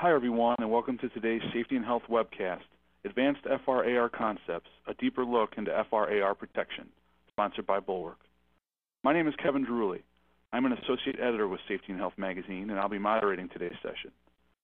Hi, 0.00 0.14
everyone, 0.14 0.56
and 0.60 0.70
welcome 0.70 0.96
to 0.96 1.10
today's 1.10 1.42
Safety 1.52 1.76
and 1.76 1.84
Health 1.84 2.04
webcast, 2.08 2.64
Advanced 3.04 3.42
FR/AR 3.44 4.08
Concepts, 4.08 4.70
a 4.86 4.94
deeper 4.94 5.26
look 5.26 5.50
into 5.58 5.70
FR/AR 5.90 6.34
protection, 6.34 6.88
sponsored 7.28 7.66
by 7.66 7.80
Bulwark. 7.80 8.16
My 9.04 9.12
name 9.12 9.28
is 9.28 9.34
Kevin 9.36 9.66
Druley. 9.66 10.00
I'm 10.54 10.64
an 10.64 10.72
associate 10.72 11.20
editor 11.20 11.48
with 11.48 11.60
Safety 11.68 11.88
and 11.92 11.98
Health 11.98 12.14
magazine, 12.16 12.70
and 12.70 12.80
I'll 12.80 12.88
be 12.88 12.98
moderating 12.98 13.50
today's 13.50 13.76
session. 13.82 14.10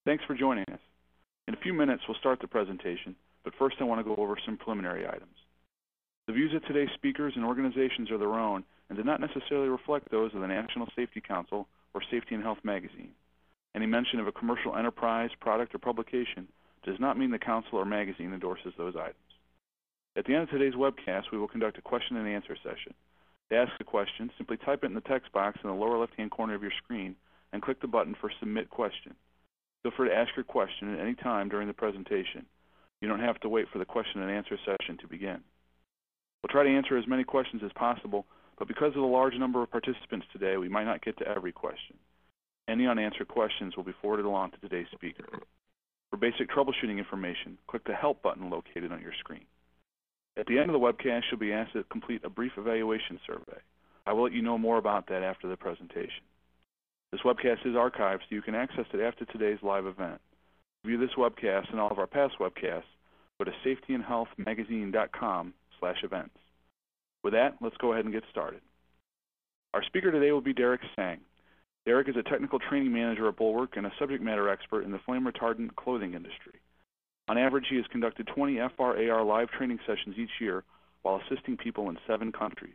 Thanks 0.06 0.24
for 0.24 0.34
joining 0.34 0.64
us. 0.72 0.80
In 1.48 1.52
a 1.52 1.60
few 1.60 1.74
minutes, 1.74 2.04
we'll 2.08 2.16
start 2.16 2.40
the 2.40 2.48
presentation, 2.48 3.14
but 3.44 3.52
first 3.58 3.76
I 3.78 3.84
want 3.84 4.00
to 4.00 4.14
go 4.14 4.16
over 4.16 4.38
some 4.42 4.56
preliminary 4.56 5.06
items. 5.06 5.36
The 6.28 6.32
views 6.32 6.54
of 6.54 6.64
today's 6.64 6.94
speakers 6.94 7.34
and 7.36 7.44
organizations 7.44 8.10
are 8.10 8.16
their 8.16 8.40
own 8.40 8.64
and 8.88 8.96
do 8.96 9.04
not 9.04 9.20
necessarily 9.20 9.68
reflect 9.68 10.10
those 10.10 10.34
of 10.34 10.40
the 10.40 10.48
National 10.48 10.88
Safety 10.96 11.20
Council 11.20 11.68
or 11.92 12.00
Safety 12.10 12.34
and 12.34 12.42
Health 12.42 12.64
magazine. 12.64 13.12
Any 13.76 13.84
mention 13.84 14.20
of 14.20 14.26
a 14.26 14.32
commercial 14.32 14.74
enterprise, 14.74 15.28
product, 15.38 15.74
or 15.74 15.78
publication 15.78 16.48
does 16.82 16.98
not 16.98 17.18
mean 17.18 17.30
the 17.30 17.38
council 17.38 17.78
or 17.78 17.84
magazine 17.84 18.32
endorses 18.32 18.72
those 18.78 18.96
items. 18.96 19.16
At 20.16 20.24
the 20.24 20.32
end 20.32 20.44
of 20.44 20.50
today's 20.50 20.72
webcast, 20.72 21.24
we 21.30 21.36
will 21.36 21.46
conduct 21.46 21.76
a 21.76 21.82
question 21.82 22.16
and 22.16 22.26
answer 22.26 22.56
session. 22.56 22.94
To 23.50 23.56
ask 23.56 23.72
a 23.78 23.84
question, 23.84 24.30
simply 24.38 24.56
type 24.56 24.82
it 24.82 24.86
in 24.86 24.94
the 24.94 25.02
text 25.02 25.30
box 25.30 25.58
in 25.62 25.68
the 25.68 25.76
lower 25.76 25.98
left-hand 25.98 26.30
corner 26.30 26.54
of 26.54 26.62
your 26.62 26.72
screen 26.82 27.16
and 27.52 27.60
click 27.60 27.82
the 27.82 27.86
button 27.86 28.16
for 28.18 28.32
Submit 28.40 28.70
Question. 28.70 29.14
Feel 29.82 29.92
free 29.94 30.08
to 30.08 30.16
ask 30.16 30.34
your 30.34 30.44
question 30.44 30.94
at 30.94 31.00
any 31.00 31.14
time 31.14 31.50
during 31.50 31.68
the 31.68 31.74
presentation. 31.74 32.46
You 33.02 33.08
don't 33.08 33.20
have 33.20 33.38
to 33.40 33.48
wait 33.50 33.66
for 33.70 33.78
the 33.78 33.84
question 33.84 34.22
and 34.22 34.30
answer 34.30 34.58
session 34.64 34.96
to 35.02 35.06
begin. 35.06 35.42
We'll 36.42 36.48
try 36.50 36.64
to 36.64 36.74
answer 36.74 36.96
as 36.96 37.06
many 37.06 37.24
questions 37.24 37.60
as 37.62 37.72
possible, 37.74 38.24
but 38.58 38.68
because 38.68 38.94
of 38.96 39.02
the 39.02 39.06
large 39.06 39.34
number 39.34 39.62
of 39.62 39.70
participants 39.70 40.26
today, 40.32 40.56
we 40.56 40.70
might 40.70 40.86
not 40.86 41.04
get 41.04 41.18
to 41.18 41.28
every 41.28 41.52
question. 41.52 41.96
Any 42.68 42.86
unanswered 42.86 43.28
questions 43.28 43.76
will 43.76 43.84
be 43.84 43.94
forwarded 44.00 44.26
along 44.26 44.50
to 44.52 44.58
today's 44.58 44.86
speaker. 44.92 45.24
For 46.10 46.16
basic 46.16 46.48
troubleshooting 46.50 46.98
information, 46.98 47.58
click 47.68 47.84
the 47.84 47.94
Help 47.94 48.22
button 48.22 48.50
located 48.50 48.92
on 48.92 49.00
your 49.00 49.12
screen. 49.20 49.44
At 50.36 50.46
the 50.46 50.58
end 50.58 50.70
of 50.70 50.72
the 50.72 50.78
webcast, 50.78 51.22
you'll 51.30 51.40
be 51.40 51.52
asked 51.52 51.72
to 51.74 51.84
complete 51.84 52.24
a 52.24 52.30
brief 52.30 52.52
evaluation 52.56 53.18
survey. 53.26 53.60
I 54.06 54.12
will 54.12 54.24
let 54.24 54.32
you 54.32 54.42
know 54.42 54.58
more 54.58 54.78
about 54.78 55.08
that 55.08 55.22
after 55.22 55.48
the 55.48 55.56
presentation. 55.56 56.22
This 57.12 57.20
webcast 57.22 57.64
is 57.64 57.74
archived, 57.74 58.20
so 58.20 58.34
you 58.34 58.42
can 58.42 58.54
access 58.54 58.84
it 58.92 59.00
after 59.00 59.24
today's 59.24 59.58
live 59.62 59.86
event. 59.86 60.20
View 60.84 60.98
this 60.98 61.14
webcast 61.16 61.70
and 61.70 61.80
all 61.80 61.90
of 61.90 61.98
our 61.98 62.06
past 62.06 62.34
webcasts, 62.40 62.82
go 63.38 63.44
to 63.44 63.52
safetyandhealthmagazine.com 63.64 65.54
slash 65.80 65.98
events. 66.02 66.36
With 67.22 67.32
that, 67.32 67.56
let's 67.60 67.76
go 67.78 67.92
ahead 67.92 68.04
and 68.04 68.14
get 68.14 68.24
started. 68.30 68.60
Our 69.74 69.82
speaker 69.84 70.10
today 70.12 70.32
will 70.32 70.40
be 70.40 70.52
Derek 70.52 70.80
Sang. 70.94 71.20
Derek 71.86 72.08
is 72.08 72.16
a 72.16 72.28
technical 72.28 72.58
training 72.58 72.92
manager 72.92 73.28
at 73.28 73.36
Bulwark 73.36 73.76
and 73.76 73.86
a 73.86 73.92
subject 73.98 74.22
matter 74.22 74.48
expert 74.48 74.82
in 74.82 74.90
the 74.90 74.98
flame 75.06 75.24
retardant 75.24 75.76
clothing 75.76 76.14
industry. 76.14 76.60
On 77.28 77.38
average, 77.38 77.66
he 77.70 77.76
has 77.76 77.86
conducted 77.92 78.26
20 78.26 78.58
FR/AR 78.76 79.22
live 79.22 79.50
training 79.52 79.78
sessions 79.86 80.16
each 80.18 80.40
year 80.40 80.64
while 81.02 81.20
assisting 81.20 81.56
people 81.56 81.88
in 81.88 81.98
seven 82.06 82.32
countries. 82.32 82.74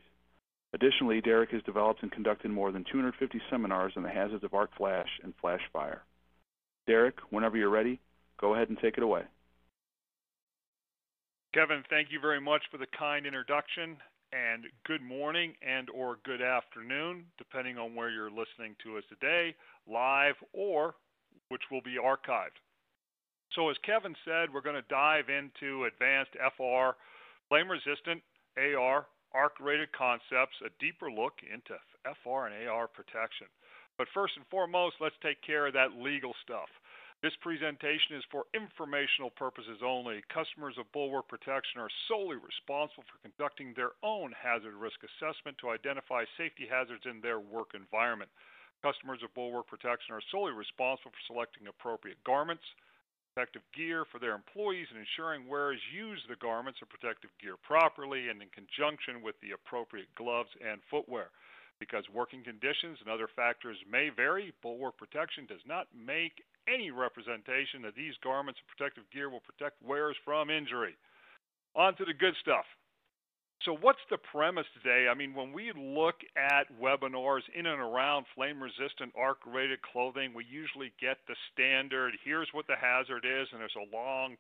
Additionally, 0.73 1.19
Derek 1.19 1.51
has 1.51 1.61
developed 1.63 2.01
and 2.01 2.11
conducted 2.11 2.51
more 2.51 2.71
than 2.71 2.85
250 2.89 3.41
seminars 3.49 3.93
on 3.97 4.03
the 4.03 4.09
hazards 4.09 4.45
of 4.45 4.53
arc 4.53 4.73
flash 4.77 5.09
and 5.21 5.33
flash 5.41 5.61
fire. 5.73 6.03
Derek, 6.87 7.19
whenever 7.29 7.57
you're 7.57 7.69
ready, 7.69 7.99
go 8.39 8.55
ahead 8.55 8.69
and 8.69 8.79
take 8.79 8.95
it 8.95 9.03
away. 9.03 9.23
Kevin, 11.53 11.83
thank 11.89 12.11
you 12.11 12.21
very 12.21 12.39
much 12.39 12.63
for 12.71 12.77
the 12.77 12.87
kind 12.97 13.25
introduction 13.25 13.97
and 14.31 14.65
good 14.85 15.01
morning 15.01 15.53
and 15.61 15.89
or 15.89 16.17
good 16.23 16.41
afternoon, 16.41 17.25
depending 17.37 17.77
on 17.77 17.95
where 17.95 18.09
you're 18.09 18.31
listening 18.31 18.75
to 18.83 18.97
us 18.97 19.03
today, 19.09 19.55
live 19.87 20.35
or 20.53 20.95
which 21.49 21.61
will 21.71 21.81
be 21.81 21.97
archived. 22.01 22.55
So 23.55 23.69
as 23.69 23.75
Kevin 23.83 24.15
said, 24.23 24.47
we're 24.53 24.63
going 24.63 24.79
to 24.79 24.87
dive 24.87 25.27
into 25.27 25.83
advanced 25.85 26.31
FR, 26.55 26.95
flame 27.49 27.67
resistant 27.67 28.23
AR, 28.55 29.05
arc 29.33 29.59
rated 29.59 29.91
concepts, 29.91 30.55
a 30.63 30.71
deeper 30.79 31.11
look 31.11 31.33
into 31.43 31.75
FR 32.23 32.47
and 32.47 32.67
AR 32.67 32.87
protection. 32.87 33.47
But 33.97 34.07
first 34.13 34.33
and 34.37 34.45
foremost, 34.47 34.95
let's 34.99 35.19
take 35.21 35.41
care 35.43 35.67
of 35.67 35.73
that 35.73 35.99
legal 35.99 36.33
stuff. 36.43 36.71
This 37.21 37.37
presentation 37.37 38.17
is 38.17 38.25
for 38.33 38.49
informational 38.57 39.29
purposes 39.29 39.85
only. 39.85 40.25
Customers 40.33 40.73
of 40.81 40.89
Bulwark 40.89 41.29
Protection 41.29 41.77
are 41.77 41.93
solely 42.09 42.41
responsible 42.41 43.05
for 43.05 43.21
conducting 43.21 43.77
their 43.77 43.93
own 44.01 44.33
hazard 44.33 44.73
risk 44.73 44.97
assessment 45.05 45.53
to 45.61 45.69
identify 45.69 46.25
safety 46.33 46.65
hazards 46.65 47.05
in 47.05 47.21
their 47.21 47.37
work 47.37 47.77
environment. 47.77 48.33
Customers 48.81 49.21
of 49.21 49.29
Bulwark 49.37 49.69
Protection 49.69 50.17
are 50.17 50.29
solely 50.33 50.57
responsible 50.57 51.13
for 51.13 51.25
selecting 51.29 51.69
appropriate 51.69 52.17
garments, 52.25 52.65
protective 53.37 53.61
gear 53.77 54.01
for 54.09 54.17
their 54.17 54.33
employees, 54.33 54.89
and 54.89 54.97
ensuring 54.97 55.45
wearers 55.45 55.77
use 55.93 56.25
the 56.25 56.41
garments 56.41 56.81
or 56.81 56.89
protective 56.89 57.29
gear 57.37 57.53
properly 57.61 58.33
and 58.33 58.41
in 58.41 58.49
conjunction 58.49 59.21
with 59.21 59.37
the 59.45 59.53
appropriate 59.53 60.09
gloves 60.17 60.49
and 60.57 60.81
footwear. 60.89 61.29
Because 61.77 62.01
working 62.09 62.41
conditions 62.41 62.97
and 62.97 63.13
other 63.13 63.29
factors 63.29 63.77
may 63.85 64.09
vary, 64.09 64.57
Bulwark 64.65 64.97
Protection 64.97 65.45
does 65.45 65.61
not 65.69 65.85
make 65.93 66.41
any 66.67 66.91
representation 66.91 67.81
that 67.83 67.95
these 67.95 68.13
garments 68.23 68.59
and 68.59 68.67
protective 68.77 69.09
gear 69.11 69.29
will 69.29 69.41
protect 69.41 69.81
wearers 69.81 70.17
from 70.23 70.49
injury. 70.49 70.95
On 71.75 71.95
to 71.95 72.05
the 72.05 72.13
good 72.13 72.35
stuff. 72.41 72.65
So, 73.63 73.77
what's 73.79 74.01
the 74.09 74.17
premise 74.17 74.65
today? 74.73 75.07
I 75.07 75.13
mean, 75.13 75.35
when 75.35 75.53
we 75.53 75.71
look 75.77 76.15
at 76.35 76.65
webinars 76.81 77.45
in 77.53 77.67
and 77.67 77.79
around 77.79 78.25
flame 78.33 78.61
resistant 78.61 79.13
arc 79.15 79.37
rated 79.45 79.81
clothing, 79.83 80.33
we 80.33 80.45
usually 80.49 80.91
get 80.99 81.17
the 81.27 81.35
standard 81.53 82.13
here's 82.25 82.49
what 82.53 82.65
the 82.65 82.75
hazard 82.75 83.23
is, 83.23 83.47
and 83.51 83.61
there's 83.61 83.77
a 83.77 83.95
long 83.95 84.35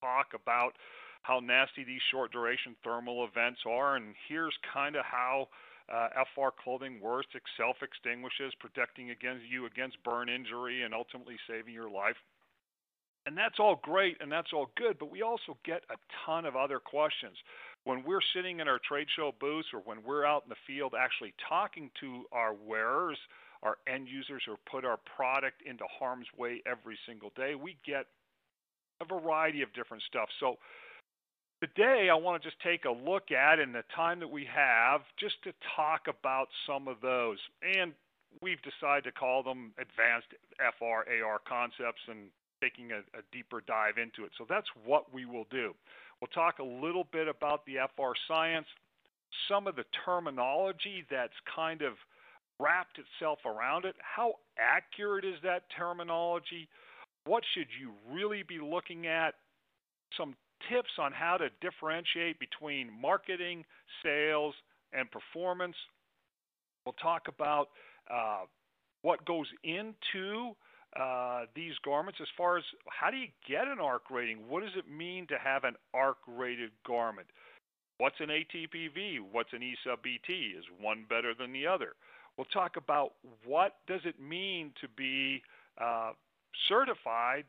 talk 0.00 0.28
about 0.34 0.72
how 1.22 1.40
nasty 1.40 1.84
these 1.84 2.02
short 2.10 2.32
duration 2.32 2.76
thermal 2.84 3.24
events 3.24 3.60
are, 3.66 3.96
and 3.96 4.14
here's 4.28 4.54
kind 4.72 4.94
of 4.94 5.04
how 5.04 5.48
uh, 5.92 6.08
FR 6.34 6.48
clothing 6.62 7.00
works. 7.00 7.28
It 7.34 7.42
self 7.56 7.76
extinguishes, 7.82 8.52
protecting 8.58 9.10
against 9.10 9.44
you 9.48 9.66
against 9.66 10.02
burn 10.02 10.28
injury 10.28 10.82
and 10.82 10.94
ultimately 10.94 11.36
saving 11.48 11.74
your 11.74 11.90
life. 11.90 12.16
And 13.26 13.36
that's 13.36 13.58
all 13.58 13.80
great 13.82 14.16
and 14.20 14.30
that's 14.30 14.52
all 14.52 14.70
good, 14.76 14.98
but 14.98 15.10
we 15.10 15.22
also 15.22 15.58
get 15.64 15.82
a 15.90 15.96
ton 16.24 16.44
of 16.44 16.54
other 16.54 16.78
questions. 16.78 17.36
When 17.82 18.04
we're 18.04 18.20
sitting 18.34 18.60
in 18.60 18.68
our 18.68 18.78
trade 18.78 19.08
show 19.14 19.32
booths 19.40 19.68
or 19.72 19.80
when 19.80 20.02
we're 20.04 20.24
out 20.24 20.44
in 20.44 20.48
the 20.48 20.56
field 20.66 20.94
actually 20.98 21.34
talking 21.48 21.90
to 22.00 22.24
our 22.30 22.54
wearers, 22.54 23.18
our 23.62 23.78
end 23.88 24.08
users 24.08 24.42
who 24.46 24.54
put 24.70 24.84
our 24.84 24.98
product 25.16 25.62
into 25.66 25.84
harm's 25.98 26.26
way 26.38 26.62
every 26.66 26.96
single 27.06 27.32
day, 27.36 27.54
we 27.56 27.76
get 27.84 28.06
a 29.00 29.04
variety 29.04 29.62
of 29.62 29.72
different 29.72 30.02
stuff. 30.06 30.28
So 30.38 30.56
Today, 31.62 32.10
I 32.12 32.14
want 32.14 32.42
to 32.42 32.46
just 32.46 32.60
take 32.60 32.84
a 32.84 32.90
look 32.90 33.32
at, 33.32 33.58
in 33.58 33.72
the 33.72 33.82
time 33.94 34.20
that 34.20 34.28
we 34.28 34.46
have, 34.54 35.00
just 35.18 35.42
to 35.44 35.52
talk 35.74 36.02
about 36.06 36.48
some 36.66 36.86
of 36.86 37.00
those. 37.00 37.38
And 37.62 37.94
we've 38.42 38.60
decided 38.60 39.04
to 39.04 39.12
call 39.12 39.42
them 39.42 39.72
advanced 39.80 40.28
FR 40.58 41.08
AR 41.24 41.40
concepts 41.48 42.02
and 42.08 42.28
taking 42.60 42.92
a, 42.92 42.98
a, 43.16 43.22
deeper 43.32 43.62
dive 43.66 43.96
into 43.96 44.26
it. 44.26 44.32
So 44.36 44.44
that's 44.46 44.66
what 44.84 45.14
we 45.14 45.24
will 45.24 45.46
do. 45.50 45.72
We'll 46.20 46.28
talk 46.34 46.58
a 46.58 46.64
little 46.64 47.06
bit 47.10 47.26
about 47.26 47.64
the 47.64 47.76
FR 47.96 48.12
science, 48.28 48.66
some 49.48 49.66
of 49.66 49.76
the 49.76 49.84
terminology 50.04 51.04
that's 51.10 51.36
kind 51.54 51.80
of 51.80 51.94
wrapped 52.60 52.98
itself 52.98 53.38
around 53.46 53.86
it. 53.86 53.96
How 54.00 54.34
accurate 54.58 55.24
is 55.24 55.36
that 55.42 55.62
terminology? 55.74 56.68
What 57.24 57.44
should 57.54 57.68
you 57.80 57.92
really 58.12 58.42
be 58.42 58.58
looking 58.58 59.06
at? 59.06 59.34
Some 60.16 60.34
tips 60.68 60.90
on 60.98 61.12
how 61.12 61.36
to 61.36 61.48
differentiate 61.60 62.38
between 62.38 62.90
marketing, 63.00 63.64
sales, 64.02 64.54
and 64.92 65.10
performance. 65.10 65.76
We'll 66.84 66.94
talk 66.94 67.28
about 67.28 67.68
uh, 68.12 68.44
what 69.02 69.24
goes 69.24 69.46
into 69.64 70.54
uh, 70.98 71.42
these 71.54 71.74
garments 71.84 72.18
as 72.22 72.28
far 72.36 72.56
as 72.56 72.64
how 72.88 73.10
do 73.10 73.16
you 73.16 73.28
get 73.46 73.66
an 73.66 73.78
ARC 73.80 74.10
rating? 74.10 74.38
What 74.48 74.62
does 74.62 74.72
it 74.76 74.90
mean 74.90 75.26
to 75.28 75.34
have 75.42 75.64
an 75.64 75.74
ARC 75.92 76.18
rated 76.26 76.70
garment? 76.86 77.26
What's 77.98 78.16
an 78.20 78.28
ATPV? 78.28 79.18
What's 79.32 79.52
an 79.52 79.62
E 79.62 79.74
sub 79.84 80.02
BT? 80.02 80.54
Is 80.58 80.64
one 80.80 81.04
better 81.08 81.34
than 81.38 81.52
the 81.52 81.66
other? 81.66 81.94
We'll 82.36 82.46
talk 82.46 82.76
about 82.76 83.12
what 83.44 83.76
does 83.86 84.02
it 84.04 84.20
mean 84.20 84.72
to 84.80 84.88
be 84.96 85.42
uh, 85.80 86.12
certified 86.68 87.44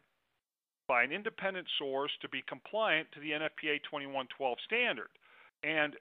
by 0.87 1.03
an 1.03 1.11
independent 1.11 1.67
source 1.77 2.11
to 2.21 2.29
be 2.29 2.43
compliant 2.47 3.07
to 3.13 3.19
the 3.19 3.31
NFPA 3.31 3.83
2112 3.83 4.57
standard 4.65 5.09
and 5.63 5.95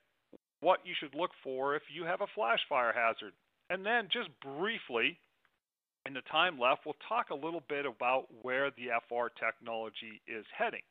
what 0.60 0.80
you 0.84 0.94
should 0.98 1.14
look 1.14 1.30
for 1.42 1.76
if 1.76 1.82
you 1.92 2.04
have 2.04 2.20
a 2.20 2.26
flash 2.34 2.60
fire 2.68 2.92
hazard. 2.92 3.32
And 3.68 3.84
then, 3.84 4.08
just 4.12 4.30
briefly, 4.40 5.18
in 6.06 6.14
the 6.14 6.22
time 6.30 6.58
left, 6.58 6.82
we'll 6.86 6.96
talk 7.08 7.30
a 7.30 7.34
little 7.34 7.62
bit 7.68 7.84
about 7.84 8.26
where 8.42 8.70
the 8.70 8.94
FR 9.08 9.26
technology 9.42 10.22
is 10.28 10.44
heading. 10.56 10.82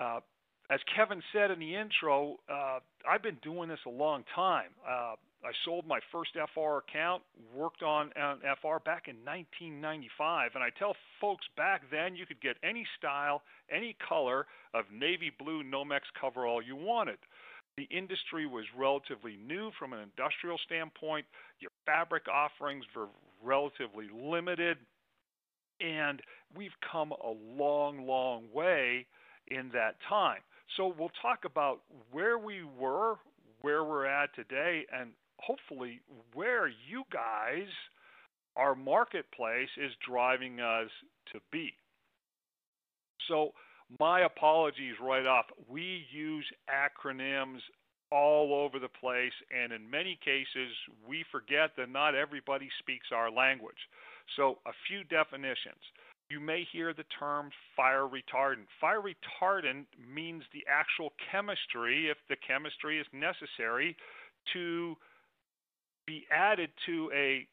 Uh, 0.00 0.20
as 0.70 0.80
Kevin 0.96 1.22
said 1.32 1.50
in 1.50 1.58
the 1.58 1.76
intro, 1.76 2.36
uh, 2.50 2.78
I've 3.08 3.22
been 3.22 3.38
doing 3.42 3.68
this 3.68 3.80
a 3.86 3.90
long 3.90 4.24
time. 4.34 4.70
Uh, 4.88 5.14
I 5.44 5.52
sold 5.64 5.86
my 5.86 6.00
first 6.10 6.30
FR 6.54 6.78
account, 6.78 7.22
worked 7.54 7.82
on, 7.82 8.10
on 8.16 8.38
FR 8.62 8.78
back 8.82 9.08
in 9.08 9.16
1995, 9.24 10.52
and 10.54 10.64
I 10.64 10.70
tell 10.78 10.96
folks 11.20 11.44
back 11.54 11.82
then 11.90 12.16
you 12.16 12.24
could 12.24 12.40
get 12.40 12.56
any 12.64 12.86
style, 12.98 13.42
any 13.70 13.94
color 14.08 14.46
of 14.72 14.86
navy 14.90 15.30
blue 15.38 15.62
Nomex 15.62 16.00
coverall 16.18 16.62
you 16.62 16.76
wanted. 16.76 17.18
The 17.76 17.88
industry 17.90 18.46
was 18.46 18.64
relatively 18.76 19.36
new 19.36 19.70
from 19.78 19.92
an 19.92 20.00
industrial 20.00 20.58
standpoint. 20.64 21.26
Your 21.60 21.72
fabric 21.84 22.22
offerings 22.32 22.84
were 22.96 23.08
relatively 23.42 24.06
limited. 24.14 24.78
And 25.80 26.22
we've 26.56 26.76
come 26.90 27.12
a 27.12 27.34
long, 27.58 28.06
long 28.06 28.44
way 28.52 29.06
in 29.48 29.70
that 29.74 29.96
time. 30.08 30.40
So 30.76 30.94
we'll 30.96 31.10
talk 31.20 31.40
about 31.44 31.80
where 32.12 32.38
we 32.38 32.62
were, 32.62 33.16
where 33.60 33.84
we're 33.84 34.06
at 34.06 34.34
today, 34.34 34.86
and 34.92 35.10
hopefully 35.38 36.00
where 36.32 36.68
you 36.68 37.04
guys, 37.12 37.68
our 38.56 38.74
marketplace, 38.74 39.68
is 39.76 39.92
driving 40.06 40.60
us 40.60 40.90
to 41.32 41.40
be. 41.50 41.72
So 43.28 43.52
my 43.98 44.20
apologies 44.22 44.94
right 45.00 45.26
off. 45.26 45.46
We 45.68 46.04
use 46.12 46.46
acronyms 46.68 47.60
all 48.10 48.54
over 48.54 48.78
the 48.78 48.88
place, 49.00 49.32
and 49.50 49.72
in 49.72 49.88
many 49.88 50.18
cases, 50.24 50.72
we 51.06 51.24
forget 51.32 51.70
that 51.76 51.90
not 51.90 52.14
everybody 52.14 52.68
speaks 52.78 53.08
our 53.12 53.30
language. 53.30 53.88
So, 54.36 54.58
a 54.66 54.72
few 54.88 55.04
definitions. 55.04 55.82
You 56.30 56.40
may 56.40 56.66
hear 56.72 56.94
the 56.94 57.04
term 57.18 57.50
fire 57.76 58.08
retardant. 58.08 58.66
Fire 58.80 59.02
retardant 59.02 59.84
means 59.98 60.42
the 60.52 60.64
actual 60.70 61.12
chemistry, 61.30 62.08
if 62.08 62.16
the 62.28 62.36
chemistry 62.46 62.98
is 62.98 63.06
necessary, 63.12 63.96
to 64.54 64.96
be 66.06 66.26
added 66.30 66.70
to 66.86 67.10
a 67.14 67.46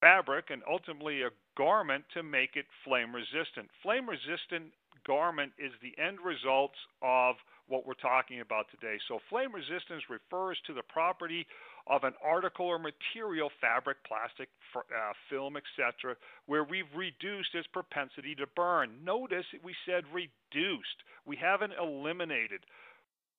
fabric 0.00 0.46
and 0.50 0.62
ultimately 0.70 1.22
a 1.22 1.30
garment 1.56 2.04
to 2.14 2.22
make 2.22 2.56
it 2.56 2.66
flame 2.84 3.14
resistant. 3.14 3.68
Flame 3.82 4.08
resistant 4.08 4.72
garment 5.06 5.52
is 5.58 5.72
the 5.82 5.94
end 6.02 6.18
result 6.24 6.72
of 7.02 7.36
what 7.68 7.86
we're 7.86 7.94
talking 7.94 8.40
about 8.40 8.66
today. 8.70 8.98
So, 9.08 9.18
flame 9.28 9.54
resistance 9.54 10.02
refers 10.10 10.58
to 10.66 10.74
the 10.74 10.82
property 10.82 11.46
of 11.86 12.04
an 12.04 12.14
article 12.22 12.66
or 12.66 12.78
material, 12.78 13.50
fabric, 13.60 13.98
plastic, 14.06 14.48
uh, 14.76 15.12
film, 15.28 15.56
etc., 15.56 16.16
where 16.46 16.64
we've 16.64 16.90
reduced 16.94 17.54
its 17.54 17.66
propensity 17.68 18.34
to 18.34 18.46
burn. 18.56 18.90
Notice 19.04 19.46
we 19.62 19.74
said 19.86 20.04
reduced, 20.12 20.98
we 21.26 21.36
haven't 21.36 21.72
eliminated. 21.80 22.60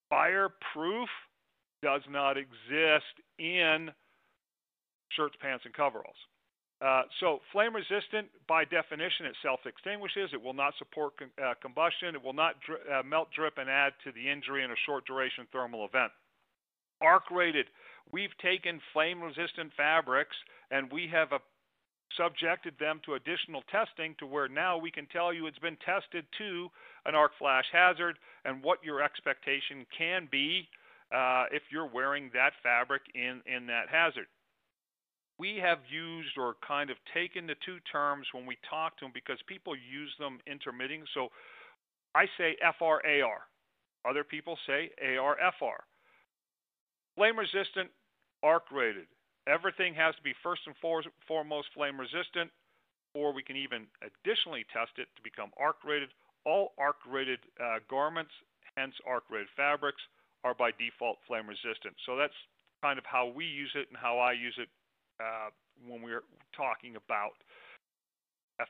Fireproof 0.09 1.09
does 1.83 2.01
not 2.09 2.37
exist 2.37 3.15
in 3.39 3.89
shirts, 5.15 5.35
pants, 5.41 5.65
and 5.65 5.73
coveralls. 5.73 6.17
Uh, 6.81 7.03
so, 7.19 7.39
flame 7.51 7.75
resistant, 7.75 8.27
by 8.47 8.65
definition, 8.65 9.27
it 9.27 9.35
self 9.43 9.59
extinguishes. 9.65 10.31
It 10.33 10.41
will 10.41 10.57
not 10.57 10.73
support 10.79 11.13
con- 11.17 11.29
uh, 11.37 11.53
combustion. 11.61 12.15
It 12.15 12.23
will 12.23 12.33
not 12.33 12.55
dri- 12.65 12.81
uh, 12.91 13.03
melt, 13.03 13.29
drip, 13.35 13.59
and 13.59 13.69
add 13.69 13.93
to 14.03 14.11
the 14.11 14.27
injury 14.27 14.63
in 14.63 14.71
a 14.71 14.79
short 14.85 15.05
duration 15.05 15.45
thermal 15.51 15.85
event. 15.85 16.11
Arc 17.01 17.29
rated, 17.29 17.67
we've 18.11 18.35
taken 18.41 18.79
flame 18.93 19.21
resistant 19.21 19.71
fabrics 19.75 20.35
and 20.69 20.91
we 20.91 21.07
have 21.11 21.31
a, 21.31 21.39
subjected 22.17 22.73
them 22.79 23.01
to 23.05 23.15
additional 23.15 23.63
testing 23.71 24.15
to 24.19 24.25
where 24.25 24.47
now 24.47 24.77
we 24.77 24.91
can 24.91 25.07
tell 25.07 25.33
you 25.33 25.47
it's 25.47 25.59
been 25.59 25.77
tested 25.85 26.25
to 26.37 26.67
an 27.05 27.15
arc 27.15 27.31
flash 27.39 27.65
hazard 27.71 28.17
and 28.45 28.63
what 28.63 28.83
your 28.83 29.01
expectation 29.01 29.85
can 29.97 30.27
be 30.31 30.67
uh, 31.15 31.45
if 31.51 31.63
you're 31.71 31.89
wearing 31.89 32.29
that 32.33 32.51
fabric 32.61 33.01
in, 33.15 33.41
in 33.45 33.65
that 33.65 33.87
hazard 33.89 34.27
we 35.41 35.57
have 35.57 35.79
used 35.89 36.37
or 36.37 36.53
kind 36.61 36.91
of 36.91 36.97
taken 37.17 37.47
the 37.47 37.57
two 37.65 37.81
terms 37.91 38.27
when 38.31 38.45
we 38.45 38.55
talk 38.69 38.95
to 38.97 39.05
them 39.05 39.11
because 39.11 39.41
people 39.49 39.73
use 39.73 40.13
them 40.19 40.37
intermitting. 40.45 41.01
So 41.15 41.29
I 42.13 42.29
say 42.37 42.55
FRAR. 42.77 43.49
Other 44.05 44.23
people 44.23 44.55
say 44.67 44.91
ARFR. 45.01 45.81
Flame 47.17 47.39
resistant, 47.39 47.89
arc 48.43 48.69
rated. 48.71 49.09
Everything 49.49 49.95
has 49.95 50.13
to 50.13 50.21
be 50.21 50.33
first 50.43 50.61
and 50.67 50.75
foremost 51.27 51.67
flame 51.73 51.99
resistant, 51.99 52.51
or 53.15 53.33
we 53.33 53.41
can 53.41 53.57
even 53.57 53.89
additionally 54.05 54.65
test 54.71 54.93
it 55.01 55.09
to 55.17 55.21
become 55.25 55.49
arc 55.57 55.81
rated. 55.83 56.09
All 56.45 56.73
arc 56.77 57.01
rated 57.09 57.39
uh, 57.57 57.81
garments, 57.89 58.31
hence 58.77 58.93
arc 59.07 59.23
rated 59.31 59.49
fabrics, 59.57 60.01
are 60.43 60.53
by 60.53 60.69
default 60.77 61.17
flame 61.25 61.49
resistant. 61.49 61.97
So 62.05 62.15
that's 62.15 62.37
kind 62.83 62.99
of 62.99 63.05
how 63.05 63.25
we 63.33 63.45
use 63.45 63.73
it 63.73 63.89
and 63.89 63.97
how 63.97 64.19
I 64.19 64.33
use 64.33 64.55
it 64.61 64.69
Uh, 65.21 65.49
when 65.87 66.01
we're 66.01 66.23
talking 66.55 66.95
about 66.95 67.37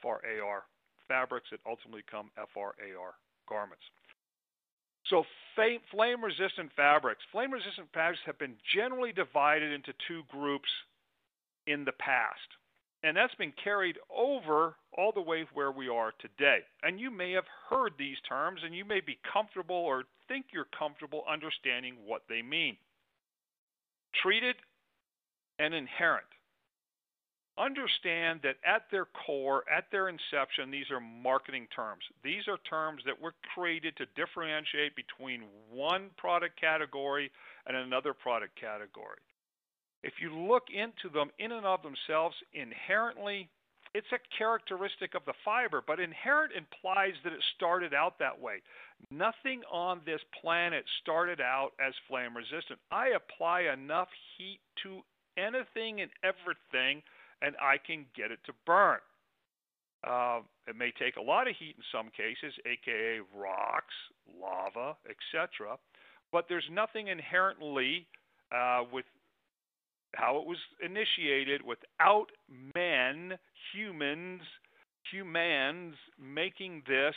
FRAR 0.01 0.63
fabrics 1.07 1.47
that 1.51 1.59
ultimately 1.67 2.03
become 2.05 2.29
FRAR 2.53 2.75
garments. 3.47 3.83
So 5.07 5.23
flame 5.55 6.23
resistant 6.23 6.71
fabrics. 6.75 7.21
Flame 7.31 7.51
resistant 7.51 7.87
fabrics 7.93 8.21
have 8.25 8.39
been 8.39 8.55
generally 8.75 9.11
divided 9.11 9.71
into 9.73 9.93
two 10.07 10.21
groups 10.29 10.69
in 11.67 11.83
the 11.83 11.91
past. 11.93 12.39
And 13.03 13.17
that's 13.17 13.35
been 13.35 13.53
carried 13.63 13.97
over 14.15 14.75
all 14.95 15.11
the 15.11 15.21
way 15.21 15.45
where 15.53 15.71
we 15.71 15.89
are 15.89 16.13
today. 16.19 16.59
And 16.83 16.99
you 16.99 17.09
may 17.09 17.31
have 17.31 17.45
heard 17.69 17.93
these 17.97 18.17
terms 18.29 18.61
and 18.63 18.75
you 18.75 18.85
may 18.85 19.01
be 19.01 19.17
comfortable 19.33 19.75
or 19.75 20.03
think 20.27 20.45
you're 20.53 20.67
comfortable 20.77 21.23
understanding 21.29 21.95
what 22.05 22.21
they 22.29 22.41
mean. 22.41 22.77
Treated 24.21 24.55
and 25.57 25.73
inherent 25.73 26.27
understand 27.57 28.41
that 28.43 28.57
at 28.65 28.83
their 28.91 29.05
core, 29.25 29.63
at 29.71 29.85
their 29.91 30.09
inception, 30.09 30.71
these 30.71 30.89
are 30.91 30.99
marketing 30.99 31.67
terms. 31.75 32.03
These 32.23 32.47
are 32.47 32.57
terms 32.69 33.01
that 33.05 33.19
were 33.19 33.33
created 33.53 33.95
to 33.97 34.05
differentiate 34.15 34.95
between 34.95 35.43
one 35.71 36.09
product 36.17 36.59
category 36.59 37.31
and 37.67 37.75
another 37.75 38.13
product 38.13 38.59
category. 38.59 39.19
If 40.03 40.13
you 40.19 40.35
look 40.35 40.63
into 40.73 41.13
them 41.13 41.29
in 41.37 41.51
and 41.51 41.65
of 41.65 41.81
themselves, 41.83 42.35
inherently, 42.53 43.49
it's 43.93 44.11
a 44.13 44.37
characteristic 44.37 45.15
of 45.15 45.25
the 45.25 45.33
fiber, 45.43 45.83
but 45.85 45.99
inherent 45.99 46.53
implies 46.53 47.13
that 47.23 47.33
it 47.33 47.43
started 47.55 47.93
out 47.93 48.17
that 48.19 48.39
way. 48.39 48.61
Nothing 49.11 49.61
on 49.71 50.01
this 50.05 50.21
planet 50.41 50.85
started 51.01 51.41
out 51.41 51.71
as 51.85 51.93
flame 52.07 52.35
resistant. 52.35 52.79
I 52.91 53.09
apply 53.09 53.61
enough 53.73 54.07
heat 54.37 54.59
to 54.83 55.01
anything 55.37 56.01
and 56.01 56.09
everything 56.23 57.03
and 57.41 57.55
I 57.61 57.77
can 57.77 58.05
get 58.15 58.31
it 58.31 58.39
to 58.45 58.53
burn. 58.65 58.99
Uh, 60.07 60.39
it 60.67 60.75
may 60.75 60.91
take 60.97 61.15
a 61.17 61.21
lot 61.21 61.47
of 61.47 61.55
heat 61.57 61.75
in 61.77 61.83
some 61.91 62.09
cases, 62.09 62.53
aka 62.65 63.19
rocks, 63.35 63.93
lava, 64.39 64.95
etc. 65.09 65.77
But 66.31 66.45
there's 66.49 66.67
nothing 66.71 67.07
inherently 67.07 68.07
uh, 68.51 68.83
with 68.91 69.05
how 70.15 70.37
it 70.37 70.47
was 70.47 70.57
initiated 70.83 71.61
without 71.61 72.27
men, 72.75 73.37
humans, 73.73 74.41
humans 75.11 75.95
making 76.19 76.83
this 76.87 77.15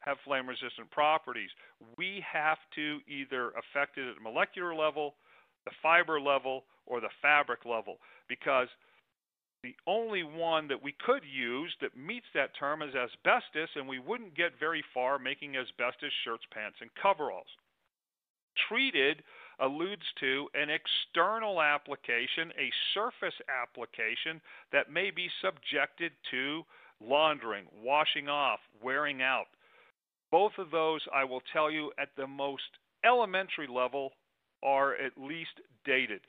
have 0.00 0.16
flame 0.24 0.48
resistant 0.48 0.90
properties. 0.90 1.50
We 1.96 2.24
have 2.30 2.58
to 2.74 2.98
either 3.06 3.50
affect 3.50 3.98
it 3.98 4.08
at 4.08 4.16
the 4.16 4.22
molecular 4.22 4.74
level, 4.74 5.14
the 5.64 5.70
fiber 5.82 6.20
level, 6.20 6.64
or 6.86 7.00
the 7.00 7.10
fabric 7.20 7.64
level 7.64 7.98
because 8.28 8.68
the 9.62 9.74
only 9.86 10.24
one 10.24 10.66
that 10.68 10.82
we 10.82 10.94
could 11.06 11.22
use 11.24 11.72
that 11.80 11.96
meets 11.96 12.26
that 12.34 12.50
term 12.58 12.82
is 12.82 12.94
asbestos, 12.94 13.68
and 13.76 13.86
we 13.86 13.98
wouldn't 13.98 14.36
get 14.36 14.58
very 14.58 14.82
far 14.92 15.18
making 15.18 15.56
asbestos 15.56 16.10
shirts, 16.24 16.44
pants, 16.52 16.78
and 16.80 16.90
coveralls. 17.00 17.46
Treated 18.68 19.22
alludes 19.60 20.02
to 20.20 20.48
an 20.54 20.68
external 20.68 21.62
application, 21.62 22.50
a 22.58 22.70
surface 22.92 23.34
application 23.48 24.40
that 24.72 24.90
may 24.90 25.10
be 25.10 25.28
subjected 25.40 26.12
to 26.30 26.62
laundering, 27.00 27.64
washing 27.82 28.28
off, 28.28 28.58
wearing 28.82 29.22
out. 29.22 29.46
Both 30.30 30.52
of 30.58 30.70
those, 30.70 31.00
I 31.14 31.24
will 31.24 31.42
tell 31.52 31.70
you, 31.70 31.92
at 31.98 32.08
the 32.16 32.26
most 32.26 32.62
elementary 33.04 33.68
level, 33.68 34.12
are 34.62 34.94
at 34.94 35.12
least 35.16 35.60
dated, 35.84 36.20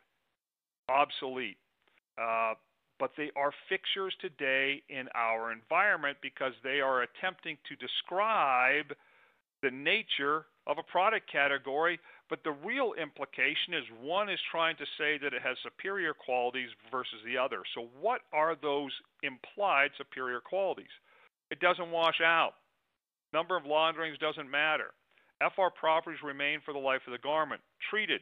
obsolete. 0.89 1.57
Uh, 2.21 2.53
but 2.99 3.11
they 3.17 3.31
are 3.35 3.51
fixtures 3.69 4.13
today 4.21 4.81
in 4.89 5.07
our 5.15 5.51
environment 5.51 6.17
because 6.21 6.53
they 6.63 6.79
are 6.79 7.03
attempting 7.03 7.57
to 7.67 7.75
describe 7.75 8.95
the 9.61 9.71
nature 9.71 10.45
of 10.67 10.77
a 10.77 10.83
product 10.83 11.31
category, 11.31 11.99
but 12.29 12.43
the 12.43 12.51
real 12.51 12.93
implication 13.01 13.73
is 13.73 13.83
one 14.01 14.29
is 14.29 14.39
trying 14.51 14.75
to 14.77 14.85
say 14.97 15.17
that 15.17 15.33
it 15.33 15.41
has 15.41 15.57
superior 15.63 16.13
qualities 16.13 16.69
versus 16.91 17.19
the 17.25 17.37
other. 17.37 17.61
So, 17.75 17.87
what 17.99 18.21
are 18.31 18.55
those 18.55 18.91
implied 19.23 19.91
superior 19.97 20.39
qualities? 20.39 20.91
It 21.51 21.59
doesn't 21.59 21.91
wash 21.91 22.21
out. 22.23 22.53
Number 23.33 23.57
of 23.57 23.65
launderings 23.65 24.17
doesn't 24.19 24.49
matter. 24.49 24.93
FR 25.41 25.73
properties 25.77 26.21
remain 26.23 26.59
for 26.63 26.73
the 26.73 26.79
life 26.79 27.01
of 27.07 27.11
the 27.11 27.19
garment. 27.19 27.61
Treated 27.89 28.21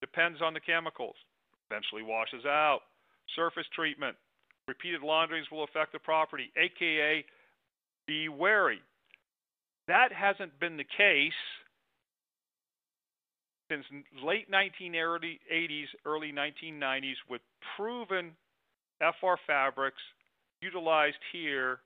depends 0.00 0.40
on 0.42 0.54
the 0.54 0.60
chemicals. 0.60 1.16
eventually 1.70 2.02
washes 2.02 2.44
out. 2.44 2.80
Surface 3.36 3.66
treatment, 3.74 4.16
repeated 4.66 5.02
launderings 5.02 5.46
will 5.50 5.64
affect 5.64 5.92
the 5.92 5.98
property, 5.98 6.52
aka 6.56 7.24
be 8.06 8.28
wary. 8.28 8.80
That 9.88 10.12
hasn't 10.12 10.58
been 10.60 10.76
the 10.76 10.84
case 10.84 11.32
since 13.70 13.84
late 14.24 14.50
1980s, 14.50 15.86
early 16.04 16.32
1990s 16.32 17.14
with 17.28 17.40
proven 17.76 18.32
FR 18.98 19.34
fabrics 19.46 20.02
utilized 20.60 21.16
here 21.32 21.78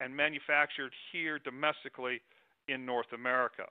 and 0.00 0.14
manufactured 0.16 0.92
here 1.12 1.38
domestically 1.38 2.20
in 2.68 2.86
North 2.86 3.12
America. 3.12 3.64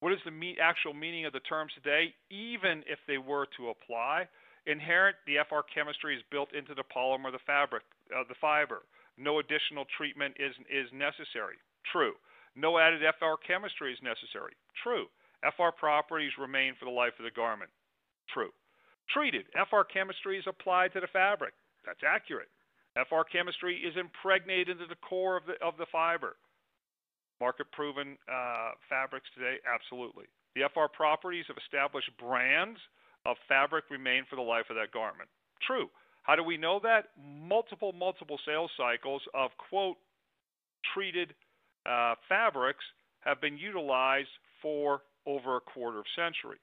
What 0.00 0.12
is 0.12 0.22
the 0.24 0.54
actual 0.62 0.94
meaning 0.94 1.26
of 1.26 1.32
the 1.32 1.40
terms 1.40 1.72
today, 1.74 2.14
even 2.30 2.84
if 2.86 2.98
they 3.06 3.18
were 3.18 3.46
to 3.56 3.70
apply? 3.70 4.28
Inherent, 4.66 5.16
the 5.26 5.42
FR 5.48 5.66
chemistry 5.74 6.14
is 6.14 6.22
built 6.30 6.52
into 6.54 6.74
the 6.74 6.84
polymer, 6.84 7.32
the 7.32 7.42
fabric, 7.46 7.82
uh, 8.14 8.22
the 8.28 8.38
fiber. 8.40 8.82
No 9.16 9.40
additional 9.40 9.86
treatment 9.96 10.36
is, 10.38 10.54
is 10.70 10.86
necessary. 10.92 11.58
True. 11.90 12.14
No 12.54 12.78
added 12.78 13.02
FR 13.18 13.40
chemistry 13.42 13.92
is 13.92 13.98
necessary. 14.02 14.54
True. 14.82 15.06
FR 15.42 15.74
properties 15.74 16.32
remain 16.38 16.74
for 16.78 16.84
the 16.84 16.94
life 16.94 17.14
of 17.18 17.24
the 17.24 17.34
garment. 17.34 17.70
True. 18.30 18.50
Treated. 19.10 19.46
FR 19.54 19.82
chemistry 19.90 20.38
is 20.38 20.46
applied 20.46 20.92
to 20.92 21.00
the 21.00 21.10
fabric. 21.10 21.54
That's 21.86 22.04
accurate. 22.06 22.50
FR 22.94 23.26
chemistry 23.30 23.78
is 23.78 23.96
impregnated 23.96 24.68
into 24.68 24.86
the 24.86 25.00
core 25.02 25.36
of 25.36 25.46
the, 25.46 25.54
of 25.64 25.76
the 25.78 25.86
fiber. 25.90 26.36
Market 27.40 27.70
proven 27.72 28.16
uh, 28.30 28.72
fabrics 28.88 29.26
today? 29.34 29.56
Absolutely. 29.62 30.24
The 30.54 30.68
FR 30.74 30.90
properties 30.92 31.44
of 31.50 31.56
established 31.56 32.10
brands 32.18 32.78
of 33.26 33.36
fabric 33.48 33.84
remain 33.90 34.24
for 34.28 34.36
the 34.36 34.42
life 34.42 34.66
of 34.70 34.76
that 34.76 34.92
garment. 34.92 35.28
True. 35.66 35.88
How 36.22 36.36
do 36.36 36.42
we 36.42 36.56
know 36.56 36.80
that? 36.82 37.10
Multiple, 37.16 37.92
multiple 37.92 38.38
sales 38.44 38.70
cycles 38.76 39.22
of 39.34 39.50
quote 39.70 39.96
treated 40.94 41.34
uh, 41.86 42.14
fabrics 42.28 42.84
have 43.20 43.40
been 43.40 43.56
utilized 43.56 44.28
for 44.60 45.02
over 45.26 45.56
a 45.56 45.60
quarter 45.60 45.98
of 45.98 46.04
a 46.04 46.20
century. 46.20 46.58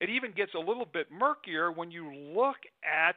It 0.00 0.10
even 0.10 0.32
gets 0.32 0.52
a 0.54 0.58
little 0.58 0.86
bit 0.90 1.06
murkier 1.10 1.72
when 1.72 1.90
you 1.90 2.12
look 2.12 2.56
at 2.84 3.16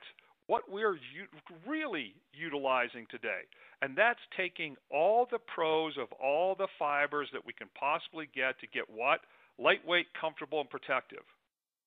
what 0.50 0.66
we're 0.68 0.96
u- 0.96 1.30
really 1.68 2.16
utilizing 2.34 3.06
today. 3.12 3.46
And 3.84 3.96
that's 3.96 4.20
taking 4.36 4.76
all 4.90 5.28
the 5.30 5.38
pros 5.38 5.94
of 5.96 6.08
all 6.14 6.56
the 6.56 6.68
fibers 6.80 7.30
that 7.34 7.46
we 7.46 7.54
can 7.54 7.68
possibly 7.80 8.28
get 8.34 8.60
to 8.60 8.68
get 8.68 8.90
what? 8.90 9.22
Lightweight, 9.60 10.08
comfortable, 10.20 10.60
and 10.60 10.70
protective. 10.70 11.22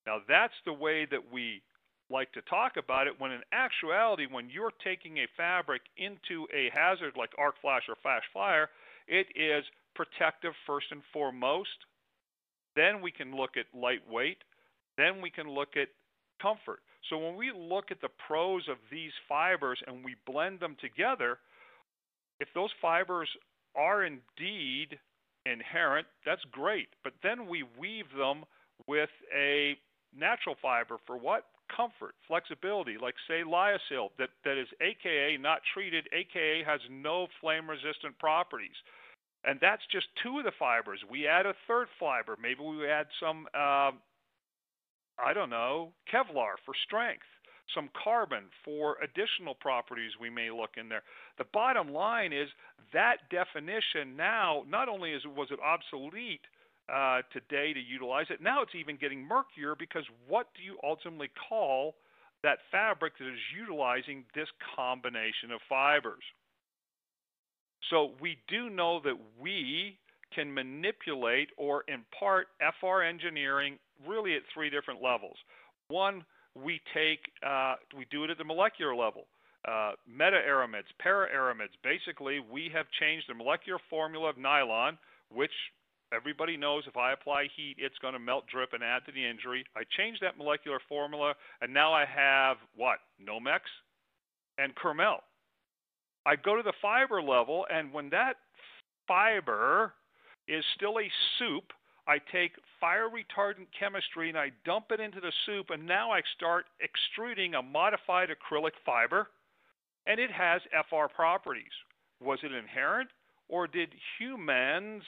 Now, 0.07 0.19
that's 0.29 0.55
the 0.65 0.73
way 0.73 1.09
that 1.11 1.33
we 1.33 1.61
like 2.09 2.31
to 2.35 2.43
talk 2.43 2.77
about 2.79 3.09
it 3.09 3.19
when 3.19 3.33
in 3.33 3.41
actuality, 3.53 4.27
when 4.31 4.49
you're 4.49 4.73
taking 4.85 5.19
a 5.19 5.27
fabric 5.37 5.83
into 5.97 6.47
a 6.55 6.71
hazard 6.73 7.15
like 7.19 7.31
arc 7.39 7.57
flash 7.61 7.83
or 7.89 7.97
flash 8.01 8.23
fire, 8.33 8.69
it 9.09 9.27
is 9.35 9.65
protective 9.97 10.53
first 10.69 10.87
and 10.93 11.03
foremost. 11.13 11.83
Then 12.77 13.03
we 13.03 13.11
can 13.11 13.35
look 13.35 13.57
at 13.57 13.67
lightweight. 13.77 14.39
Then 14.97 15.21
we 15.21 15.31
can 15.31 15.49
look 15.51 15.77
at 15.77 15.89
comfort. 16.43 16.81
So 17.09 17.19
when 17.19 17.37
we 17.37 17.53
look 17.57 17.91
at 17.91 18.01
the 18.01 18.09
pros 18.27 18.63
of 18.69 18.77
these 18.91 19.13
fibers 19.29 19.79
and 19.87 20.05
we 20.05 20.17
blend 20.27 20.61
them 20.61 20.77
together, 20.81 21.39
if 22.41 22.49
those 22.55 22.71
fibers 22.81 23.29
are 23.77 24.05
indeed 24.05 24.99
inherent, 25.47 26.07
that's 26.27 26.43
great. 26.51 26.89
But 27.05 27.15
then 27.23 27.49
we 27.49 27.65
weave 27.79 28.07
them 28.17 28.45
with 28.87 29.11
a 29.37 29.77
natural 30.17 30.57
fiber 30.61 30.99
for 31.07 31.17
what? 31.17 31.45
Comfort, 31.75 32.15
flexibility, 32.29 32.97
like 33.01 33.15
say 33.27 33.43
lyocell, 33.47 34.11
that, 34.19 34.29
that 34.45 34.59
is 34.59 34.69
AKA 34.81 35.39
not 35.39 35.61
treated, 35.73 36.07
AKA 36.13 36.65
has 36.65 36.81
no 36.91 37.27
flame 37.41 37.69
resistant 37.69 38.19
properties. 38.19 38.77
And 39.45 39.59
that's 39.61 39.83
just 39.91 40.07
two 40.23 40.39
of 40.39 40.45
the 40.45 40.53
fibers. 40.59 41.01
We 41.11 41.27
add 41.27 41.47
a 41.47 41.55
third 41.67 41.89
fiber. 41.99 42.37
Maybe 42.41 42.61
we 42.61 42.87
add 42.87 43.07
some, 43.19 43.47
uh, 43.55 43.93
I 45.25 45.33
don't 45.33 45.51
know, 45.51 45.93
Kevlar 46.13 46.59
for 46.65 46.75
strength, 46.85 47.27
some 47.75 47.89
carbon 48.03 48.45
for 48.65 48.97
additional 49.03 49.55
properties 49.55 50.13
we 50.21 50.31
may 50.31 50.51
look 50.51 50.71
in 50.77 50.89
there. 50.89 51.03
The 51.39 51.45
bottom 51.53 51.93
line 51.93 52.33
is 52.33 52.49
that 52.93 53.31
definition 53.31 54.17
now, 54.17 54.65
not 54.69 54.89
only 54.89 55.13
is 55.13 55.23
was 55.25 55.49
it 55.51 55.59
obsolete 55.61 56.43
uh, 56.93 57.23
today 57.33 57.73
to 57.73 57.81
utilize 57.81 58.27
it, 58.31 58.43
now 58.43 58.63
it's 58.63 58.75
even 58.75 58.97
getting 58.97 59.27
murkier 59.27 59.75
because 59.79 60.05
what 60.27 60.49
do 60.57 60.63
you 60.63 60.77
ultimately 60.83 61.31
call 61.49 61.95
that 62.43 62.59
fabric 62.71 63.17
that 63.19 63.29
is 63.29 63.39
utilizing 63.57 64.25
this 64.35 64.49
combination 64.77 65.53
of 65.55 65.61
fibers? 65.69 66.25
So 67.91 68.13
we 68.21 68.39
do 68.49 68.71
know 68.71 69.01
that 69.05 69.17
we 69.41 69.99
can 70.35 70.53
manipulate 70.53 71.51
or 71.57 71.85
impart 71.89 72.49
FR 72.81 73.03
engineering 73.03 73.79
really 74.07 74.35
at 74.35 74.43
three 74.53 74.71
different 74.71 75.03
levels. 75.03 75.37
One, 75.89 76.25
we 76.55 76.81
take, 76.95 77.21
uh, 77.47 77.75
we 77.97 78.07
do 78.11 78.25
it 78.25 78.31
at 78.31 78.39
the 78.39 78.45
molecular 78.45 78.95
level. 78.95 79.27
Uh, 79.67 79.93
meta 80.09 80.41
aramids, 80.45 80.91
para 80.99 81.29
aramids. 81.33 81.75
Basically, 81.85 82.41
we 82.41 82.71
have 82.75 82.87
changed 82.99 83.27
the 83.29 83.35
molecular 83.35 83.79
formula 83.89 84.31
of 84.31 84.37
nylon, 84.37 84.99
which 85.31 85.53
everybody 86.13 86.57
knows 86.57 86.83
if 86.87 86.97
I 86.97 87.13
apply 87.13 87.47
heat, 87.57 87.77
it's 87.79 87.99
going 87.99 88.15
to 88.15 88.19
melt, 88.19 88.45
drip, 88.53 88.73
and 88.73 88.83
add 88.83 89.05
to 89.07 89.13
the 89.13 89.25
injury. 89.25 89.65
I 89.77 89.83
change 89.97 90.19
that 90.21 90.37
molecular 90.37 90.81
formula, 90.89 91.35
and 91.61 91.73
now 91.73 91.93
I 91.93 92.05
have 92.05 92.57
what? 92.77 92.99
Nomex 93.25 93.61
and 94.59 94.75
Kermel. 94.75 95.19
I 96.27 96.37
go 96.37 96.57
to 96.57 96.63
the 96.63 96.73
fiber 96.83 97.23
level, 97.23 97.65
and 97.73 97.93
when 97.93 98.11
that 98.11 98.35
fiber 99.09 99.95
is 100.49 100.65
still 100.77 100.99
a 100.99 101.11
soup, 101.39 101.73
I 102.07 102.19
take 102.33 102.53
fire 102.83 103.07
retardant 103.09 103.69
chemistry 103.79 104.29
and 104.29 104.37
I 104.37 104.51
dump 104.67 104.87
it 104.91 104.99
into 104.99 105.21
the 105.21 105.33
soup, 105.47 105.71
and 105.71 105.87
now 105.87 106.11
I 106.11 106.21
start 106.37 106.65
extruding 106.83 107.55
a 107.55 107.63
modified 107.63 108.29
acrylic 108.29 108.73
fiber, 108.85 109.29
and 110.09 110.19
it 110.19 110.33
has 110.33 110.61
FR 110.91 111.07
properties. 111.15 111.71
Was 112.21 112.41
it 112.43 112.51
inherent, 112.53 113.09
or 113.49 113.69
did 113.69 113.91
humans 114.19 115.05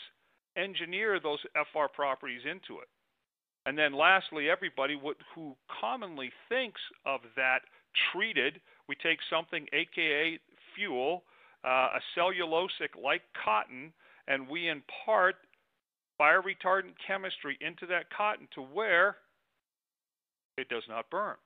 engineer 0.56 1.18
those 1.18 1.40
FR 1.72 1.86
properties 1.92 2.42
into 2.44 2.80
it? 2.80 2.88
And 3.66 3.76
then 3.76 3.92
lastly, 3.92 4.48
everybody 4.48 4.96
who 5.34 5.56
commonly 5.80 6.30
thinks 6.48 6.80
of 7.04 7.20
that 7.34 7.60
treated, 8.12 8.60
we 8.88 8.94
take 8.94 9.18
something, 9.28 9.66
aka 9.72 10.38
fuel, 10.76 11.24
uh, 11.64 11.88
a 11.96 12.00
cellulosic 12.16 13.02
like 13.02 13.22
cotton, 13.44 13.92
and 14.28 14.48
we 14.48 14.68
impart 14.68 15.36
fire 16.18 16.42
retardant 16.42 16.94
chemistry 17.06 17.58
into 17.60 17.86
that 17.86 18.10
cotton 18.16 18.48
to 18.54 18.62
where 18.62 19.16
it 20.56 20.68
does 20.68 20.84
not 20.88 21.10
burn. 21.10 21.36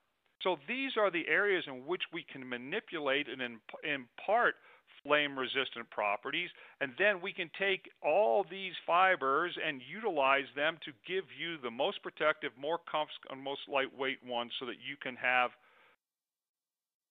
So 0.43 0.57
these 0.67 0.91
are 0.97 1.11
the 1.11 1.27
areas 1.27 1.63
in 1.67 1.85
which 1.85 2.03
we 2.13 2.25
can 2.31 2.47
manipulate 2.47 3.27
and 3.27 3.41
impart 3.83 4.55
flame 5.03 5.37
resistant 5.37 5.89
properties 5.91 6.49
and 6.81 6.91
then 6.97 7.21
we 7.21 7.31
can 7.31 7.49
take 7.57 7.89
all 8.03 8.45
these 8.49 8.73
fibers 8.85 9.57
and 9.65 9.81
utilize 9.89 10.47
them 10.55 10.77
to 10.83 10.91
give 11.07 11.23
you 11.39 11.57
the 11.61 11.71
most 11.71 12.01
protective, 12.03 12.51
more 12.59 12.79
comfortable 12.89 13.31
and 13.31 13.41
most 13.41 13.61
lightweight 13.71 14.19
ones 14.25 14.51
so 14.59 14.65
that 14.65 14.75
you 14.85 14.95
can 15.01 15.15
have 15.15 15.51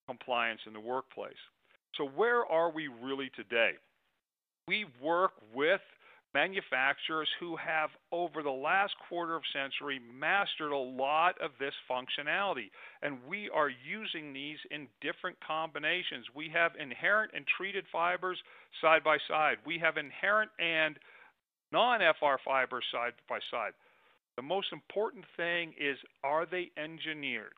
compliance 0.06 0.60
in 0.66 0.72
the 0.72 0.80
workplace. 0.80 1.40
So, 1.96 2.04
where 2.04 2.44
are 2.46 2.70
we 2.70 2.88
really 2.88 3.30
today? 3.36 3.72
We 4.66 4.86
work 5.02 5.32
with 5.54 5.80
manufacturers 6.34 7.28
who 7.40 7.56
have, 7.56 7.90
over 8.12 8.42
the 8.42 8.50
last 8.50 8.94
quarter 9.08 9.34
of 9.34 9.42
century, 9.52 10.00
mastered 10.18 10.72
a 10.72 10.76
lot 10.76 11.34
of 11.40 11.52
this 11.58 11.74
functionality. 11.90 12.70
And 13.02 13.18
we 13.28 13.48
are 13.50 13.70
using 13.70 14.32
these 14.32 14.58
in 14.70 14.88
different 15.00 15.36
combinations. 15.46 16.26
We 16.34 16.50
have 16.54 16.72
inherent 16.78 17.32
and 17.34 17.44
treated 17.56 17.84
fibers 17.90 18.38
side 18.80 19.02
by 19.02 19.18
side, 19.28 19.56
we 19.64 19.78
have 19.78 19.96
inherent 19.96 20.50
and 20.58 20.98
non 21.72 22.00
FR 22.00 22.36
fibers 22.44 22.84
side 22.92 23.14
by 23.28 23.38
side. 23.50 23.72
The 24.36 24.42
most 24.42 24.68
important 24.72 25.24
thing 25.36 25.74
is 25.78 25.96
are 26.22 26.46
they 26.46 26.70
engineered? 26.76 27.54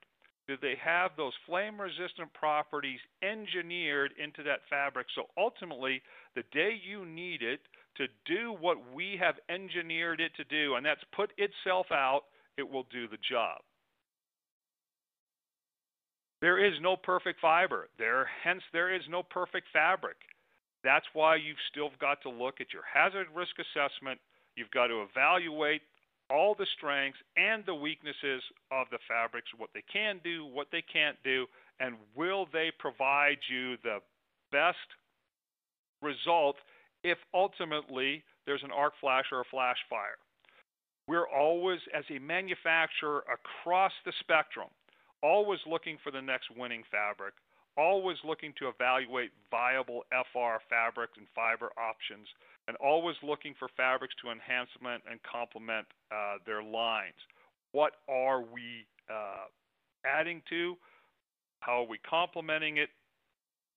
do 0.51 0.57
they 0.61 0.75
have 0.83 1.13
those 1.17 1.33
flame 1.47 1.81
resistant 1.81 2.33
properties 2.35 2.99
engineered 3.23 4.11
into 4.19 4.43
that 4.43 4.67
fabric? 4.69 5.07
So 5.15 5.27
ultimately, 5.39 6.03
the 6.35 6.43
day 6.51 6.75
you 6.83 7.07
need 7.07 7.41
it 7.41 7.61
to 8.01 8.07
do 8.25 8.57
what 8.59 8.79
we 8.95 9.19
have 9.21 9.35
engineered 9.51 10.21
it 10.21 10.33
to 10.37 10.45
do, 10.45 10.77
and 10.77 10.87
that's 10.87 11.05
put 11.15 11.31
itself 11.37 11.87
out, 11.93 12.23
it 12.57 12.69
will 12.69 12.87
do 12.91 13.07
the 13.07 13.19
job. 13.31 13.61
There 16.41 16.65
is 16.65 16.73
no 16.81 16.97
perfect 16.97 17.41
fiber. 17.41 17.89
There, 17.99 18.27
hence, 18.43 18.63
there 18.73 18.95
is 18.95 19.03
no 19.11 19.23
perfect 19.23 19.67
fabric. 19.71 20.17
That's 20.83 21.05
why 21.13 21.37
you've 21.37 21.61
still 21.71 21.91
got 22.01 22.23
to 22.23 22.31
look 22.31 22.63
at 22.63 22.73
your 22.73 22.85
hazard 22.91 23.27
risk 23.35 23.53
assessment. 23.61 24.19
You've 24.57 24.71
got 24.71 24.87
to 24.87 25.03
evaluate 25.03 25.83
all 26.31 26.55
the 26.59 26.67
strengths 26.79 27.19
and 27.37 27.65
the 27.67 27.75
weaknesses 27.75 28.43
of 28.73 28.87
the 28.91 28.99
fabrics, 29.07 29.51
what 29.59 29.71
they 29.75 29.85
can 29.93 30.21
do, 30.25 30.47
what 30.47 30.69
they 30.73 30.83
can't 30.83 31.17
do, 31.23 31.45
and 31.81 31.97
will 32.17 32.47
they 32.51 32.73
provide 32.79 33.39
you 33.51 33.77
the 33.85 33.99
best 34.51 34.79
result 36.01 36.57
if 37.03 37.19
ultimately 37.35 38.23
there's 38.47 38.63
an 38.63 38.73
arc 38.73 38.95
flash 39.01 39.25
or 39.33 39.41
a 39.41 39.51
flash 39.51 39.79
fire. 39.89 40.19
We're 41.07 41.29
always, 41.29 41.81
as 41.97 42.05
a 42.11 42.19
manufacturer 42.19 43.25
across 43.27 43.93
the 44.05 44.13
spectrum, 44.21 44.69
always 45.23 45.61
looking 45.67 45.99
for 46.05 46.11
the 46.11 46.23
next 46.23 46.47
winning 46.57 46.83
fabric, 46.91 47.35
always 47.77 48.17
looking 48.25 48.53
to 48.59 48.69
evaluate 48.69 49.31
viable 49.51 50.05
FR 50.11 50.63
fabric 50.69 51.11
and 51.17 51.27
fiber 51.35 51.71
options, 51.79 52.27
and 52.69 52.77
always 52.77 53.17
looking 53.23 53.55
for 53.59 53.69
fabrics 53.77 54.15
to 54.23 54.31
enhancement 54.31 55.03
and 55.11 55.19
complement 55.23 55.87
uh, 56.13 56.37
their 56.47 56.63
lines. 56.63 57.19
What 57.73 57.93
are 58.09 58.43
we 58.43 58.87
uh, 59.11 59.47
adding 60.07 60.43
to? 60.51 60.77
How 61.61 61.83
are 61.83 61.89
we 61.89 61.99
complementing 61.99 62.79
it? 62.79 62.91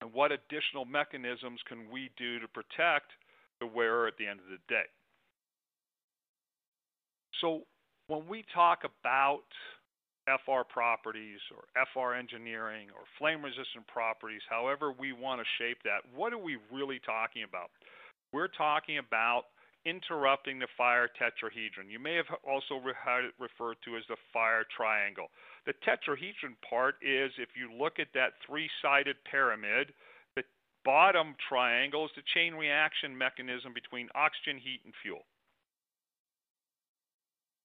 And 0.04 0.12
what 0.12 0.34
additional 0.34 0.84
mechanisms 0.84 1.62
can 1.64 1.88
we 1.90 2.12
do 2.18 2.38
to 2.40 2.48
protect 2.50 3.16
the 3.62 3.66
wearer 3.66 4.06
at 4.06 4.18
the 4.20 4.28
end 4.28 4.42
of 4.44 4.52
the 4.52 4.60
day? 4.68 4.84
So 7.40 7.62
when 8.08 8.28
we 8.28 8.44
talk 8.54 8.84
about 8.84 9.48
FR 10.28 10.68
properties 10.68 11.40
or 11.56 11.64
FR 11.96 12.20
engineering 12.20 12.92
or 12.92 13.08
flame 13.18 13.42
resistant 13.42 13.88
properties, 13.88 14.42
however 14.50 14.92
we 14.92 15.14
want 15.14 15.40
to 15.40 15.48
shape 15.56 15.80
that, 15.88 16.04
what 16.14 16.34
are 16.34 16.38
we 16.38 16.58
really 16.70 17.00
talking 17.06 17.44
about? 17.48 17.72
We're 18.34 18.52
talking 18.52 18.98
about 18.98 19.53
interrupting 19.86 20.60
the 20.60 20.68
fire 20.78 21.10
tetrahedron. 21.20 21.90
You 21.90 22.00
may 22.00 22.16
have 22.16 22.32
also 22.48 22.80
had 22.96 23.26
it 23.26 23.34
referred 23.40 23.78
to 23.86 23.98
as 23.98 24.04
the 24.08 24.18
fire 24.32 24.66
triangle. 24.76 25.28
The 25.66 25.74
tetrahedron 25.86 26.56
part 26.68 26.96
is 27.02 27.32
if 27.38 27.50
you 27.56 27.72
look 27.72 28.00
at 28.00 28.14
that 28.14 28.34
three 28.46 28.70
sided 28.82 29.18
pyramid, 29.30 29.94
the 30.36 30.44
bottom 30.86 31.36
triangle 31.50 32.06
is 32.06 32.12
the 32.16 32.24
chain 32.34 32.54
reaction 32.54 33.18
mechanism 33.18 33.74
between 33.74 34.10
oxygen, 34.16 34.58
heat, 34.58 34.82
and 34.86 34.94
fuel. 35.02 35.26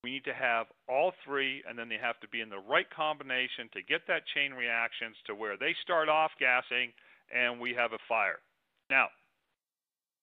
We 0.05 0.13
need 0.13 0.25
to 0.25 0.35
have 0.35 0.67
all 0.89 1.13
three, 1.25 1.63
and 1.69 1.77
then 1.77 1.89
they 1.89 1.99
have 1.99 2.21
to 2.21 2.29
be 2.29 2.41
in 2.41 2.49
the 2.49 2.63
right 2.71 2.89
combination 2.89 3.69
to 3.75 3.83
get 3.83 4.07
that 4.07 4.23
chain 4.35 4.55
reactions 4.55 5.17
to 5.27 5.35
where 5.35 5.57
they 5.57 5.75
start 5.83 6.09
off 6.09 6.31
gassing 6.39 6.95
and 7.35 7.61
we 7.61 7.75
have 7.75 7.93
a 7.93 7.99
fire. 8.09 8.39
Now, 8.91 9.09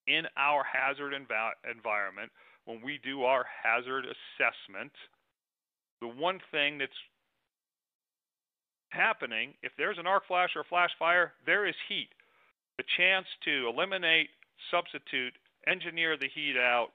in 0.07 0.23
our 0.37 0.63
hazard 0.63 1.13
env- 1.13 1.71
environment, 1.71 2.31
when 2.65 2.81
we 2.83 2.99
do 3.03 3.23
our 3.23 3.45
hazard 3.63 4.05
assessment, 4.05 4.91
the 6.01 6.07
one 6.07 6.39
thing 6.51 6.77
that's 6.77 6.91
happening, 8.89 9.53
if 9.61 9.71
there's 9.77 9.97
an 9.97 10.07
arc 10.07 10.27
flash 10.27 10.49
or 10.55 10.61
a 10.61 10.69
flash 10.69 10.91
fire, 10.97 11.33
there 11.45 11.67
is 11.67 11.75
heat. 11.87 12.09
The 12.77 12.83
chance 12.97 13.25
to 13.45 13.69
eliminate, 13.69 14.29
substitute, 14.71 15.33
engineer 15.67 16.17
the 16.17 16.29
heat 16.33 16.55
out, 16.57 16.89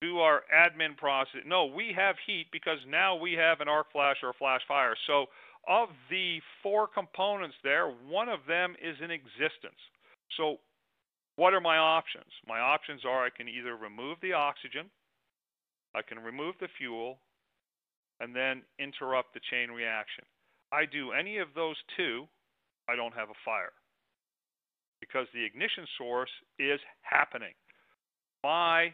do 0.00 0.18
our 0.18 0.42
admin 0.54 0.96
process. 0.96 1.40
No, 1.46 1.66
we 1.66 1.92
have 1.96 2.16
heat 2.26 2.46
because 2.52 2.78
now 2.88 3.16
we 3.16 3.32
have 3.32 3.60
an 3.60 3.68
arc 3.68 3.90
flash 3.92 4.16
or 4.22 4.30
a 4.30 4.34
flash 4.34 4.60
fire. 4.68 4.94
So, 5.06 5.26
of 5.66 5.88
the 6.08 6.40
four 6.62 6.86
components 6.86 7.56
there, 7.62 7.88
one 8.08 8.28
of 8.28 8.40
them 8.46 8.74
is 8.80 8.96
in 9.02 9.10
existence. 9.10 9.80
So, 10.36 10.58
what 11.38 11.54
are 11.54 11.60
my 11.60 11.78
options? 11.78 12.26
My 12.48 12.58
options 12.58 13.02
are 13.06 13.24
I 13.24 13.30
can 13.30 13.48
either 13.48 13.76
remove 13.76 14.18
the 14.20 14.32
oxygen, 14.32 14.90
I 15.94 16.02
can 16.02 16.18
remove 16.18 16.56
the 16.60 16.66
fuel, 16.76 17.20
and 18.18 18.34
then 18.34 18.62
interrupt 18.80 19.34
the 19.34 19.40
chain 19.48 19.70
reaction. 19.70 20.24
I 20.72 20.82
do 20.84 21.12
any 21.12 21.38
of 21.38 21.46
those 21.54 21.76
two, 21.96 22.26
I 22.90 22.96
don't 22.96 23.14
have 23.14 23.30
a 23.30 23.44
fire 23.44 23.70
because 25.00 25.28
the 25.32 25.44
ignition 25.44 25.86
source 25.96 26.30
is 26.58 26.80
happening. 27.02 27.54
My 28.42 28.92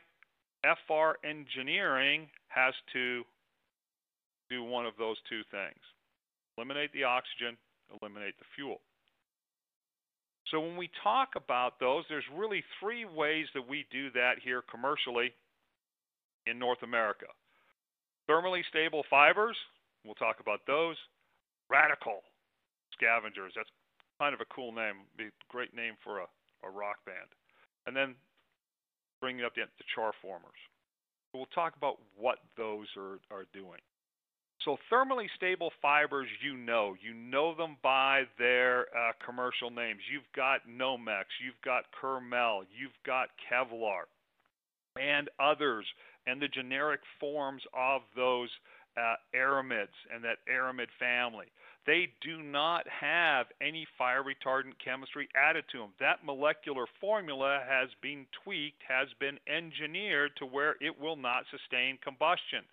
FR 0.63 1.17
engineering 1.25 2.29
has 2.49 2.75
to 2.93 3.23
do 4.51 4.63
one 4.63 4.85
of 4.85 4.93
those 4.99 5.17
two 5.31 5.41
things 5.51 5.81
eliminate 6.59 6.93
the 6.93 7.05
oxygen, 7.05 7.57
eliminate 7.91 8.39
the 8.39 8.45
fuel. 8.55 8.81
So 10.51 10.61
when 10.61 10.77
we 10.77 10.91
talk 11.03 11.31
about 11.37 11.81
those, 11.81 12.05
there's 12.09 12.25
really 12.37 12.63
three 12.81 13.05
ways 13.05 13.47
that 13.55 13.67
we 13.67 13.87
do 13.91 14.11
that 14.13 14.35
here 14.43 14.63
commercially 14.71 15.33
in 16.47 16.59
North 16.59 16.83
America. 16.83 17.27
Thermally 18.29 18.63
stable 18.69 19.05
fibers, 19.09 19.57
we'll 20.05 20.15
talk 20.15 20.41
about 20.41 20.61
those. 20.67 20.97
Radical 21.71 22.21
scavengers, 22.93 23.53
that's 23.57 23.71
kind 24.21 24.35
of 24.35 24.41
a 24.41 24.55
cool 24.55 24.71
name, 24.71 25.09
a 25.19 25.33
great 25.49 25.75
name 25.75 25.95
for 26.05 26.21
a, 26.21 26.27
a 26.63 26.71
rock 26.71 26.97
band. 27.07 27.29
And 27.87 27.97
then 27.97 28.15
bringing 29.21 29.45
up 29.45 29.55
the, 29.55 29.63
the 29.63 29.85
char 29.95 30.13
formers. 30.21 30.61
We'll 31.33 31.47
talk 31.55 31.77
about 31.77 31.99
what 32.17 32.39
those 32.57 32.87
are, 32.97 33.19
are 33.31 33.47
doing. 33.53 33.81
So 34.65 34.79
thermally 34.91 35.27
stable 35.37 35.71
fibers, 35.83 36.29
you 36.43 36.57
know, 36.57 36.97
you 37.03 37.13
know 37.13 37.55
them 37.55 37.77
by 37.83 38.23
their 38.39 38.87
uh, 38.97 39.13
commercial 39.25 39.71
names. 39.71 40.01
You've 40.11 40.23
got 40.35 40.61
Nomex, 40.69 41.25
you've 41.45 41.61
got 41.63 41.85
Kermel, 42.01 42.65
you've 42.75 42.97
got 43.05 43.29
Kevlar, 43.51 44.05
and 44.99 45.29
others, 45.39 45.85
and 46.27 46.41
the 46.41 46.49
generic 46.49 47.01
forms 47.21 47.63
of 47.77 48.03
those 48.17 48.49
uh, 48.97 49.17
aramids 49.35 49.93
and 50.13 50.25
that 50.25 50.39
aramid 50.49 50.89
family. 50.99 51.47
They 51.87 52.09
do 52.23 52.43
not 52.43 52.87
have 52.89 53.47
any 53.61 53.87
fire 53.99 54.23
retardant 54.23 54.81
chemistry 54.83 55.29
added 55.37 55.65
to 55.73 55.79
them. 55.79 55.91
That 56.01 56.25
molecular 56.25 56.87
formula 56.99 57.61
has 57.69 57.91
been 58.01 58.25
tweaked, 58.43 58.81
has 58.89 59.09
been 59.21 59.39
engineered 59.47 60.31
to 60.39 60.47
where 60.47 60.77
it 60.81 60.99
will 60.99 61.17
not 61.17 61.45
sustain 61.51 61.99
combustion. 62.03 62.65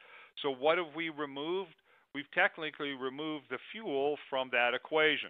So, 0.42 0.50
what 0.52 0.78
have 0.78 0.96
we 0.96 1.10
removed? 1.10 1.76
We've 2.14 2.30
technically 2.34 2.92
removed 2.92 3.46
the 3.50 3.58
fuel 3.72 4.18
from 4.30 4.50
that 4.52 4.74
equation. 4.74 5.30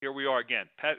Here 0.00 0.12
we 0.12 0.26
are 0.26 0.38
again. 0.38 0.66
Pet, 0.78 0.98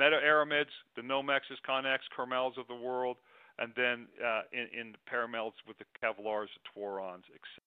meta-aramids, 0.00 0.70
the 0.96 1.02
Nomexes, 1.02 1.58
Conex, 1.68 1.98
Kermels 2.16 2.58
of 2.58 2.66
the 2.68 2.74
world, 2.74 3.16
and 3.58 3.72
then 3.76 4.06
uh, 4.24 4.42
in, 4.52 4.68
in 4.78 4.92
the 4.92 4.98
para-aramids 5.06 5.54
with 5.66 5.76
the 5.78 5.84
Kevlars, 6.02 6.48
the 6.54 6.80
Twarons, 6.80 7.24
etc. 7.34 7.62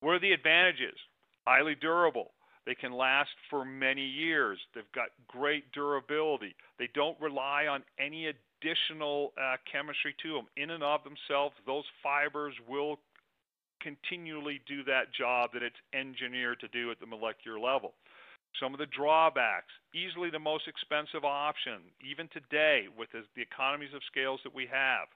What 0.00 0.12
are 0.12 0.20
the 0.20 0.32
advantages? 0.32 0.98
highly 1.46 1.74
durable. 1.74 2.32
They 2.66 2.74
can 2.74 2.92
last 2.92 3.30
for 3.50 3.64
many 3.64 4.04
years. 4.04 4.58
They've 4.74 4.84
got 4.94 5.08
great 5.26 5.70
durability. 5.72 6.54
They 6.78 6.88
don't 6.94 7.20
rely 7.20 7.66
on 7.66 7.82
any 7.98 8.28
additional 8.28 9.32
uh, 9.40 9.56
chemistry 9.70 10.14
to 10.22 10.34
them. 10.34 10.46
In 10.56 10.70
and 10.70 10.82
of 10.82 11.00
themselves, 11.02 11.54
those 11.66 11.84
fibers 12.02 12.54
will 12.68 13.00
continually 13.82 14.60
do 14.66 14.84
that 14.84 15.12
job 15.12 15.50
that 15.52 15.62
it's 15.62 15.82
engineered 15.92 16.60
to 16.60 16.68
do 16.68 16.90
at 16.90 17.00
the 17.00 17.06
molecular 17.06 17.58
level. 17.58 17.94
Some 18.60 18.72
of 18.74 18.78
the 18.78 18.86
drawbacks, 18.86 19.72
easily 19.94 20.30
the 20.30 20.38
most 20.38 20.68
expensive 20.68 21.24
option, 21.24 21.82
even 22.04 22.28
today 22.28 22.86
with 22.96 23.08
the 23.12 23.42
economies 23.42 23.94
of 23.94 24.02
scales 24.10 24.40
that 24.44 24.54
we 24.54 24.66
have 24.70 25.08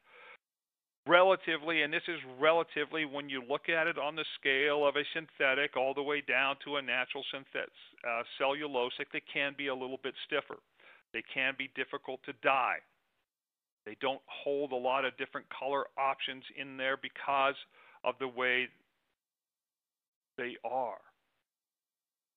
relatively, 1.06 1.82
and 1.82 1.92
this 1.92 2.06
is 2.08 2.18
relatively 2.38 3.04
when 3.04 3.30
you 3.30 3.42
look 3.48 3.68
at 3.68 3.86
it 3.86 3.98
on 3.98 4.16
the 4.16 4.24
scale 4.38 4.86
of 4.86 4.96
a 4.96 5.06
synthetic 5.14 5.76
all 5.76 5.94
the 5.94 6.02
way 6.02 6.20
down 6.20 6.56
to 6.64 6.76
a 6.76 6.82
natural 6.82 7.24
synthetic 7.30 7.70
uh, 8.02 8.22
cellulosic, 8.38 9.06
they 9.12 9.22
can 9.32 9.54
be 9.56 9.68
a 9.68 9.74
little 9.74 10.00
bit 10.02 10.14
stiffer. 10.26 10.58
They 11.14 11.22
can 11.32 11.54
be 11.56 11.70
difficult 11.74 12.20
to 12.26 12.34
dye. 12.42 12.82
They 13.86 13.96
don't 14.00 14.20
hold 14.26 14.72
a 14.72 14.76
lot 14.76 15.04
of 15.04 15.16
different 15.16 15.46
color 15.48 15.86
options 15.96 16.42
in 16.58 16.76
there 16.76 16.98
because 17.00 17.54
of 18.06 18.14
the 18.18 18.28
way 18.28 18.68
they 20.38 20.56
are. 20.64 20.98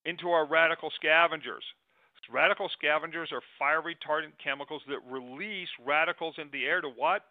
Into 0.06 0.30
our 0.30 0.46
radical 0.46 0.92
scavengers. 0.96 1.64
Radical 2.32 2.70
scavengers 2.78 3.30
are 3.32 3.42
fire 3.58 3.82
retardant 3.82 4.34
chemicals 4.44 4.84
that 4.88 5.00
release 5.10 5.70
radicals 5.84 6.36
in 6.38 6.48
the 6.52 6.66
air 6.66 6.80
to 6.80 6.90
what? 6.90 7.24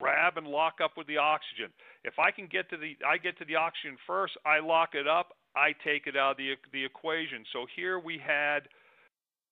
grab 0.00 0.36
and 0.36 0.46
lock 0.46 0.74
up 0.82 0.92
with 0.96 1.06
the 1.06 1.16
oxygen. 1.16 1.70
If 2.04 2.18
I 2.18 2.30
can 2.30 2.46
get 2.46 2.68
to 2.70 2.76
the 2.76 2.96
I 3.06 3.18
get 3.18 3.38
to 3.38 3.44
the 3.44 3.56
oxygen 3.56 3.96
first, 4.06 4.34
I 4.44 4.60
lock 4.60 4.90
it 4.94 5.06
up, 5.06 5.36
I 5.56 5.72
take 5.84 6.06
it 6.06 6.16
out 6.16 6.32
of 6.32 6.36
the 6.36 6.54
the 6.72 6.84
equation. 6.84 7.44
So 7.52 7.66
here 7.76 7.98
we 7.98 8.18
had 8.18 8.60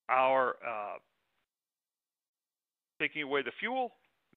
our 0.08 0.56
uh, 0.66 0.98
taking 3.00 3.22
away 3.22 3.42
the 3.42 3.52
fuel. 3.60 3.92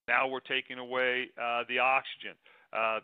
Now 0.08 0.28
we're 0.28 0.40
taking 0.40 0.78
away 0.78 1.26
uh, 1.40 1.64
the 1.68 1.78
oxygen. 1.78 2.34
Uh, 2.72 3.00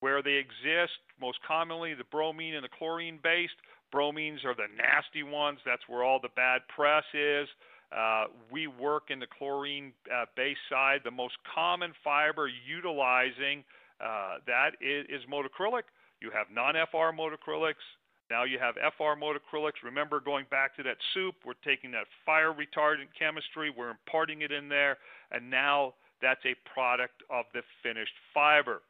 where 0.00 0.22
they 0.22 0.32
exist, 0.32 0.98
most 1.20 1.38
commonly 1.46 1.94
the 1.94 2.04
bromine 2.10 2.54
and 2.54 2.64
the 2.64 2.68
chlorine 2.78 3.18
based. 3.22 3.54
Bromines 3.92 4.44
are 4.44 4.54
the 4.54 4.68
nasty 4.76 5.22
ones. 5.22 5.58
That's 5.64 5.82
where 5.88 6.02
all 6.02 6.18
the 6.20 6.30
bad 6.34 6.62
press 6.74 7.04
is. 7.14 7.48
Uh, 7.96 8.24
we 8.50 8.66
work 8.66 9.04
in 9.10 9.20
the 9.20 9.26
chlorine 9.38 9.92
uh, 10.12 10.24
base 10.36 10.56
side. 10.68 11.00
The 11.04 11.10
most 11.10 11.34
common 11.54 11.92
fiber 12.02 12.48
utilizing 12.48 13.64
Uh, 14.00 14.38
that 14.46 14.70
is, 14.80 15.06
is 15.08 15.22
modacrylic. 15.30 15.86
You 16.20 16.30
have 16.32 16.48
non-FR 16.50 17.14
modacrylics. 17.14 17.84
Now 18.30 18.42
you 18.44 18.58
have 18.58 18.74
FR 18.74 19.14
modacrylics. 19.14 19.78
Remember 19.84 20.18
going 20.18 20.46
back 20.50 20.74
to 20.76 20.82
that 20.82 20.96
soup, 21.12 21.36
we're 21.46 21.60
taking 21.64 21.92
that 21.92 22.06
fire 22.26 22.52
retardant 22.52 23.08
chemistry, 23.16 23.70
we're 23.70 23.90
imparting 23.90 24.42
it 24.42 24.50
in 24.50 24.68
there, 24.68 24.98
and 25.30 25.48
now 25.48 25.94
that's 26.20 26.44
a 26.44 26.54
product 26.74 27.22
of 27.30 27.44
the 27.54 27.62
finished 27.82 28.16
fiber. 28.32 28.82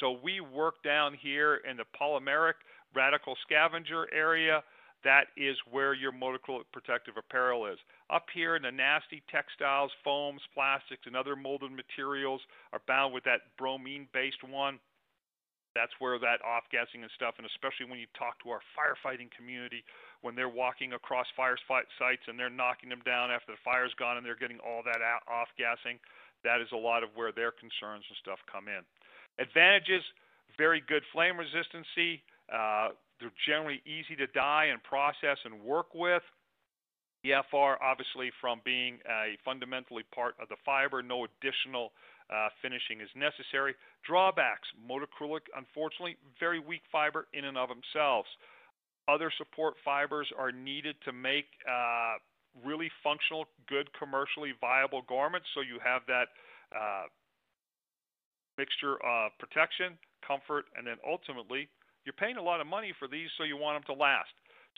So 0.00 0.18
we 0.22 0.40
work 0.40 0.82
down 0.82 1.14
here 1.14 1.60
in 1.68 1.76
the 1.76 1.84
polymeric 1.98 2.54
radical 2.94 3.36
scavenger 3.42 4.06
area. 4.12 4.62
That 5.04 5.28
is 5.36 5.56
where 5.70 5.94
your 5.94 6.12
modacrylic 6.12 6.66
protective 6.72 7.14
apparel 7.16 7.66
is. 7.66 7.78
Up 8.10 8.26
here 8.32 8.56
in 8.56 8.62
the 8.62 8.72
nasty 8.72 9.22
textiles, 9.30 9.92
foams, 10.02 10.40
plastics, 10.52 11.06
and 11.06 11.14
other 11.14 11.36
molded 11.36 11.70
materials 11.70 12.40
are 12.72 12.82
bound 12.88 13.14
with 13.14 13.24
that 13.24 13.54
bromine 13.58 14.08
based 14.12 14.42
one. 14.42 14.80
That's 15.76 15.92
where 16.00 16.18
that 16.18 16.40
off 16.40 16.64
gassing 16.72 17.04
and 17.04 17.12
stuff, 17.12 17.36
and 17.36 17.44
especially 17.44 17.84
when 17.84 18.00
you 18.00 18.08
talk 18.16 18.40
to 18.42 18.48
our 18.48 18.64
firefighting 18.72 19.28
community, 19.36 19.84
when 20.24 20.32
they're 20.32 20.48
walking 20.48 20.96
across 20.96 21.28
fire 21.36 21.60
sites 21.60 22.24
and 22.26 22.40
they're 22.40 22.48
knocking 22.48 22.88
them 22.88 23.04
down 23.04 23.30
after 23.30 23.52
the 23.52 23.60
fire's 23.60 23.92
gone 24.00 24.16
and 24.16 24.24
they're 24.24 24.40
getting 24.40 24.58
all 24.64 24.80
that 24.88 25.04
off 25.28 25.52
gassing, 25.60 26.00
that 26.48 26.64
is 26.64 26.72
a 26.72 26.80
lot 26.80 27.04
of 27.04 27.12
where 27.12 27.30
their 27.30 27.52
concerns 27.52 28.08
and 28.08 28.16
stuff 28.24 28.40
come 28.50 28.72
in. 28.72 28.80
Advantages 29.38 30.02
very 30.56 30.82
good 30.86 31.02
flame 31.12 31.34
resistancy. 31.36 32.20
Uh, 32.52 32.90
they're 33.20 33.32
generally 33.46 33.80
easy 33.86 34.16
to 34.16 34.26
dye 34.28 34.66
and 34.66 34.82
process 34.82 35.38
and 35.44 35.62
work 35.62 35.94
with. 35.94 36.22
EFR, 37.24 37.76
obviously, 37.82 38.30
from 38.40 38.60
being 38.64 38.98
a 39.08 39.36
fundamentally 39.44 40.04
part 40.14 40.34
of 40.40 40.48
the 40.48 40.56
fiber, 40.64 41.02
no 41.02 41.26
additional 41.26 41.90
uh, 42.30 42.48
finishing 42.62 43.00
is 43.00 43.08
necessary. 43.16 43.74
Drawbacks 44.06 44.68
modacrylic, 44.78 45.50
unfortunately, 45.56 46.16
very 46.38 46.60
weak 46.60 46.82
fiber 46.92 47.26
in 47.32 47.44
and 47.46 47.58
of 47.58 47.68
themselves. 47.68 48.28
Other 49.08 49.32
support 49.38 49.74
fibers 49.84 50.28
are 50.38 50.52
needed 50.52 50.96
to 51.04 51.12
make 51.12 51.46
uh, 51.66 52.14
really 52.64 52.90
functional, 53.02 53.46
good, 53.68 53.88
commercially 53.98 54.52
viable 54.60 55.02
garments. 55.08 55.46
So 55.54 55.62
you 55.62 55.78
have 55.82 56.02
that 56.06 56.28
uh, 56.74 57.06
mixture 58.58 58.96
of 59.04 59.32
protection, 59.38 59.98
comfort, 60.26 60.66
and 60.76 60.86
then 60.86 60.96
ultimately, 61.06 61.68
you're 62.04 62.16
paying 62.16 62.36
a 62.36 62.42
lot 62.42 62.60
of 62.60 62.66
money 62.66 62.92
for 62.98 63.08
these, 63.08 63.28
so 63.36 63.44
you 63.44 63.56
want 63.56 63.76
them 63.76 63.96
to 63.96 64.00
last. 64.00 64.30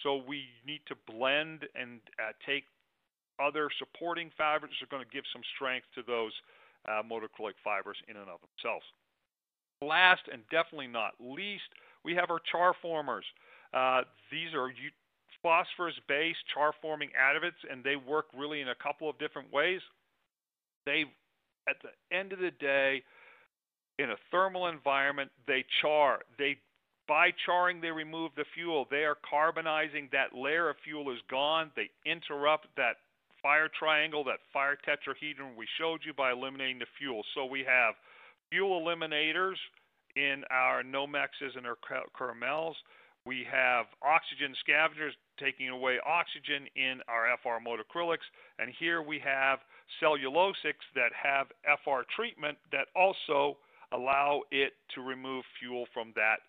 So 0.02 0.22
we 0.26 0.46
need 0.66 0.80
to 0.86 0.94
blend 1.06 1.66
and 1.74 2.00
uh, 2.18 2.32
take 2.46 2.64
other 3.38 3.68
supporting 3.78 4.30
fibers 4.36 4.70
that 4.70 4.86
are 4.86 4.90
going 4.90 5.04
to 5.04 5.14
give 5.14 5.24
some 5.32 5.42
strength 5.54 5.86
to 5.94 6.02
those 6.06 6.32
uh, 6.88 7.02
modacrylic 7.02 7.58
fibers 7.62 7.96
in 8.08 8.16
and 8.16 8.28
of 8.28 8.40
themselves. 8.40 8.86
Last 9.82 10.22
and 10.32 10.42
definitely 10.50 10.88
not 10.88 11.14
least, 11.20 11.70
we 12.04 12.14
have 12.14 12.30
our 12.30 12.40
char 12.50 12.74
formers. 12.82 13.24
Uh, 13.74 14.02
these 14.30 14.54
are 14.54 14.70
phosphorus-based 15.42 16.38
char-forming 16.52 17.10
additives, 17.14 17.62
and 17.70 17.84
they 17.84 17.96
work 17.96 18.26
really 18.36 18.60
in 18.60 18.68
a 18.68 18.74
couple 18.74 19.08
of 19.08 19.18
different 19.18 19.52
ways. 19.52 19.80
They, 20.86 21.04
at 21.68 21.76
the 21.82 22.16
end 22.16 22.32
of 22.32 22.38
the 22.38 22.50
day, 22.50 23.02
in 23.98 24.11
a 24.11 24.16
thermal 24.30 24.68
environment, 24.68 25.30
they 25.46 25.64
char. 25.82 26.20
They 26.38 26.58
by 27.08 27.30
charring, 27.46 27.80
they 27.80 27.90
remove 27.90 28.32
the 28.37 28.44
fuel. 28.54 28.87
They 28.90 29.04
are 29.04 29.16
carbonizing. 29.24 30.11
That 30.12 30.37
layer 30.37 30.68
of 30.68 30.76
fuel 30.84 31.11
is 31.11 31.18
gone. 31.30 31.70
They 31.74 31.88
interrupt 32.04 32.66
that 32.76 32.96
fire 33.42 33.70
triangle, 33.78 34.22
that 34.24 34.40
fire 34.52 34.76
tetrahedron 34.87 35.56
we 35.56 35.66
showed 35.78 36.00
you 36.04 36.12
by 36.12 36.32
eliminating 36.32 36.78
the 36.78 36.87
fuel. 36.98 37.22
So 37.34 37.46
we 37.46 37.61
have 37.61 37.94
fuel 38.50 38.82
eliminators 38.84 39.56
in 40.16 40.44
our 40.50 40.82
Nomexes 40.82 41.56
and 41.56 41.66
our 41.66 41.78
Kermels. 42.18 42.74
We 43.24 43.46
have 43.50 43.87
oxygen 44.02 44.54
scavengers 44.61 45.14
taking 45.40 45.68
away 45.68 45.98
oxygen 46.06 46.66
in 46.76 47.00
our 47.08 47.26
FR 47.42 47.62
modacrylics. 47.64 48.26
And 48.58 48.72
here 48.78 49.02
we 49.02 49.18
have 49.24 49.61
cellulosics 50.02 50.84
that 50.94 51.12
have 51.14 51.46
FR 51.84 52.04
treatment 52.14 52.58
that 52.72 52.88
also 52.94 53.56
allow 53.92 54.42
it 54.51 54.72
to 54.94 55.01
remove 55.01 55.44
fuel 55.59 55.87
from 55.92 56.12
that 56.16 56.40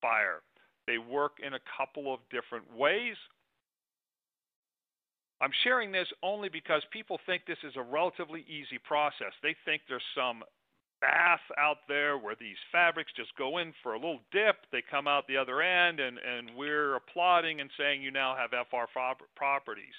fire. 0.00 0.42
They 0.86 0.98
work 0.98 1.38
in 1.44 1.54
a 1.54 1.60
couple 1.76 2.12
of 2.12 2.20
different 2.30 2.64
ways. 2.76 3.16
I'm 5.40 5.52
sharing 5.64 5.90
this 5.90 6.08
only 6.22 6.48
because 6.48 6.82
people 6.92 7.18
think 7.24 7.42
this 7.46 7.62
is 7.64 7.74
a 7.76 7.82
relatively 7.82 8.44
easy 8.48 8.78
process. 8.84 9.32
They 9.42 9.56
think 9.64 9.82
there's 9.88 10.02
some 10.14 10.42
bath 11.00 11.40
out 11.56 11.78
there 11.88 12.18
where 12.18 12.36
these 12.38 12.58
fabrics 12.70 13.12
just 13.16 13.34
go 13.36 13.58
in 13.58 13.72
for 13.82 13.94
a 13.94 13.96
little 13.96 14.20
dip, 14.32 14.56
they 14.70 14.82
come 14.90 15.08
out 15.08 15.26
the 15.26 15.36
other 15.36 15.62
end, 15.62 15.98
and, 15.98 16.18
and 16.18 16.50
we're 16.56 16.96
applauding 16.96 17.60
and 17.60 17.70
saying 17.78 18.02
you 18.02 18.10
now 18.10 18.36
have 18.36 18.50
FR 18.50 18.84
properties. 19.34 19.94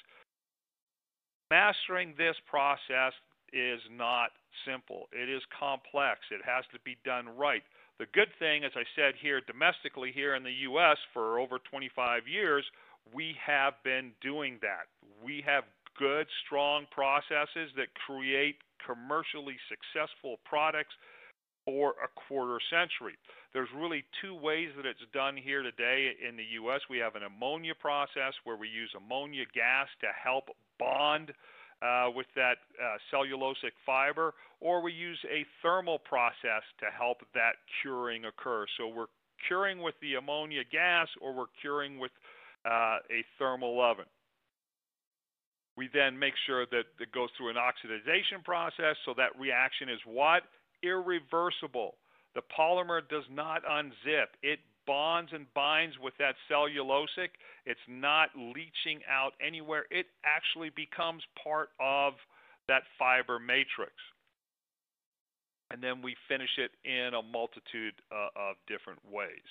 Mastering 1.50 2.14
this 2.18 2.36
process 2.48 3.14
is 3.54 3.80
not 3.92 4.32
simple. 4.66 5.08
It 5.12 5.30
is 5.30 5.42
complex. 5.58 6.20
It 6.32 6.42
has 6.46 6.64
to 6.74 6.80
be 6.84 6.98
done 7.06 7.30
right. 7.38 7.64
The 8.00 8.08
good 8.14 8.30
thing, 8.40 8.64
as 8.64 8.72
I 8.76 8.84
said 8.96 9.14
here 9.22 9.42
domestically, 9.46 10.12
here 10.14 10.36
in 10.36 10.44
the 10.44 10.66
U.S. 10.74 10.98
for 11.14 11.40
over 11.40 11.60
25 11.70 12.28
years, 12.28 12.66
we 13.14 13.36
have 13.46 13.74
been 13.84 14.12
doing 14.22 14.58
that. 14.62 14.90
We 15.24 15.44
have 15.46 15.64
good, 15.98 16.26
strong 16.46 16.86
processes 16.92 17.70
that 17.76 17.94
create 18.08 18.56
commercially 18.86 19.58
successful 19.70 20.38
products 20.46 20.94
for 21.66 21.94
a 22.02 22.10
quarter 22.28 22.58
century. 22.72 23.14
There's 23.54 23.70
really 23.76 24.04
two 24.22 24.34
ways 24.34 24.70
that 24.78 24.86
it's 24.86 25.06
done 25.14 25.38
here 25.38 25.62
today 25.62 26.16
in 26.28 26.36
the 26.36 26.58
U.S. 26.64 26.82
We 26.90 26.98
have 27.00 27.16
an 27.16 27.24
ammonia 27.24 27.74
process 27.78 28.34
where 28.46 28.58
we 28.58 28.68
use 28.68 28.90
ammonia 28.98 29.46
gas 29.54 29.88
to 30.02 30.08
help 30.10 30.50
bond 30.80 31.34
uh, 31.82 32.08
with 32.16 32.28
that 32.36 32.58
uh, 32.82 32.98
cellulosic 33.12 33.74
fiber, 33.86 34.34
or 34.60 34.82
we 34.82 34.94
use 34.94 35.20
a 35.26 35.46
thermal 35.62 36.00
process 36.00 36.64
to 36.80 36.86
help 36.96 37.18
that 37.34 37.54
curing 37.82 38.26
occur. 38.26 38.66
So 38.78 38.88
we're 38.88 39.08
curing 39.48 39.82
with 39.82 39.96
the 40.02 40.16
ammonia 40.16 40.62
gas, 40.72 41.08
or 41.22 41.34
we're 41.34 41.52
curing 41.62 41.98
with 41.98 42.12
uh, 42.66 42.98
a 43.10 43.26
thermal 43.40 43.82
oven. 43.82 44.06
We 45.78 45.90
then 45.94 46.20
make 46.20 46.34
sure 46.46 46.66
that 46.68 46.84
it 47.00 47.12
goes 47.12 47.30
through 47.38 47.50
an 47.50 47.56
oxidization 47.56 48.44
process 48.44 48.96
so 49.06 49.14
that 49.18 49.40
reaction 49.40 49.90
is 49.90 50.00
what? 50.06 50.44
Irreversible. 50.84 51.96
The 52.36 52.42
polymer 52.58 53.02
does 53.10 53.24
not 53.32 53.64
unzip. 53.66 54.28
It 54.44 54.60
bonds 54.86 55.32
and 55.34 55.46
binds 55.54 55.96
with 56.02 56.14
that 56.20 56.36
cellulosic. 56.50 57.30
It's 57.66 57.80
not 57.88 58.30
leaching 58.36 59.02
out 59.10 59.34
anywhere. 59.46 59.86
It 59.92 60.08
actually 60.26 60.72
becomes 60.76 61.24
part 61.44 61.70
of 61.80 62.14
that 62.68 62.84
fiber 62.98 63.40
matrix. 63.40 63.94
And 65.72 65.82
then 65.82 66.02
we 66.02 66.16
finish 66.28 66.50
it 66.58 66.72
in 66.84 67.14
a 67.14 67.22
multitude 67.22 67.94
uh, 68.12 68.28
of 68.36 68.56
different 68.68 69.00
ways. 69.10 69.48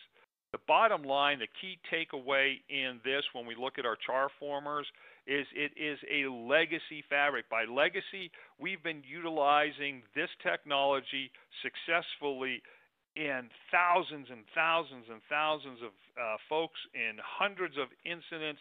The 0.53 0.59
bottom 0.67 1.05
line, 1.05 1.39
the 1.39 1.47
key 1.61 1.79
takeaway 1.93 2.59
in 2.69 2.99
this 3.05 3.23
when 3.33 3.47
we 3.47 3.55
look 3.55 3.79
at 3.79 3.87
our 3.87 3.97
char 4.05 4.29
formers 4.41 4.87
is 5.27 5.47
it 5.55 5.71
is 5.79 5.99
a 6.11 6.29
legacy 6.29 7.05
fabric. 7.09 7.49
By 7.49 7.65
legacy, 7.65 8.33
we've 8.59 8.83
been 8.83 9.03
utilizing 9.09 10.03
this 10.15 10.29
technology 10.43 11.31
successfully 11.63 12.63
in 13.17 13.51
thousands 13.71 14.29
and 14.31 14.45
thousands 14.55 15.07
and 15.11 15.21
thousands 15.29 15.79
of 15.83 15.93
uh, 16.15 16.37
folks 16.49 16.79
in 16.95 17.19
hundreds 17.19 17.77
of 17.77 17.89
incidents 18.05 18.61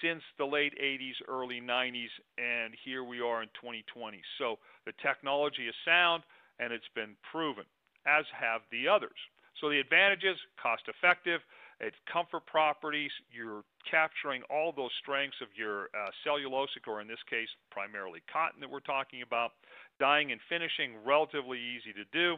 since 0.00 0.22
the 0.38 0.44
late 0.46 0.74
80s, 0.78 1.18
early 1.26 1.60
90s, 1.60 2.12
and 2.38 2.74
here 2.84 3.02
we 3.02 3.20
are 3.20 3.42
in 3.42 3.48
2020. 3.58 4.20
So 4.38 4.58
the 4.86 4.92
technology 5.02 5.66
is 5.66 5.74
sound 5.84 6.22
and 6.60 6.72
it's 6.72 6.88
been 6.94 7.16
proven, 7.30 7.64
as 8.06 8.24
have 8.30 8.62
the 8.70 8.86
others. 8.86 9.18
So 9.60 9.68
the 9.68 9.80
advantages, 9.80 10.38
cost 10.62 10.82
effective, 10.86 11.40
it's 11.80 11.96
comfort 12.12 12.46
properties, 12.46 13.10
you're 13.30 13.62
capturing 13.88 14.42
all 14.50 14.72
those 14.74 14.90
strengths 15.00 15.38
of 15.40 15.48
your 15.54 15.90
uh, 15.94 16.10
cellulosic, 16.26 16.86
or 16.86 17.00
in 17.00 17.06
this 17.06 17.22
case, 17.30 17.48
primarily 17.70 18.20
cotton 18.32 18.60
that 18.60 18.70
we're 18.70 18.80
talking 18.80 19.22
about. 19.22 19.52
Dyeing 20.00 20.32
and 20.32 20.40
finishing, 20.48 20.98
relatively 21.06 21.58
easy 21.58 21.92
to 21.94 22.04
do. 22.10 22.36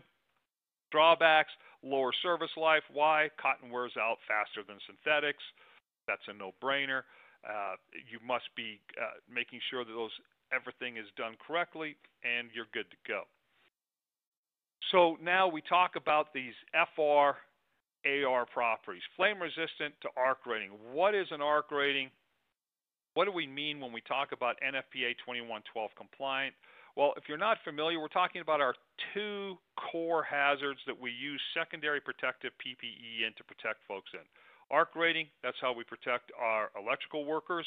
Drawbacks, 0.90 1.52
lower 1.82 2.12
service 2.22 2.50
life. 2.56 2.82
Why? 2.92 3.30
Cotton 3.40 3.70
wears 3.70 3.92
out 3.98 4.18
faster 4.26 4.66
than 4.66 4.78
synthetics. 4.86 5.42
That's 6.06 6.22
a 6.28 6.34
no-brainer. 6.34 7.02
Uh, 7.46 7.76
you 8.10 8.18
must 8.26 8.48
be 8.56 8.80
uh, 9.00 9.16
making 9.32 9.60
sure 9.70 9.84
that 9.84 9.92
those 9.92 10.12
everything 10.52 10.96
is 10.96 11.06
done 11.16 11.34
correctly, 11.46 11.96
and 12.24 12.48
you're 12.52 12.68
good 12.74 12.90
to 12.90 12.96
go. 13.06 13.22
So 14.92 15.16
now 15.22 15.48
we 15.48 15.62
talk 15.62 15.94
about 15.96 16.34
these 16.34 16.54
FR 16.96 17.38
AR 18.04 18.46
properties. 18.46 19.02
Flame 19.16 19.40
resistant 19.40 19.94
to 20.02 20.08
arc 20.16 20.46
rating. 20.46 20.70
What 20.92 21.14
is 21.14 21.28
an 21.30 21.40
arc 21.40 21.70
rating? 21.70 22.10
What 23.14 23.24
do 23.24 23.32
we 23.32 23.46
mean 23.46 23.80
when 23.80 23.92
we 23.92 24.00
talk 24.02 24.32
about 24.32 24.56
NFPA 24.62 25.18
2112 25.24 25.90
compliant? 25.96 26.54
Well, 26.96 27.14
if 27.16 27.24
you're 27.28 27.38
not 27.38 27.58
familiar, 27.64 28.00
we're 28.00 28.08
talking 28.08 28.40
about 28.40 28.60
our 28.60 28.74
two 29.14 29.56
core 29.90 30.22
hazards 30.22 30.80
that 30.86 30.98
we 30.98 31.10
use 31.10 31.40
secondary 31.54 32.00
protective 32.00 32.52
PPE 32.58 33.26
in 33.26 33.32
to 33.36 33.44
protect 33.44 33.80
folks 33.86 34.10
in. 34.12 34.26
Arc 34.70 34.94
rating, 34.94 35.26
that's 35.42 35.56
how 35.60 35.72
we 35.72 35.84
protect 35.84 36.30
our 36.38 36.70
electrical 36.78 37.24
workers. 37.24 37.66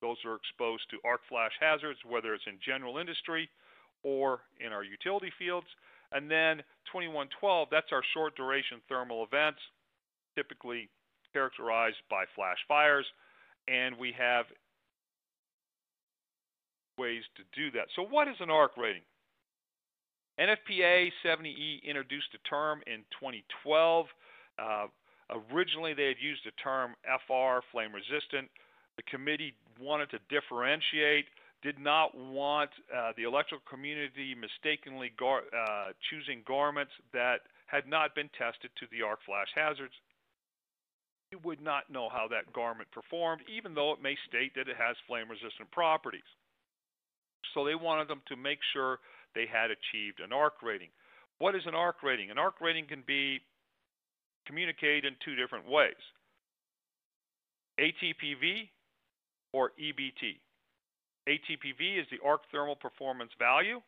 Those 0.00 0.16
are 0.24 0.34
exposed 0.34 0.82
to 0.90 0.98
arc 1.04 1.20
flash 1.28 1.52
hazards, 1.60 1.98
whether 2.04 2.34
it's 2.34 2.44
in 2.46 2.58
general 2.64 2.98
industry 2.98 3.48
or 4.02 4.40
in 4.60 4.72
our 4.72 4.84
utility 4.84 5.32
fields. 5.38 5.66
And 6.10 6.30
then 6.30 6.58
2112, 6.92 7.68
that's 7.70 7.92
our 7.92 8.02
short 8.12 8.36
duration 8.36 8.82
thermal 8.88 9.24
events, 9.24 9.60
typically 10.34 10.88
characterized 11.32 12.02
by 12.10 12.24
flash 12.34 12.58
fires. 12.68 13.06
And 13.68 13.96
we 13.96 14.12
have 14.18 14.46
ways 16.98 17.22
to 17.36 17.42
do 17.54 17.70
that. 17.72 17.88
So, 17.96 18.02
what 18.02 18.28
is 18.28 18.36
an 18.40 18.50
arc 18.50 18.76
rating? 18.76 19.02
NFPA 20.40 21.10
70E 21.24 21.82
introduced 21.84 22.28
a 22.34 22.48
term 22.48 22.80
in 22.86 23.04
2012. 23.20 24.06
Uh, 24.58 24.86
originally, 25.52 25.94
they 25.94 26.06
had 26.06 26.16
used 26.20 26.40
the 26.44 26.52
term 26.62 26.94
FR, 27.04 27.60
flame 27.70 27.92
resistant. 27.92 28.48
The 28.96 29.02
committee 29.04 29.54
wanted 29.80 30.10
to 30.10 30.18
differentiate, 30.28 31.26
did 31.62 31.78
not 31.78 32.16
want 32.16 32.70
uh, 32.94 33.12
the 33.16 33.22
electrical 33.22 33.64
community 33.68 34.34
mistakenly 34.34 35.12
gar- 35.18 35.48
uh, 35.52 35.92
choosing 36.10 36.42
garments 36.46 36.92
that 37.12 37.40
had 37.66 37.86
not 37.86 38.14
been 38.14 38.28
tested 38.36 38.70
to 38.80 38.86
the 38.90 39.04
arc 39.04 39.20
flash 39.24 39.48
hazards. 39.54 39.94
You 41.30 41.38
would 41.44 41.62
not 41.62 41.88
know 41.88 42.08
how 42.12 42.28
that 42.28 42.52
garment 42.52 42.90
performed, 42.90 43.42
even 43.48 43.74
though 43.74 43.92
it 43.92 44.02
may 44.02 44.16
state 44.28 44.52
that 44.56 44.68
it 44.68 44.76
has 44.76 44.96
flame 45.06 45.30
resistant 45.30 45.70
properties. 45.70 46.28
So 47.54 47.64
they 47.64 47.74
wanted 47.74 48.08
them 48.08 48.22
to 48.28 48.36
make 48.36 48.58
sure 48.72 48.98
they 49.34 49.46
had 49.50 49.70
achieved 49.70 50.20
an 50.22 50.32
arc 50.32 50.62
rating. 50.62 50.88
What 51.38 51.54
is 51.54 51.62
an 51.66 51.74
arc 51.74 52.02
rating? 52.02 52.30
An 52.30 52.38
arc 52.38 52.60
rating 52.60 52.86
can 52.86 53.02
be 53.06 53.40
communicated 54.46 55.04
in 55.04 55.14
two 55.24 55.34
different 55.34 55.68
ways 55.68 55.94
ATPV 57.80 58.68
or 59.52 59.70
EBT. 59.80 60.38
ATPV 61.28 62.00
is 62.00 62.06
the 62.10 62.18
arc 62.24 62.42
thermal 62.50 62.76
performance 62.76 63.30
value, 63.38 63.80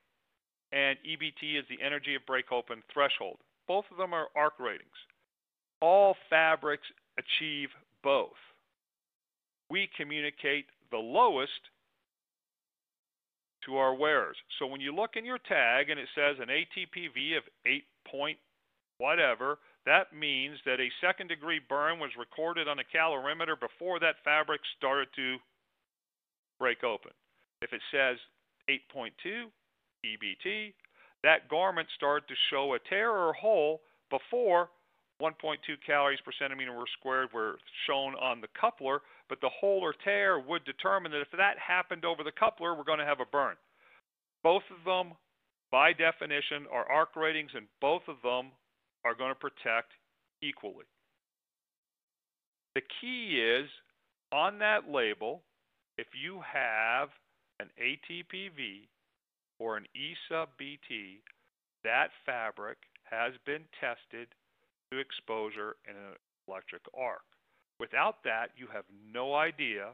and 0.73 0.99
EBT 1.07 1.59
is 1.59 1.65
the 1.69 1.85
energy 1.85 2.15
of 2.15 2.25
break 2.27 2.53
open 2.53 2.83
threshold. 2.93 3.39
Both 3.67 3.85
of 3.91 3.97
them 3.97 4.13
are 4.13 4.29
arc 4.37 4.59
ratings. 4.59 4.99
All 5.81 6.17
fabrics 6.31 6.87
achieve 7.19 7.69
both. 8.03 8.39
We 9.71 9.89
communicate 9.97 10.67
the 10.91 10.99
lowest 10.99 11.51
to 13.67 13.77
our 13.77 13.95
wares. 13.95 14.37
So 14.59 14.67
when 14.67 14.81
you 14.81 14.95
look 14.95 15.17
in 15.17 15.25
your 15.25 15.39
tag 15.39 15.91
and 15.91 15.99
it 15.99 16.09
says 16.15 16.37
an 16.41 16.49
ATPV 16.49 17.37
of 17.37 17.45
8 17.67 17.85
point 18.11 18.39
whatever, 18.99 19.59
that 19.87 20.15
means 20.15 20.59
that 20.65 20.81
a 20.81 20.89
second 21.01 21.29
degree 21.29 21.61
burn 21.69 21.99
was 21.99 22.11
recorded 22.19 22.69
on 22.69 22.79
a 22.79 22.97
calorimeter 22.97 23.59
before 23.59 24.01
that 24.01 24.17
fabric 24.25 24.61
started 24.79 25.09
to 25.17 25.37
break 26.59 26.85
open. 26.85 27.11
If 27.63 27.73
it 27.73 27.83
says 27.91 28.17
8.2 28.69 29.51
EBT, 30.05 30.73
that 31.23 31.49
garment 31.49 31.89
started 31.97 32.29
to 32.29 32.35
show 32.51 32.75
a 32.75 32.79
tear 32.89 33.11
or 33.11 33.33
hole 33.33 33.81
before 34.11 34.71
1.2 35.23 35.57
calories 35.87 36.21
per 36.25 36.33
centimeter 36.39 36.73
squared 36.99 37.33
were 37.33 37.57
shown 37.87 38.15
on 38.15 38.41
the 38.41 38.49
coupler, 38.59 39.01
but 39.29 39.41
the 39.41 39.49
hole 39.49 39.81
or 39.83 39.95
tear 40.05 40.39
would 40.39 40.65
determine 40.65 41.13
that 41.13 41.21
if 41.21 41.31
that 41.37 41.59
happened 41.59 42.05
over 42.05 42.23
the 42.23 42.33
coupler, 42.33 42.75
we're 42.75 42.85
going 42.85 42.99
to 42.99 43.05
have 43.05 43.21
a 43.21 43.31
burn. 43.31 43.57
Both 44.43 44.65
of 44.71 44.85
them, 44.85 45.15
by 45.71 45.93
definition, 45.93 46.67
are 46.71 46.91
arc 46.91 47.17
ratings, 47.17 47.51
and 47.55 47.67
both 47.81 48.03
of 48.09 48.17
them 48.23 48.53
are 49.05 49.15
going 49.15 49.31
to 49.31 49.35
protect 49.35 49.93
equally. 50.43 50.85
The 52.75 52.83
key 53.01 53.41
is 53.41 53.69
on 54.33 54.59
that 54.59 54.91
label, 54.91 55.43
if 55.97 56.09
you 56.21 56.41
have 56.41 57.09
an 57.61 57.69
ATPV 57.81 58.89
or 59.59 59.77
an 59.77 59.87
E 59.95 60.15
sub 60.29 60.49
BT, 60.59 61.23
that 61.85 62.09
fabric 62.27 62.79
has 63.05 63.33
been 63.47 63.63
tested 63.81 64.29
to 64.91 64.99
exposure 64.99 65.77
in 65.89 65.95
an 65.95 66.17
electric 66.49 66.83
arc. 66.99 67.23
Without 67.81 68.23
that, 68.25 68.51
you 68.57 68.67
have 68.73 68.85
no 69.13 69.35
idea 69.35 69.91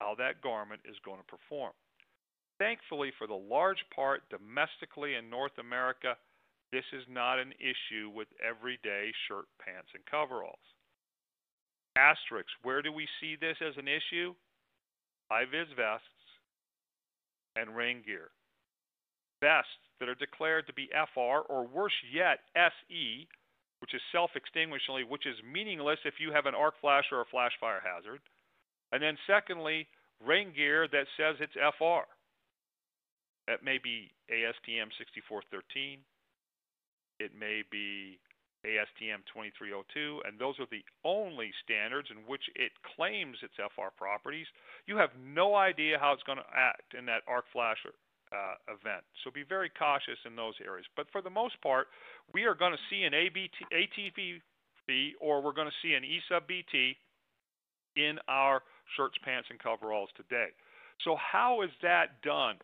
how 0.00 0.14
that 0.18 0.42
garment 0.42 0.80
is 0.84 0.96
going 1.04 1.18
to 1.18 1.24
perform. 1.24 1.72
Thankfully, 2.58 3.12
for 3.18 3.26
the 3.26 3.34
large 3.34 3.84
part 3.94 4.22
domestically 4.30 5.14
in 5.14 5.30
North 5.30 5.56
America, 5.58 6.16
this 6.72 6.84
is 6.92 7.04
not 7.08 7.38
an 7.38 7.52
issue 7.60 8.10
with 8.10 8.28
everyday 8.42 9.12
shirt, 9.28 9.46
pants, 9.60 9.88
and 9.94 10.04
coveralls. 10.10 10.64
Asterisks, 11.96 12.52
where 12.62 12.82
do 12.82 12.92
we 12.92 13.08
see 13.20 13.36
this 13.40 13.56
as 13.60 13.76
an 13.76 13.88
issue? 13.88 14.34
High 15.30 15.44
vis 15.44 15.68
vests 15.76 16.06
and 17.56 17.76
rain 17.76 18.02
gear. 18.04 18.30
Vests 19.40 19.70
that 20.00 20.08
are 20.08 20.14
declared 20.14 20.66
to 20.66 20.74
be 20.74 20.88
FR, 21.14 21.44
or 21.48 21.66
worse 21.66 21.96
yet, 22.12 22.40
SE, 22.54 23.28
which 23.80 23.94
is 23.94 24.00
self-extinguishingly, 24.12 25.04
which 25.04 25.26
is 25.26 25.36
meaningless 25.44 25.98
if 26.04 26.14
you 26.18 26.32
have 26.32 26.46
an 26.46 26.54
arc 26.54 26.74
flash 26.80 27.04
or 27.12 27.20
a 27.20 27.30
flash 27.30 27.52
fire 27.60 27.82
hazard. 27.84 28.20
And 28.92 29.02
then 29.02 29.16
secondly, 29.26 29.86
rain 30.24 30.52
gear 30.54 30.88
that 30.88 31.06
says 31.16 31.36
it's 31.40 31.54
FR. 31.54 32.08
That 33.46 33.62
may 33.62 33.78
be 33.78 34.10
ASTM 34.30 34.90
6413. 34.98 36.00
It 37.18 37.32
may 37.38 37.62
be 37.70 38.18
ASTM 38.66 39.22
2302, 39.30 40.26
and 40.26 40.38
those 40.38 40.58
are 40.58 40.66
the 40.70 40.84
only 41.04 41.52
standards 41.62 42.08
in 42.10 42.26
which 42.26 42.42
it 42.56 42.72
claims 42.96 43.38
its 43.42 43.54
FR 43.56 43.94
properties. 43.96 44.46
You 44.86 44.96
have 44.98 45.14
no 45.16 45.54
idea 45.54 45.98
how 46.00 46.12
it's 46.12 46.26
going 46.26 46.42
to 46.42 46.54
act 46.54 46.94
in 46.98 47.06
that 47.06 47.22
arc 47.28 47.46
flash 47.52 47.78
uh, 48.32 48.72
event. 48.72 49.04
So 49.22 49.30
be 49.30 49.44
very 49.48 49.70
cautious 49.70 50.18
in 50.26 50.34
those 50.36 50.54
areas. 50.64 50.86
But 50.96 51.06
for 51.12 51.22
the 51.22 51.30
most 51.30 51.60
part, 51.62 51.88
we 52.34 52.44
are 52.44 52.54
going 52.54 52.72
to 52.72 52.84
see 52.90 53.02
an 53.02 53.14
ABT, 53.14 53.54
ATPV 53.72 55.12
or 55.20 55.42
we're 55.42 55.52
going 55.52 55.68
to 55.68 55.80
see 55.82 55.94
an 55.94 56.04
E 56.04 56.20
sub 56.28 56.46
BT 56.46 56.96
in 57.96 58.18
our 58.28 58.62
shirts, 58.96 59.16
pants, 59.24 59.48
and 59.50 59.58
coveralls 59.58 60.10
today. 60.16 60.48
So 61.04 61.16
how 61.16 61.62
is 61.62 61.70
that 61.82 62.22
done? 62.22 62.56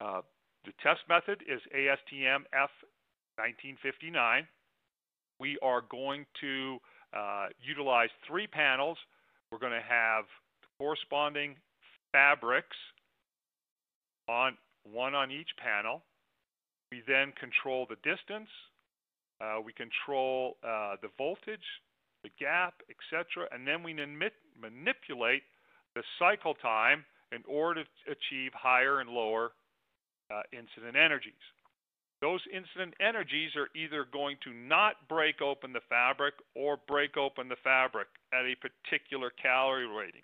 Uh, 0.00 0.20
the 0.64 0.72
test 0.82 1.00
method 1.08 1.42
is 1.48 1.60
ASTM 1.74 2.44
F1959. 2.54 4.42
We 5.40 5.58
are 5.62 5.82
going 5.90 6.26
to 6.40 6.78
uh, 7.16 7.46
utilize 7.60 8.10
three 8.28 8.46
panels. 8.46 8.98
We're 9.50 9.58
going 9.58 9.72
to 9.72 9.86
have 9.86 10.24
corresponding 10.78 11.56
fabrics 12.12 12.76
on 14.28 14.56
one 14.84 15.14
on 15.14 15.30
each 15.30 15.50
panel. 15.62 16.02
We 16.90 17.02
then 17.06 17.32
control 17.38 17.86
the 17.88 17.96
distance. 17.96 18.48
Uh, 19.40 19.60
we 19.64 19.72
control 19.72 20.56
uh, 20.62 20.96
the 21.02 21.08
voltage, 21.18 21.66
the 22.22 22.30
gap, 22.38 22.74
etc. 22.90 23.48
And 23.50 23.66
then 23.66 23.82
we 23.82 23.94
manipulate 23.94 25.42
the 25.94 26.02
cycle 26.18 26.54
time 26.54 27.04
in 27.32 27.42
order 27.48 27.82
to 27.82 28.12
achieve 28.12 28.52
higher 28.54 29.00
and 29.00 29.10
lower 29.10 29.52
uh, 30.30 30.42
incident 30.52 30.96
energies. 30.96 31.42
Those 32.20 32.40
incident 32.54 32.94
energies 33.00 33.50
are 33.56 33.68
either 33.74 34.06
going 34.12 34.36
to 34.44 34.52
not 34.54 35.08
break 35.08 35.42
open 35.42 35.72
the 35.72 35.82
fabric 35.88 36.34
or 36.54 36.78
break 36.86 37.16
open 37.16 37.48
the 37.48 37.58
fabric 37.64 38.06
at 38.32 38.46
a 38.46 38.54
particular 38.62 39.32
calorie 39.42 39.88
rating. 39.88 40.22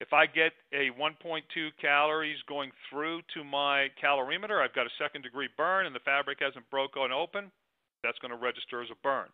If 0.00 0.12
I 0.12 0.26
get 0.26 0.52
a 0.72 0.90
1.2 0.94 1.42
calories 1.80 2.38
going 2.48 2.70
through 2.88 3.22
to 3.34 3.42
my 3.42 3.88
calorimeter, 4.02 4.62
I've 4.62 4.74
got 4.74 4.86
a 4.86 4.94
second 5.02 5.22
degree 5.22 5.48
burn 5.56 5.86
and 5.86 5.94
the 5.94 6.04
fabric 6.04 6.38
hasn't 6.40 6.70
broken 6.70 7.10
open, 7.10 7.50
that's 8.04 8.18
going 8.20 8.30
to 8.30 8.38
register 8.38 8.80
as 8.80 8.88
a 8.90 8.98
burn. 9.02 9.26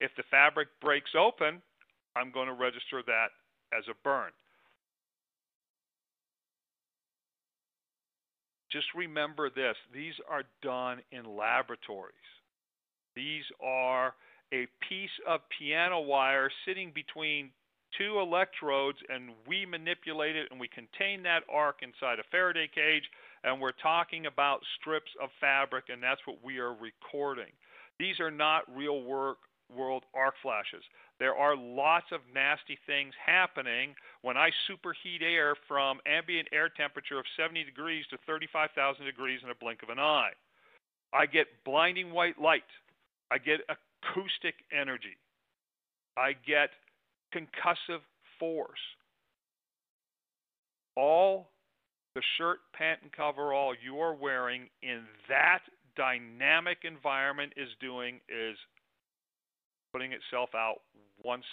If 0.00 0.10
the 0.16 0.22
fabric 0.30 0.68
breaks 0.80 1.10
open, 1.18 1.60
I'm 2.16 2.32
going 2.32 2.48
to 2.48 2.54
register 2.54 3.02
that 3.06 3.28
as 3.76 3.84
a 3.90 3.94
burn. 4.02 4.32
Just 8.72 8.86
remember 8.94 9.50
this 9.50 9.76
these 9.92 10.14
are 10.30 10.44
done 10.62 11.00
in 11.12 11.36
laboratories. 11.36 12.14
These 13.16 13.44
are 13.62 14.14
a 14.52 14.66
piece 14.88 15.10
of 15.28 15.40
piano 15.58 16.00
wire 16.00 16.50
sitting 16.64 16.92
between 16.94 17.50
two 17.96 18.20
electrodes 18.20 18.98
and 19.08 19.30
we 19.46 19.66
manipulate 19.66 20.36
it 20.36 20.48
and 20.50 20.60
we 20.60 20.68
contain 20.68 21.22
that 21.22 21.42
arc 21.52 21.82
inside 21.82 22.18
a 22.18 22.24
Faraday 22.30 22.68
cage 22.72 23.04
and 23.44 23.60
we're 23.60 23.76
talking 23.82 24.26
about 24.26 24.60
strips 24.80 25.10
of 25.22 25.30
fabric 25.40 25.84
and 25.88 26.02
that's 26.02 26.20
what 26.26 26.38
we 26.42 26.58
are 26.58 26.74
recording. 26.74 27.52
These 27.98 28.20
are 28.20 28.30
not 28.30 28.64
real 28.74 29.02
work, 29.02 29.38
world 29.74 30.04
arc 30.14 30.34
flashes. 30.42 30.82
there 31.18 31.34
are 31.34 31.56
lots 31.56 32.06
of 32.12 32.20
nasty 32.34 32.78
things 32.86 33.14
happening 33.24 33.94
when 34.22 34.36
I 34.36 34.50
superheat 34.68 35.22
air 35.22 35.54
from 35.68 36.00
ambient 36.06 36.48
air 36.52 36.68
temperature 36.68 37.18
of 37.18 37.24
70 37.36 37.64
degrees 37.64 38.04
to 38.10 38.18
35,000 38.26 39.04
degrees 39.04 39.40
in 39.44 39.50
a 39.50 39.54
blink 39.54 39.82
of 39.82 39.90
an 39.90 39.98
eye. 39.98 40.32
I 41.12 41.26
get 41.26 41.46
blinding 41.64 42.12
white 42.12 42.40
light. 42.40 42.64
I 43.30 43.38
get 43.38 43.60
acoustic 43.68 44.54
energy. 44.72 45.18
I 46.16 46.32
get 46.46 46.70
concussive 47.34 48.00
force. 48.38 48.78
All 50.96 51.50
the 52.14 52.22
shirt, 52.36 52.58
pant, 52.74 53.00
and 53.02 53.12
coverall 53.12 53.74
you 53.82 54.00
are 54.00 54.14
wearing 54.14 54.68
in 54.82 55.02
that 55.28 55.60
dynamic 55.96 56.78
environment 56.84 57.52
is 57.56 57.68
doing 57.80 58.20
is 58.28 58.56
putting 59.92 60.12
itself 60.12 60.50
out 60.54 60.80
once 61.22 61.44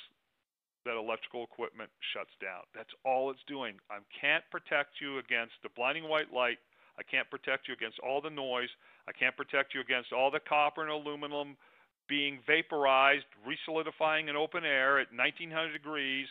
that 0.85 0.97
electrical 0.97 1.43
equipment 1.43 1.89
shuts 2.13 2.31
down. 2.41 2.63
That's 2.73 2.93
all 3.03 3.29
it's 3.29 3.43
doing. 3.47 3.75
I 3.91 3.99
can't 4.09 4.43
protect 4.51 5.01
you 5.01 5.19
against 5.19 5.53
the 5.61 5.69
blinding 5.75 6.07
white 6.07 6.31
light. 6.33 6.57
I 6.97 7.03
can't 7.03 7.29
protect 7.29 7.67
you 7.67 7.73
against 7.73 7.99
all 7.99 8.21
the 8.21 8.29
noise. 8.29 8.69
I 9.07 9.11
can't 9.11 9.35
protect 9.35 9.75
you 9.75 9.81
against 9.81 10.13
all 10.13 10.31
the 10.31 10.39
copper 10.39 10.81
and 10.81 10.91
aluminum 10.91 11.57
being 12.07 12.39
vaporized, 12.47 13.25
resolidifying 13.43 14.29
in 14.29 14.35
open 14.35 14.63
air 14.63 14.99
at 14.99 15.07
1900 15.13 15.71
degrees, 15.73 16.27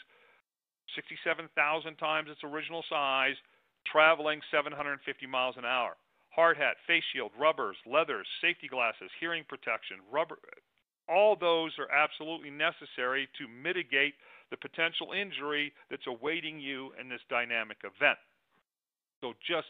67,000 0.95 1.97
times 1.97 2.29
its 2.31 2.45
original 2.45 2.85
size, 2.89 3.37
traveling 3.91 4.41
750 4.51 5.27
miles 5.27 5.55
an 5.59 5.65
hour. 5.65 5.97
Hard 6.31 6.57
hat, 6.57 6.77
face 6.87 7.05
shield, 7.13 7.33
rubbers, 7.39 7.77
leathers, 7.87 8.27
safety 8.41 8.69
glasses, 8.69 9.11
hearing 9.21 9.45
protection, 9.49 9.97
rubber, 10.11 10.39
all 11.09 11.37
those 11.37 11.73
are 11.79 11.91
absolutely 11.91 12.51
necessary 12.51 13.29
to 13.39 13.47
mitigate 13.47 14.15
the 14.51 14.57
potential 14.57 15.13
injury 15.13 15.73
that's 15.91 16.07
awaiting 16.07 16.59
you 16.59 16.93
in 17.01 17.09
this 17.09 17.21
dynamic 17.31 17.79
event. 17.85 18.19
So 19.21 19.35
just 19.47 19.69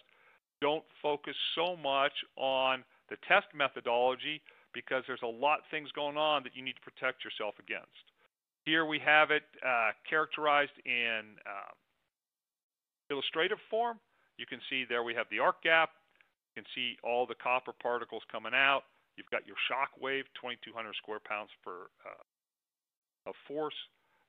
don't 0.60 0.84
focus 1.02 1.36
so 1.54 1.76
much 1.76 2.12
on 2.36 2.84
the 3.08 3.16
test 3.28 3.46
methodology 3.54 4.40
because 4.76 5.02
there's 5.08 5.24
a 5.24 5.26
lot 5.40 5.64
of 5.64 5.64
things 5.72 5.88
going 5.96 6.20
on 6.20 6.44
that 6.44 6.52
you 6.52 6.60
need 6.60 6.76
to 6.76 6.84
protect 6.84 7.24
yourself 7.24 7.56
against. 7.56 8.04
Here 8.68 8.84
we 8.84 9.00
have 9.00 9.32
it 9.32 9.48
uh, 9.64 9.96
characterized 10.04 10.76
in 10.84 11.40
uh, 11.48 11.72
illustrative 13.08 13.56
form. 13.70 13.96
You 14.36 14.44
can 14.44 14.60
see 14.68 14.84
there 14.86 15.02
we 15.02 15.14
have 15.14 15.24
the 15.32 15.40
arc 15.40 15.62
gap. 15.62 15.96
You 16.52 16.60
can 16.60 16.68
see 16.76 17.00
all 17.02 17.24
the 17.24 17.40
copper 17.40 17.72
particles 17.72 18.22
coming 18.30 18.52
out. 18.52 18.82
You've 19.16 19.30
got 19.32 19.46
your 19.46 19.56
shock 19.64 19.96
wave, 19.98 20.28
2,200 20.36 20.92
square 21.00 21.24
pounds 21.24 21.48
per 21.64 21.88
uh, 22.04 23.30
of 23.30 23.34
force, 23.48 23.74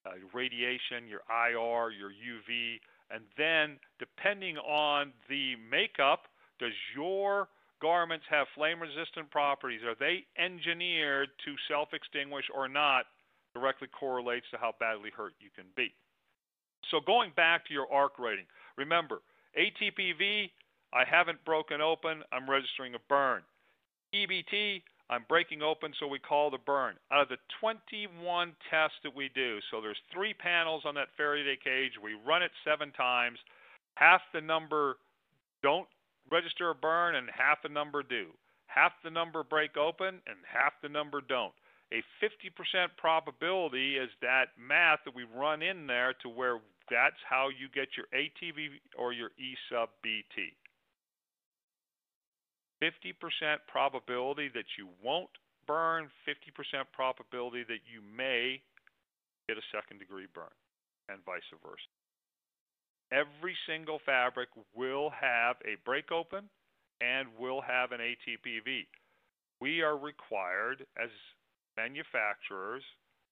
uh, 0.05 0.15
radiation, 0.33 1.11
your 1.11 1.27
IR, 1.27 1.91
your 1.91 2.09
UV, 2.09 2.79
and 3.11 3.23
then 3.37 3.77
depending 3.99 4.57
on 4.57 5.11
the 5.29 5.55
makeup, 5.69 6.31
does 6.57 6.73
your 6.95 7.49
garments 7.81 8.25
have 8.29 8.47
flame 8.55 8.79
resistant 8.79 9.29
properties? 9.31 9.81
Are 9.83 9.95
they 9.99 10.25
engineered 10.37 11.29
to 11.45 11.55
self 11.67 11.89
extinguish 11.93 12.45
or 12.53 12.67
not? 12.67 13.05
Directly 13.53 13.87
correlates 13.87 14.45
to 14.51 14.57
how 14.57 14.73
badly 14.79 15.09
hurt 15.15 15.33
you 15.39 15.49
can 15.55 15.65
be. 15.75 15.93
So 16.91 16.99
going 17.05 17.31
back 17.35 17.65
to 17.67 17.73
your 17.73 17.91
arc 17.91 18.19
rating, 18.19 18.45
remember 18.77 19.21
ATPV, 19.57 20.51
I 20.93 21.03
haven't 21.09 21.43
broken 21.43 21.81
open, 21.81 22.23
I'm 22.31 22.49
registering 22.49 22.95
a 22.95 22.99
burn. 23.09 23.41
EBT, 24.13 24.83
I'm 25.09 25.25
breaking 25.27 25.61
open, 25.61 25.93
so 25.99 26.07
we 26.07 26.19
call 26.19 26.51
the 26.51 26.59
burn. 26.65 26.95
Out 27.11 27.23
of 27.23 27.29
the 27.29 27.37
21 27.59 28.53
tests 28.69 28.97
that 29.03 29.15
we 29.15 29.29
do, 29.33 29.59
so 29.71 29.81
there's 29.81 29.97
three 30.13 30.33
panels 30.33 30.83
on 30.85 30.95
that 30.95 31.07
Faraday 31.15 31.57
cage. 31.61 31.93
We 32.01 32.15
run 32.25 32.43
it 32.43 32.51
seven 32.65 32.91
times. 32.91 33.39
Half 33.95 34.21
the 34.33 34.41
number 34.41 34.97
don't 35.63 35.87
register 36.31 36.69
a 36.69 36.75
burn, 36.75 37.15
and 37.15 37.29
half 37.29 37.61
the 37.61 37.69
number 37.69 38.03
do. 38.03 38.27
Half 38.67 38.93
the 39.03 39.09
number 39.09 39.43
break 39.43 39.77
open, 39.77 40.21
and 40.27 40.37
half 40.45 40.73
the 40.81 40.89
number 40.89 41.21
don't. 41.21 41.53
A 41.93 42.03
50% 42.21 42.87
probability 42.97 43.95
is 43.95 44.09
that 44.21 44.51
math 44.59 44.99
that 45.05 45.15
we 45.15 45.23
run 45.23 45.61
in 45.61 45.87
there 45.87 46.13
to 46.21 46.29
where 46.29 46.59
that's 46.89 47.19
how 47.27 47.47
you 47.47 47.67
get 47.73 47.95
your 47.95 48.07
ATV 48.11 48.79
or 48.97 49.13
your 49.13 49.31
E 49.39 49.55
sub 49.71 49.89
BT. 50.03 50.51
50% 52.83 53.57
probability 53.67 54.49
that 54.53 54.65
you 54.77 54.87
won't 55.03 55.29
burn, 55.65 56.09
50% 56.27 56.83
probability 56.93 57.63
that 57.63 57.83
you 57.87 58.01
may 58.15 58.61
get 59.47 59.57
a 59.57 59.65
second 59.73 59.99
degree 59.99 60.27
burn, 60.33 60.53
and 61.09 61.23
vice 61.25 61.41
versa. 61.63 61.96
Every 63.11 63.55
single 63.67 63.99
fabric 64.05 64.49
will 64.75 65.09
have 65.09 65.55
a 65.63 65.77
break 65.85 66.11
open 66.11 66.49
and 66.99 67.27
will 67.39 67.61
have 67.61 67.91
an 67.91 68.01
ATPV. 68.01 68.87
We 69.61 69.81
are 69.81 69.97
required 69.97 70.85
as 71.01 71.09
manufacturers, 71.77 72.83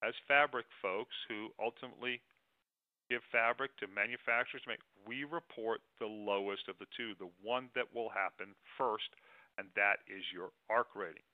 as 0.02 0.14
fabric 0.26 0.66
folks 0.80 1.14
who 1.28 1.48
ultimately 1.62 2.20
give 3.10 3.22
fabric 3.30 3.76
to 3.78 3.86
manufacturers 3.86 4.62
make, 4.66 4.80
we 5.06 5.24
report 5.24 5.80
the 6.00 6.06
lowest 6.06 6.68
of 6.68 6.76
the 6.78 6.86
two, 6.96 7.12
the 7.18 7.30
one 7.42 7.68
that 7.74 7.86
will 7.94 8.08
happen 8.08 8.54
first 8.78 9.10
and 9.58 9.68
that 9.76 10.04
is 10.06 10.22
your 10.32 10.50
arc 10.68 10.88
rating. 10.94 11.24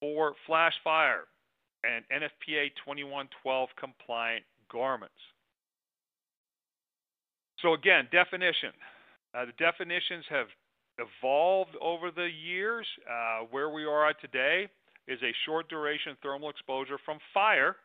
For 0.00 0.34
flash 0.46 0.74
fire 0.82 1.24
and 1.84 2.04
NFPA 2.10 2.72
2112 2.84 3.68
compliant 3.78 4.44
garments. 4.70 5.14
So 7.62 7.74
again, 7.74 8.08
definition. 8.12 8.70
Uh, 9.34 9.46
the 9.46 9.56
definitions 9.58 10.24
have 10.28 10.46
evolved 10.98 11.72
over 11.80 12.10
the 12.10 12.28
years. 12.28 12.86
Uh, 13.08 13.46
where 13.50 13.70
we 13.70 13.84
are 13.84 14.10
at 14.10 14.20
today 14.20 14.68
is 15.08 15.18
a 15.22 15.32
short 15.46 15.68
duration 15.68 16.16
thermal 16.22 16.50
exposure 16.50 16.98
from 17.04 17.18
fire 17.32 17.76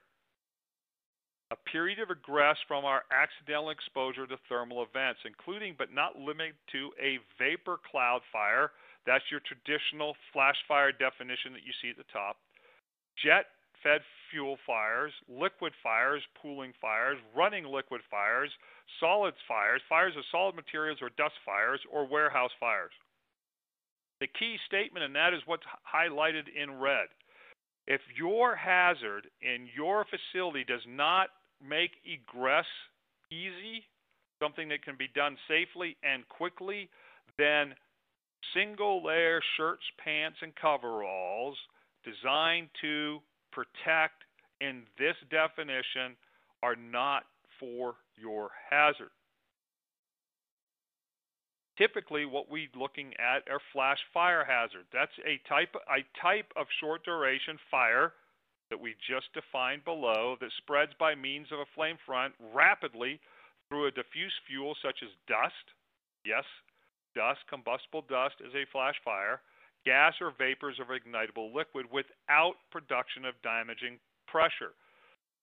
a 1.52 1.56
period 1.72 2.00
of 2.00 2.12
egress 2.12 2.58
from 2.68 2.84
our 2.84 3.04
accidental 3.12 3.70
exposure 3.70 4.28
to 4.28 4.36
thermal 4.50 4.84
events, 4.84 5.20
including 5.24 5.76
but 5.78 5.94
not 5.94 6.20
limited 6.20 6.56
to 6.72 6.92
a 7.00 7.20
vapor 7.40 7.80
cloud 7.90 8.20
fire. 8.32 8.72
That's 9.06 9.24
your 9.32 9.40
traditional 9.48 10.16
flash 10.34 10.60
fire 10.68 10.92
definition 10.92 11.56
that 11.56 11.64
you 11.64 11.72
see 11.80 11.90
at 11.90 11.96
the 11.96 12.12
top. 12.12 12.36
Jet 13.24 13.48
fed 13.84 14.02
fuel 14.32 14.58
fires, 14.66 15.12
liquid 15.28 15.74
fires, 15.82 16.22
pooling 16.42 16.74
fires, 16.82 17.18
running 17.36 17.66
liquid 17.66 18.02
fires, 18.10 18.52
solids 19.00 19.38
fires, 19.48 19.82
fires 19.88 20.14
of 20.18 20.24
solid 20.32 20.56
materials 20.56 21.00
or 21.02 21.10
dust 21.18 21.36
fires, 21.46 21.80
or 21.92 22.08
warehouse 22.08 22.52
fires. 22.60 22.92
The 24.20 24.28
key 24.28 24.58
statement 24.68 25.04
in 25.06 25.14
that 25.14 25.34
is 25.34 25.42
what's 25.46 25.64
highlighted 25.86 26.46
in 26.56 26.80
red. 26.80 27.08
If 27.88 28.02
your 28.18 28.56
hazard 28.56 29.28
in 29.42 29.68
your 29.76 30.06
facility 30.06 30.64
does 30.64 30.82
not 30.88 31.30
make 31.66 31.92
egress 32.04 32.66
easy, 33.32 33.86
something 34.42 34.68
that 34.70 34.84
can 34.84 34.96
be 34.98 35.08
done 35.16 35.38
safely 35.48 35.96
and 36.04 36.28
quickly, 36.30 36.90
then 37.38 37.74
single 38.54 39.04
layer 39.04 39.42
shirts, 39.56 39.84
pants, 40.04 40.38
and 40.42 40.54
coveralls 40.56 41.58
designed 42.04 42.70
to 42.82 43.20
protect 43.58 44.22
in 44.62 44.84
this 45.02 45.18
definition 45.34 46.14
are 46.62 46.78
not 46.78 47.24
for 47.60 47.96
your 48.16 48.52
hazard. 48.70 49.10
Typically, 51.78 52.26
what 52.26 52.50
we're 52.50 52.70
looking 52.78 53.14
at 53.18 53.50
are 53.50 53.62
flash 53.74 53.98
fire 54.14 54.46
hazard. 54.46 54.86
That's 54.94 55.14
a 55.26 55.42
type, 55.50 55.74
a 55.90 56.06
type 56.22 56.52
of 56.56 56.66
short 56.80 57.04
duration 57.06 57.58
fire 57.70 58.14
that 58.70 58.80
we 58.80 58.94
just 59.10 59.34
defined 59.34 59.86
below 59.86 60.36
that 60.42 60.50
spreads 60.58 60.92
by 61.00 61.16
means 61.16 61.48
of 61.52 61.60
a 61.60 61.72
flame 61.74 61.98
front 62.06 62.34
rapidly 62.54 63.20
through 63.70 63.88
a 63.88 63.92
diffuse 63.92 64.34
fuel 64.48 64.76
such 64.82 65.02
as 65.02 65.10
dust. 65.28 65.66
Yes, 66.26 66.46
dust, 67.16 67.40
combustible 67.50 68.06
dust 68.10 68.36
is 68.42 68.54
a 68.54 68.70
flash 68.72 68.96
fire, 69.06 69.42
gas 69.86 70.14
or 70.22 70.34
vapors 70.38 70.80
of 70.80 70.88
ignitable 70.88 71.54
liquid 71.54 71.86
without 71.92 72.56
production 72.72 73.26
of 73.26 73.36
damaging 73.44 74.00
pressure. 74.28 74.74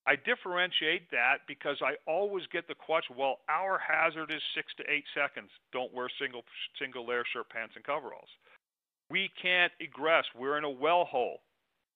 I 0.07 0.17
differentiate 0.17 1.11
that 1.13 1.49
because 1.49 1.81
I 1.81 1.97
always 2.07 2.45
get 2.53 2.69
the 2.69 2.75
question, 2.75 3.17
well, 3.17 3.41
our 3.49 3.81
hazard 3.81 4.31
is 4.31 4.43
six 4.55 4.69
to 4.77 4.85
eight 4.85 5.05
seconds. 5.17 5.49
Don't 5.73 5.95
wear 5.95 6.09
single 6.21 6.45
single 6.79 7.07
layer 7.07 7.25
shirt, 7.33 7.49
pants, 7.49 7.73
and 7.77 7.85
coveralls. 7.85 8.29
We 9.09 9.31
can't 9.41 9.73
egress. 9.81 10.25
We're 10.37 10.59
in 10.59 10.65
a 10.65 10.71
well 10.71 11.05
hole. 11.05 11.41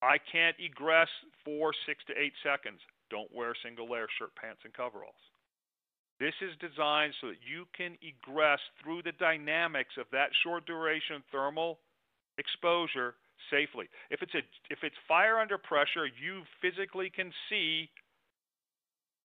I 0.00 0.16
can't 0.16 0.56
egress 0.58 1.08
for 1.44 1.72
six 1.84 2.00
to 2.06 2.14
eight 2.16 2.32
seconds. 2.42 2.80
Don't 3.10 3.28
wear 3.34 3.52
single 3.62 3.90
layer 3.90 4.08
shirt, 4.18 4.32
pants, 4.40 4.60
and 4.64 4.72
coveralls. 4.72 5.20
This 6.20 6.34
is 6.42 6.56
designed 6.58 7.14
so 7.20 7.28
that 7.28 7.44
you 7.46 7.66
can 7.76 7.96
egress 8.02 8.58
through 8.82 9.02
the 9.02 9.12
dynamics 9.20 9.94
of 9.98 10.06
that 10.12 10.30
short 10.42 10.66
duration 10.66 11.22
thermal 11.30 11.78
exposure 12.38 13.14
safely. 13.50 13.88
If 14.10 14.22
it's 14.22 14.34
a 14.34 14.42
if 14.70 14.78
it's 14.82 14.96
fire 15.06 15.38
under 15.38 15.58
pressure, 15.58 16.06
you 16.06 16.42
physically 16.60 17.10
can 17.10 17.32
see 17.48 17.90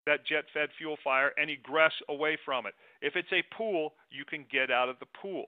that 0.06 0.26
jet 0.28 0.46
fed 0.54 0.70
fuel 0.78 0.98
fire 1.04 1.32
and 1.38 1.50
egress 1.50 1.94
away 2.10 2.38
from 2.44 2.66
it. 2.66 2.74
If 3.02 3.16
it's 3.16 3.32
a 3.32 3.44
pool, 3.56 3.94
you 4.10 4.26
can 4.26 4.46
get 4.52 4.72
out 4.72 4.90
of 4.90 5.00
the 5.00 5.08
pool. 5.22 5.46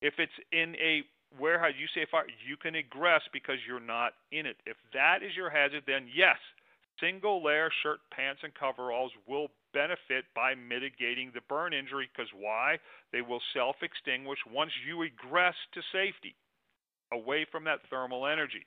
If 0.00 0.14
it's 0.18 0.32
in 0.52 0.74
a 0.76 1.02
warehouse, 1.38 1.72
you 1.78 1.86
say 1.94 2.06
fire, 2.10 2.26
you 2.46 2.56
can 2.56 2.74
egress 2.74 3.22
because 3.32 3.58
you're 3.66 3.80
not 3.80 4.12
in 4.32 4.46
it. 4.46 4.56
If 4.66 4.76
that 4.92 5.22
is 5.22 5.36
your 5.36 5.50
hazard, 5.50 5.84
then 5.86 6.06
yes, 6.14 6.36
single 7.00 7.44
layer 7.44 7.70
shirt, 7.82 8.00
pants, 8.10 8.40
and 8.42 8.54
coveralls 8.54 9.12
will 9.26 9.48
benefit 9.72 10.24
by 10.34 10.54
mitigating 10.54 11.30
the 11.34 11.44
burn 11.48 11.74
injury 11.74 12.08
because 12.12 12.30
why? 12.32 12.78
They 13.12 13.20
will 13.20 13.40
self 13.52 13.76
extinguish 13.82 14.38
once 14.50 14.72
you 14.86 15.02
egress 15.02 15.56
to 15.74 15.80
safety 15.92 16.36
away 17.12 17.46
from 17.50 17.64
that 17.64 17.80
thermal 17.90 18.26
energy. 18.26 18.64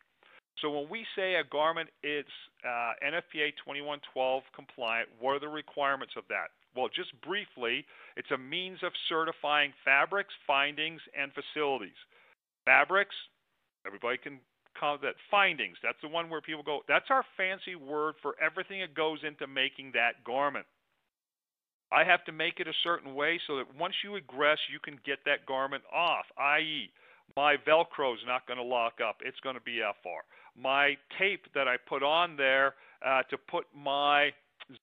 So 0.61 0.71
when 0.71 0.89
we 0.89 1.05
say 1.15 1.35
a 1.35 1.43
garment 1.43 1.89
is 2.03 2.25
uh, 2.65 2.97
NFPA 3.05 3.53
2112 3.61 4.43
compliant, 4.55 5.09
what 5.19 5.33
are 5.33 5.39
the 5.39 5.47
requirements 5.47 6.13
of 6.17 6.23
that? 6.29 6.49
Well, 6.75 6.89
just 6.93 7.09
briefly, 7.21 7.85
it's 8.15 8.31
a 8.31 8.37
means 8.37 8.79
of 8.83 8.91
certifying 9.09 9.73
fabrics, 9.85 10.33
findings, 10.45 11.01
and 11.17 11.31
facilities. 11.33 11.97
Fabrics, 12.65 13.15
everybody 13.85 14.17
can 14.17 14.39
call 14.79 14.97
that 15.01 15.15
findings. 15.29 15.77
That's 15.83 15.97
the 16.01 16.09
one 16.09 16.29
where 16.29 16.41
people 16.41 16.63
go, 16.63 16.81
that's 16.87 17.09
our 17.09 17.25
fancy 17.35 17.75
word 17.75 18.15
for 18.21 18.35
everything 18.41 18.81
that 18.81 18.93
goes 18.93 19.19
into 19.25 19.47
making 19.47 19.91
that 19.93 20.23
garment. 20.25 20.65
I 21.91 22.03
have 22.03 22.23
to 22.25 22.31
make 22.31 22.59
it 22.59 22.67
a 22.67 22.83
certain 22.83 23.15
way 23.15 23.39
so 23.47 23.57
that 23.57 23.73
once 23.79 23.95
you 24.03 24.15
egress, 24.15 24.57
you 24.71 24.79
can 24.83 24.99
get 25.05 25.19
that 25.25 25.45
garment 25.45 25.83
off, 25.93 26.25
i.e., 26.37 26.91
my 27.35 27.55
Velcro 27.67 28.13
is 28.13 28.21
not 28.25 28.47
going 28.47 28.57
to 28.57 28.63
lock 28.63 28.93
up. 29.07 29.17
It's 29.23 29.39
going 29.41 29.55
to 29.55 29.61
be 29.61 29.81
FR. 30.01 30.25
My 30.59 30.97
tape 31.19 31.45
that 31.53 31.67
I 31.67 31.75
put 31.77 32.03
on 32.03 32.35
there 32.35 32.75
uh, 33.05 33.23
to 33.29 33.37
put 33.37 33.65
my 33.75 34.31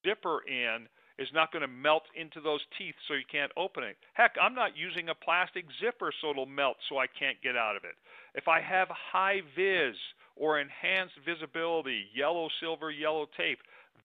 zipper 0.05 0.42
in 0.47 0.86
is 1.18 1.28
not 1.32 1.53
going 1.53 1.62
to 1.62 1.68
melt 1.68 2.03
into 2.16 2.40
those 2.40 2.61
teeth 2.76 2.95
so 3.07 3.14
you 3.14 3.26
can't 3.30 3.53
open 3.57 3.84
it. 3.84 3.97
Heck, 4.14 4.34
I'm 4.40 4.55
not 4.55 4.76
using 4.76 5.09
a 5.09 5.14
plastic 5.14 5.64
zipper 5.80 6.12
so 6.20 6.30
it'll 6.30 6.47
melt 6.47 6.76
so 6.88 6.99
I 6.99 7.07
can't 7.07 7.40
get 7.42 7.57
out 7.57 7.76
of 7.76 7.84
it. 7.84 7.95
If 8.34 8.49
I 8.49 8.61
have 8.61 8.88
high 8.90 9.40
vis 9.57 9.95
or 10.36 10.59
enhanced 10.59 11.14
visibility, 11.24 12.07
yellow, 12.14 12.49
silver, 12.61 12.90
yellow 12.90 13.26
tape, 13.36 13.59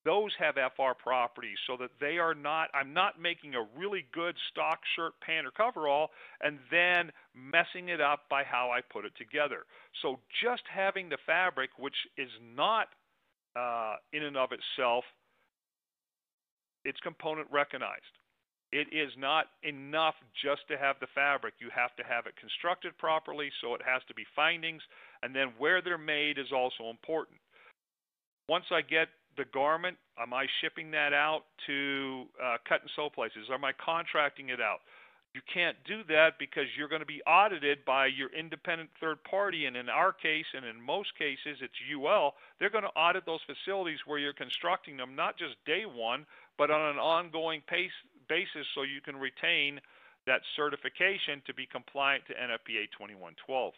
those 0.06 0.32
have 0.40 0.56
FR 0.56 0.94
properties 0.98 1.58
so 1.68 1.76
that 1.78 1.92
they 2.00 2.18
are 2.18 2.34
not, 2.34 2.70
I'm 2.74 2.94
not 2.94 3.22
making 3.22 3.56
a 3.56 3.68
really 3.78 4.06
good 4.14 4.36
stock 4.52 4.80
shirt, 4.96 5.14
pant, 5.22 5.46
or 5.46 5.52
coverall 5.52 6.10
and 6.42 6.58
then 6.72 7.12
messing 7.36 7.90
it 7.90 8.00
up 8.00 8.22
by 8.30 8.44
how 8.44 8.72
I 8.72 8.80
put 8.82 9.06
it 9.06 9.12
together. 9.18 9.66
So 10.02 10.20
just 10.44 10.64
having 10.74 11.10
the 11.10 11.18
fabric, 11.26 11.72
which 11.78 11.96
is 12.18 12.30
not 12.56 12.88
uh, 13.56 13.96
in 14.14 14.24
and 14.24 14.38
of 14.38 14.50
itself, 14.52 15.04
it's 16.86 17.00
component 17.02 17.48
recognized. 17.52 18.16
It 18.72 18.88
is 18.94 19.12
not 19.18 19.48
enough 19.64 20.14
just 20.46 20.62
to 20.70 20.78
have 20.78 20.96
the 21.02 21.08
fabric. 21.16 21.56
You 21.60 21.70
have 21.76 21.96
to 21.98 22.04
have 22.04 22.28
it 22.28 22.38
constructed 22.40 22.98
properly, 22.98 23.50
so 23.62 23.74
it 23.74 23.82
has 23.84 24.02
to 24.08 24.14
be 24.14 24.24
findings, 24.36 24.82
and 25.24 25.36
then 25.36 25.54
where 25.58 25.82
they're 25.82 25.98
made 25.98 26.38
is 26.38 26.54
also 26.54 26.90
important. 26.90 27.38
Once 28.48 28.66
I 28.72 28.82
get 28.82 29.10
the 29.40 29.48
garment? 29.54 29.98
Am 30.20 30.34
I 30.36 30.46
shipping 30.62 30.92
that 30.92 31.14
out 31.16 31.48
to 31.66 32.26
uh, 32.44 32.58
cut 32.68 32.82
and 32.82 32.92
sew 32.96 33.10
places? 33.10 33.48
Am 33.52 33.64
I 33.64 33.72
contracting 33.74 34.50
it 34.50 34.60
out? 34.60 34.84
You 35.34 35.42
can't 35.54 35.78
do 35.88 36.04
that 36.10 36.36
because 36.40 36.66
you're 36.76 36.90
going 36.90 37.06
to 37.06 37.08
be 37.08 37.22
audited 37.24 37.86
by 37.86 38.08
your 38.08 38.34
independent 38.34 38.90
third 39.00 39.24
party. 39.24 39.66
And 39.66 39.78
in 39.78 39.88
our 39.88 40.12
case, 40.12 40.46
and 40.54 40.66
in 40.66 40.82
most 40.82 41.16
cases, 41.18 41.62
it's 41.62 41.80
UL. 41.88 42.34
They're 42.60 42.74
going 42.74 42.84
to 42.84 43.00
audit 43.00 43.26
those 43.26 43.40
facilities 43.48 44.00
where 44.06 44.20
you're 44.20 44.34
constructing 44.34 44.98
them, 44.98 45.16
not 45.16 45.38
just 45.38 45.56
day 45.66 45.84
one, 45.86 46.26
but 46.58 46.72
on 46.72 46.82
an 46.82 47.00
ongoing 47.00 47.62
pace, 47.70 47.94
basis 48.28 48.68
so 48.76 48.82
you 48.84 49.02
can 49.06 49.16
retain 49.16 49.80
that 50.26 50.42
certification 50.56 51.42
to 51.48 51.54
be 51.54 51.66
compliant 51.72 52.26
to 52.28 52.34
NFPA 52.34 52.92
2112. 52.98 53.74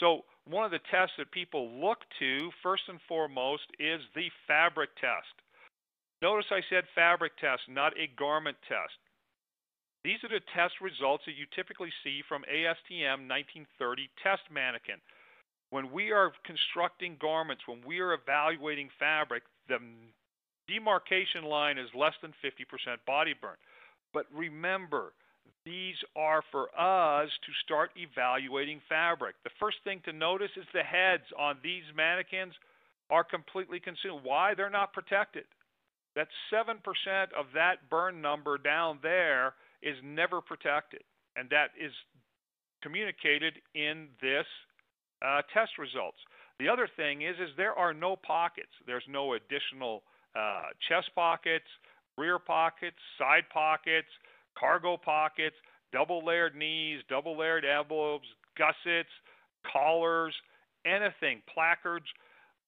So 0.00 0.24
one 0.48 0.64
of 0.64 0.70
the 0.70 0.84
tests 0.90 1.16
that 1.18 1.32
people 1.32 1.70
look 1.80 1.98
to, 2.18 2.50
first 2.62 2.82
and 2.88 3.00
foremost, 3.08 3.64
is 3.78 4.00
the 4.14 4.28
fabric 4.46 4.90
test. 5.00 5.32
Notice 6.20 6.46
I 6.50 6.60
said 6.68 6.84
fabric 6.94 7.32
test, 7.38 7.62
not 7.68 7.92
a 7.98 8.08
garment 8.16 8.56
test. 8.68 8.96
These 10.04 10.20
are 10.22 10.28
the 10.28 10.44
test 10.54 10.74
results 10.82 11.24
that 11.24 11.32
you 11.32 11.46
typically 11.56 11.92
see 12.04 12.20
from 12.28 12.44
ASTM 12.44 13.24
1930 13.24 14.10
test 14.22 14.42
mannequin. 14.52 15.00
When 15.70 15.90
we 15.90 16.12
are 16.12 16.32
constructing 16.44 17.16
garments, 17.20 17.64
when 17.66 17.80
we 17.86 18.00
are 18.00 18.12
evaluating 18.12 18.90
fabric, 18.98 19.42
the 19.68 19.78
demarcation 20.68 21.44
line 21.44 21.78
is 21.78 21.88
less 21.96 22.12
than 22.20 22.32
50% 22.44 23.00
body 23.06 23.34
burn. 23.40 23.56
But 24.12 24.26
remember, 24.32 25.12
these 25.64 25.96
are 26.14 26.42
for 26.52 26.68
us 26.78 27.28
to 27.28 27.52
start 27.64 27.90
evaluating 27.96 28.80
fabric. 28.88 29.34
The 29.44 29.50
first 29.58 29.78
thing 29.84 30.00
to 30.04 30.12
notice 30.12 30.50
is 30.56 30.64
the 30.72 30.82
heads 30.82 31.24
on 31.38 31.56
these 31.62 31.84
mannequins 31.96 32.52
are 33.10 33.24
completely 33.24 33.80
consumed. 33.80 34.20
Why? 34.22 34.54
They're 34.54 34.70
not 34.70 34.92
protected. 34.92 35.44
That 36.16 36.28
7% 36.52 36.76
of 37.36 37.46
that 37.54 37.88
burn 37.90 38.20
number 38.20 38.58
down 38.58 38.98
there 39.02 39.54
is 39.82 39.96
never 40.02 40.40
protected. 40.40 41.02
And 41.36 41.48
that 41.50 41.70
is 41.80 41.92
communicated 42.82 43.54
in 43.74 44.08
this 44.20 44.46
uh, 45.24 45.42
test 45.52 45.72
results. 45.78 46.18
The 46.60 46.68
other 46.68 46.88
thing 46.96 47.22
is, 47.22 47.34
is 47.40 47.50
there 47.56 47.74
are 47.74 47.92
no 47.92 48.16
pockets. 48.16 48.70
There's 48.86 49.04
no 49.08 49.34
additional 49.34 50.02
uh, 50.36 50.70
chest 50.88 51.10
pockets, 51.14 51.66
rear 52.16 52.38
pockets, 52.38 52.96
side 53.18 53.44
pockets, 53.52 54.08
cargo 54.58 54.96
pockets, 54.96 55.56
double 55.92 56.24
layered 56.24 56.54
knees, 56.54 57.00
double 57.08 57.38
layered 57.38 57.64
elbows, 57.64 58.20
gussets, 58.58 59.08
collars, 59.72 60.34
anything, 60.84 61.42
placards, 61.52 62.06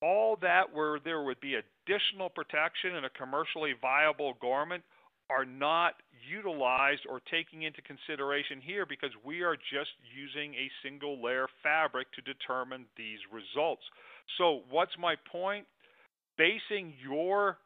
all 0.03 0.37
that 0.43 0.72
where 0.72 0.99
there 0.99 1.22
would 1.22 1.41
be 1.41 1.55
additional 1.55 2.28
protection 2.28 2.97
in 2.97 3.05
a 3.05 3.11
commercially 3.11 3.74
viable 3.80 4.34
garment 4.41 4.82
are 5.28 5.45
not 5.45 5.95
utilized 6.30 7.03
or 7.09 7.20
taking 7.30 7.62
into 7.62 7.82
consideration 7.82 8.61
here 8.61 8.87
because 8.87 9.11
we 9.24 9.43
are 9.43 9.57
just 9.57 9.91
using 10.14 10.55
a 10.55 10.70
single 10.82 11.22
layer 11.22 11.47
fabric 11.62 12.07
to 12.12 12.22
determine 12.22 12.84
these 12.97 13.18
results. 13.32 13.82
So, 14.39 14.62
what's 14.70 14.97
my 14.99 15.16
point? 15.30 15.66
Basing 16.39 16.95
your 17.03 17.59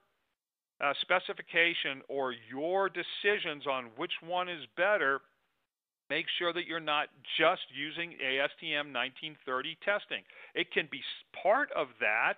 uh, 0.80 0.92
specification 1.00 2.02
or 2.08 2.34
your 2.50 2.88
decisions 2.88 3.66
on 3.66 3.86
which 3.96 4.12
one 4.26 4.48
is 4.48 4.64
better, 4.76 5.20
make 6.08 6.26
sure 6.38 6.52
that 6.52 6.66
you're 6.66 6.80
not 6.80 7.08
just 7.38 7.62
using 7.72 8.16
ASTM 8.18 8.92
1930 8.92 9.78
testing. 9.84 10.22
It 10.54 10.72
can 10.72 10.88
be 10.90 11.00
part 11.42 11.70
of 11.76 11.88
that, 12.00 12.36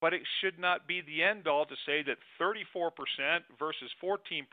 but 0.00 0.12
it 0.12 0.22
should 0.40 0.58
not 0.58 0.86
be 0.86 1.00
the 1.00 1.22
end 1.22 1.48
all 1.48 1.64
to 1.64 1.74
say 1.86 2.02
that 2.04 2.16
34% 2.40 2.90
versus 3.58 3.90
14%, 4.02 4.44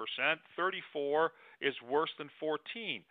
34 0.55 1.31
is 1.61 1.73
worse 1.89 2.11
than 2.17 2.29
14 2.39 3.03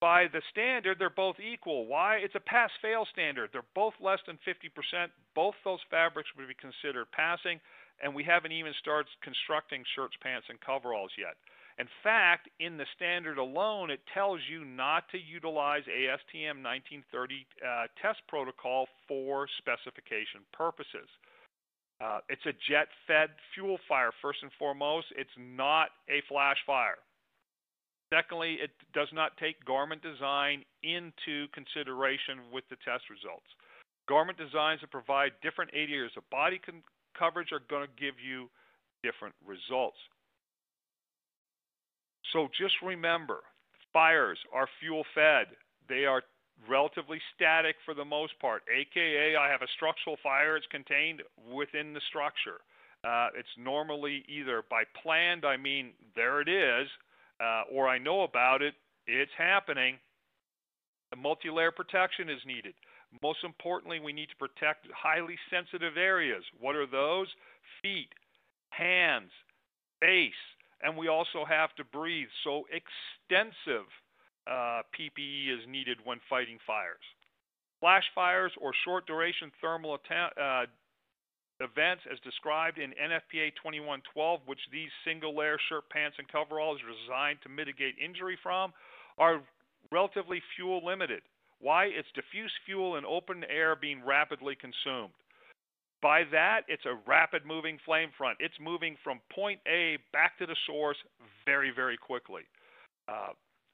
by 0.00 0.26
the 0.32 0.42
standard, 0.50 0.98
they're 0.98 1.10
both 1.10 1.36
equal. 1.40 1.86
Why? 1.86 2.16
It's 2.16 2.34
a 2.34 2.40
pass 2.40 2.70
fail 2.82 3.06
standard. 3.12 3.50
They're 3.52 3.72
both 3.74 3.94
less 4.00 4.18
than 4.26 4.38
50%. 4.46 5.08
Both 5.34 5.54
those 5.64 5.80
fabrics 5.90 6.28
would 6.36 6.48
be 6.48 6.54
considered 6.54 7.06
passing 7.12 7.60
and 8.02 8.14
we 8.14 8.24
haven't 8.24 8.52
even 8.52 8.72
started 8.80 9.08
constructing 9.22 9.82
shirts, 9.94 10.14
pants, 10.22 10.46
and 10.48 10.60
coveralls 10.60 11.10
yet. 11.16 11.36
In 11.78 11.88
fact, 12.02 12.48
in 12.60 12.76
the 12.76 12.86
standard 12.96 13.36
alone, 13.38 13.90
it 13.90 14.00
tells 14.12 14.40
you 14.48 14.64
not 14.64 15.04
to 15.12 15.18
utilize 15.18 15.84
ASTM 15.84 16.64
1930 16.64 17.46
uh, 17.60 17.86
test 18.00 18.20
protocol 18.28 18.86
for 19.06 19.46
specification 19.58 20.40
purposes. 20.52 21.08
Uh, 22.00 22.20
it's 22.28 22.44
a 22.44 22.52
jet 22.68 22.88
fed 23.06 23.30
fuel 23.54 23.78
fire, 23.88 24.10
first 24.20 24.40
and 24.42 24.52
foremost. 24.58 25.06
It's 25.16 25.32
not 25.36 25.88
a 26.08 26.20
flash 26.28 26.56
fire. 26.66 27.00
Secondly, 28.12 28.58
it 28.62 28.70
does 28.94 29.08
not 29.12 29.36
take 29.36 29.64
garment 29.64 30.02
design 30.02 30.62
into 30.82 31.48
consideration 31.52 32.38
with 32.52 32.64
the 32.70 32.76
test 32.84 33.10
results. 33.10 33.46
Garment 34.08 34.38
designs 34.38 34.80
that 34.80 34.90
provide 34.90 35.32
different 35.42 35.70
areas 35.74 36.12
of 36.16 36.28
body 36.30 36.60
con- 36.64 36.86
coverage 37.18 37.50
are 37.50 37.62
going 37.68 37.82
to 37.82 38.00
give 38.00 38.14
you 38.22 38.48
different 39.02 39.34
results. 39.44 39.98
So 42.32 42.48
just 42.58 42.74
remember, 42.82 43.40
fires 43.92 44.38
are 44.52 44.68
fuel 44.80 45.04
fed. 45.14 45.46
They 45.88 46.04
are 46.04 46.22
relatively 46.68 47.20
static 47.34 47.76
for 47.84 47.94
the 47.94 48.04
most 48.04 48.38
part, 48.40 48.62
aka 48.72 49.36
I 49.36 49.50
have 49.50 49.62
a 49.62 49.68
structural 49.76 50.16
fire, 50.22 50.56
it's 50.56 50.66
contained 50.70 51.22
within 51.52 51.92
the 51.92 52.00
structure. 52.08 52.60
Uh, 53.04 53.28
it's 53.36 53.48
normally 53.58 54.24
either 54.28 54.64
by 54.70 54.82
planned, 55.02 55.44
I 55.44 55.56
mean, 55.56 55.92
there 56.16 56.40
it 56.40 56.48
is, 56.48 56.88
uh, 57.40 57.62
or 57.72 57.88
I 57.88 57.98
know 57.98 58.22
about 58.22 58.62
it, 58.62 58.74
it's 59.06 59.32
happening. 59.36 59.98
A 61.12 61.16
multi-layer 61.16 61.70
protection 61.70 62.28
is 62.28 62.40
needed. 62.46 62.74
Most 63.22 63.38
importantly, 63.44 64.00
we 64.00 64.12
need 64.12 64.28
to 64.30 64.36
protect 64.36 64.86
highly 64.92 65.36
sensitive 65.50 65.96
areas. 65.96 66.42
What 66.58 66.74
are 66.74 66.86
those? 66.86 67.28
Feet, 67.82 68.08
hands, 68.70 69.30
face, 70.00 70.32
and 70.82 70.96
we 70.96 71.08
also 71.08 71.44
have 71.48 71.74
to 71.76 71.84
breathe. 71.84 72.28
So 72.44 72.64
extensive 72.70 73.86
uh, 74.46 74.82
PPE 74.94 75.54
is 75.54 75.64
needed 75.68 75.98
when 76.04 76.18
fighting 76.28 76.58
fires. 76.66 77.04
Flash 77.80 78.04
fires 78.14 78.52
or 78.60 78.72
short 78.84 79.06
duration 79.06 79.50
thermal 79.60 79.94
uh, 79.94 80.66
events 81.60 82.04
as 82.10 82.20
described 82.20 82.78
in 82.78 82.90
NFPA 82.92 83.56
2112, 83.56 84.40
which 84.46 84.60
these 84.72 84.90
single 85.04 85.36
layer 85.36 85.58
shirt, 85.68 85.88
pants, 85.90 86.16
and 86.18 86.28
coveralls 86.28 86.80
are 86.84 86.92
designed 86.92 87.38
to 87.42 87.48
mitigate 87.48 87.94
injury 88.02 88.38
from, 88.42 88.72
are 89.18 89.40
relatively 89.90 90.42
fuel 90.56 90.84
limited. 90.84 91.22
Why? 91.60 91.86
It's 91.86 92.08
diffuse 92.14 92.52
fuel 92.66 92.96
in 92.96 93.04
open 93.04 93.44
air 93.48 93.76
being 93.76 94.04
rapidly 94.04 94.56
consumed. 94.56 95.14
By 96.02 96.24
that, 96.30 96.62
it's 96.68 96.84
a 96.84 97.00
rapid 97.08 97.46
moving 97.46 97.78
flame 97.84 98.10
front. 98.18 98.36
It's 98.38 98.54
moving 98.60 98.96
from 99.02 99.20
point 99.32 99.60
A 99.66 99.96
back 100.12 100.36
to 100.38 100.46
the 100.46 100.56
source 100.66 100.98
very, 101.46 101.72
very 101.74 101.96
quickly. 101.96 102.42
Uh, 103.08 103.32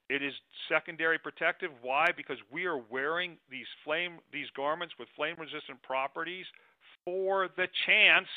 it 0.09 0.23
is 0.23 0.33
secondary 0.69 1.19
protective. 1.19 1.71
Why? 1.81 2.07
Because 2.15 2.37
we 2.51 2.65
are 2.65 2.77
wearing 2.77 3.37
these 3.49 3.67
flame 3.83 4.19
these 4.31 4.47
garments 4.55 4.93
with 4.97 5.09
flame 5.15 5.35
resistant 5.37 5.81
properties 5.83 6.45
for 7.05 7.49
the 7.57 7.67
chance 7.85 8.27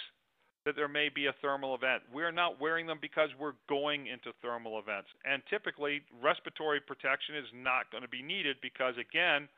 that 0.64 0.75
there 0.75 0.89
may 0.89 1.09
be 1.09 1.27
a 1.27 1.35
thermal 1.41 1.75
event. 1.77 2.03
We're 2.12 2.33
not 2.33 2.61
wearing 2.61 2.87
them 2.87 2.99
because 3.01 3.31
we're 3.39 3.55
going 3.69 4.09
into 4.09 4.33
thermal 4.43 4.81
events. 4.81 5.09
And 5.25 5.41
typically, 5.49 6.03
respiratory 6.21 6.81
protection 6.81 7.37
is 7.37 7.47
not 7.55 7.91
going 7.93 8.03
to 8.03 8.09
be 8.09 8.21
needed 8.21 8.57
because, 8.61 8.95
again, 8.99 9.49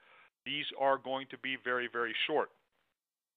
these 0.44 0.66
are 0.78 0.98
going 0.98 1.26
to 1.30 1.38
be 1.38 1.56
very, 1.64 1.88
very 1.90 2.14
short. 2.26 2.50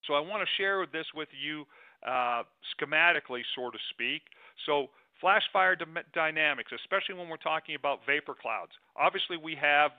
So 0.06 0.16
I 0.16 0.20
want 0.20 0.44
to 0.44 0.50
share 0.62 0.86
this 0.92 1.06
with 1.16 1.30
you 1.32 1.64
uh, 2.06 2.44
schematically, 2.76 3.42
so 3.56 3.72
to 3.72 3.78
speak. 3.92 4.24
So 4.66 4.88
flash 5.22 5.44
fire 5.54 5.78
dynamics, 6.14 6.72
especially 6.76 7.16
when 7.16 7.30
we're 7.30 7.38
talking 7.38 7.76
about 7.76 8.00
vapor 8.06 8.36
clouds. 8.36 8.72
Obviously, 8.98 9.38
we 9.38 9.56
have 9.56 9.92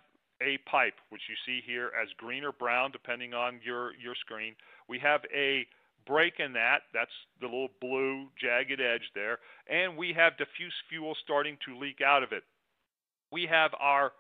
a 0.42 0.58
pipe, 0.68 0.94
which 1.10 1.22
you 1.30 1.36
see 1.46 1.62
here 1.64 1.92
as 2.00 2.08
green 2.18 2.44
or 2.44 2.52
brown, 2.52 2.90
depending 2.90 3.32
on 3.32 3.60
your, 3.64 3.94
your 3.94 4.14
screen. 4.16 4.54
We 4.92 4.98
have 4.98 5.22
a 5.34 5.66
break 6.06 6.34
in 6.38 6.52
that. 6.52 6.80
That's 6.92 7.16
the 7.40 7.46
little 7.46 7.70
blue 7.80 8.26
jagged 8.38 8.78
edge 8.78 9.08
there. 9.14 9.38
And 9.70 9.96
we 9.96 10.12
have 10.14 10.36
diffuse 10.36 10.74
fuel 10.90 11.16
starting 11.24 11.56
to 11.66 11.78
leak 11.78 12.00
out 12.04 12.22
of 12.22 12.32
it. 12.32 12.42
We 13.30 13.48
have 13.50 13.70
our 13.80 14.12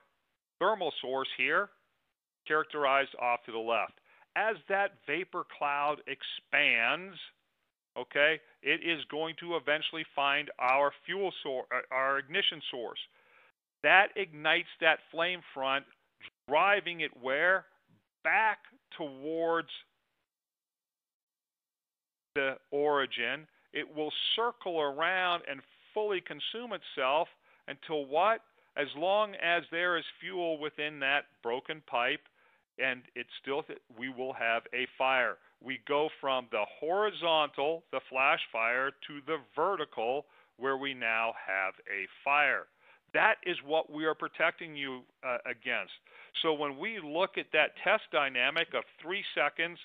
thermal 0.58 0.90
source 1.02 1.28
here, 1.36 1.68
characterized 2.48 3.14
off 3.20 3.40
to 3.44 3.52
the 3.52 3.58
left. 3.58 3.92
As 4.34 4.56
that 4.70 4.92
vapor 5.06 5.44
cloud 5.58 5.96
expands, 6.06 7.18
okay, 7.98 8.40
it 8.62 8.80
is 8.80 9.04
going 9.10 9.34
to 9.40 9.56
eventually 9.56 10.06
find 10.16 10.50
our 10.58 10.90
fuel 11.04 11.34
source, 11.42 11.66
uh, 11.70 11.94
our 11.94 12.18
ignition 12.18 12.62
source. 12.70 13.00
That 13.82 14.06
ignites 14.16 14.72
that 14.80 15.00
flame 15.10 15.40
front, 15.52 15.84
driving 16.48 17.00
it 17.02 17.10
where? 17.20 17.66
Back 18.24 18.60
towards 18.96 19.68
the 22.34 22.56
origin. 22.70 23.46
It 23.72 23.86
will 23.94 24.12
circle 24.36 24.80
around 24.80 25.42
and 25.50 25.60
fully 25.94 26.20
consume 26.20 26.72
itself 26.72 27.28
until 27.68 28.06
what? 28.06 28.40
As 28.76 28.88
long 28.96 29.34
as 29.34 29.64
there 29.70 29.98
is 29.98 30.04
fuel 30.20 30.58
within 30.58 30.98
that 31.00 31.24
broken 31.42 31.82
pipe 31.86 32.20
and 32.78 33.02
it's 33.14 33.30
still, 33.40 33.62
we 33.98 34.08
will 34.08 34.32
have 34.32 34.62
a 34.72 34.86
fire. 34.96 35.36
We 35.62 35.80
go 35.86 36.08
from 36.20 36.46
the 36.50 36.64
horizontal, 36.80 37.84
the 37.92 38.00
flash 38.08 38.40
fire, 38.50 38.90
to 39.06 39.20
the 39.26 39.36
vertical, 39.54 40.24
where 40.56 40.78
we 40.78 40.94
now 40.94 41.34
have 41.46 41.74
a 41.86 42.08
fire. 42.24 42.66
That 43.12 43.34
is 43.44 43.56
what 43.64 43.92
we 43.92 44.06
are 44.06 44.14
protecting 44.14 44.74
you 44.74 45.02
uh, 45.22 45.38
against. 45.44 45.92
So 46.42 46.54
when 46.54 46.78
we 46.78 46.98
look 46.98 47.36
at 47.36 47.46
that 47.52 47.72
test 47.84 48.04
dynamic 48.10 48.68
of 48.74 48.84
three 49.02 49.22
seconds 49.34 49.78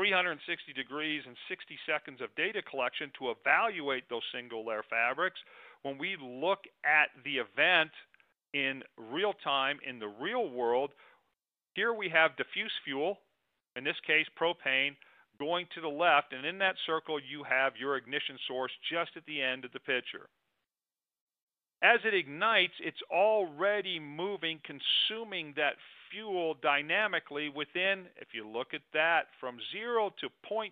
360 0.00 0.72
degrees 0.72 1.20
and 1.26 1.36
60 1.46 1.76
seconds 1.84 2.22
of 2.22 2.34
data 2.34 2.62
collection 2.62 3.12
to 3.18 3.36
evaluate 3.36 4.08
those 4.08 4.24
single 4.32 4.64
layer 4.64 4.82
fabrics. 4.88 5.36
When 5.82 5.98
we 5.98 6.16
look 6.16 6.60
at 6.88 7.12
the 7.22 7.36
event 7.36 7.90
in 8.54 8.80
real 8.96 9.34
time 9.44 9.76
in 9.86 9.98
the 9.98 10.08
real 10.08 10.48
world, 10.48 10.92
here 11.74 11.92
we 11.92 12.08
have 12.08 12.34
diffuse 12.38 12.72
fuel, 12.82 13.18
in 13.76 13.84
this 13.84 14.00
case 14.06 14.24
propane, 14.40 14.96
going 15.38 15.66
to 15.74 15.82
the 15.82 15.88
left, 15.88 16.32
and 16.32 16.46
in 16.46 16.56
that 16.58 16.76
circle 16.86 17.20
you 17.20 17.44
have 17.44 17.76
your 17.78 17.98
ignition 17.98 18.38
source 18.48 18.72
just 18.90 19.10
at 19.16 19.26
the 19.26 19.42
end 19.42 19.66
of 19.66 19.72
the 19.72 19.80
picture. 19.80 20.32
As 21.82 22.00
it 22.04 22.14
ignites, 22.14 22.74
it's 22.80 23.04
already 23.12 24.00
moving, 24.00 24.60
consuming 24.64 25.52
that 25.56 25.76
fuel 26.10 26.54
dynamically 26.62 27.48
within, 27.48 28.06
if 28.16 28.28
you 28.32 28.46
look 28.46 28.74
at 28.74 28.82
that, 28.92 29.26
from 29.38 29.58
0 29.72 30.10
to 30.20 30.28
0.22 30.50 30.70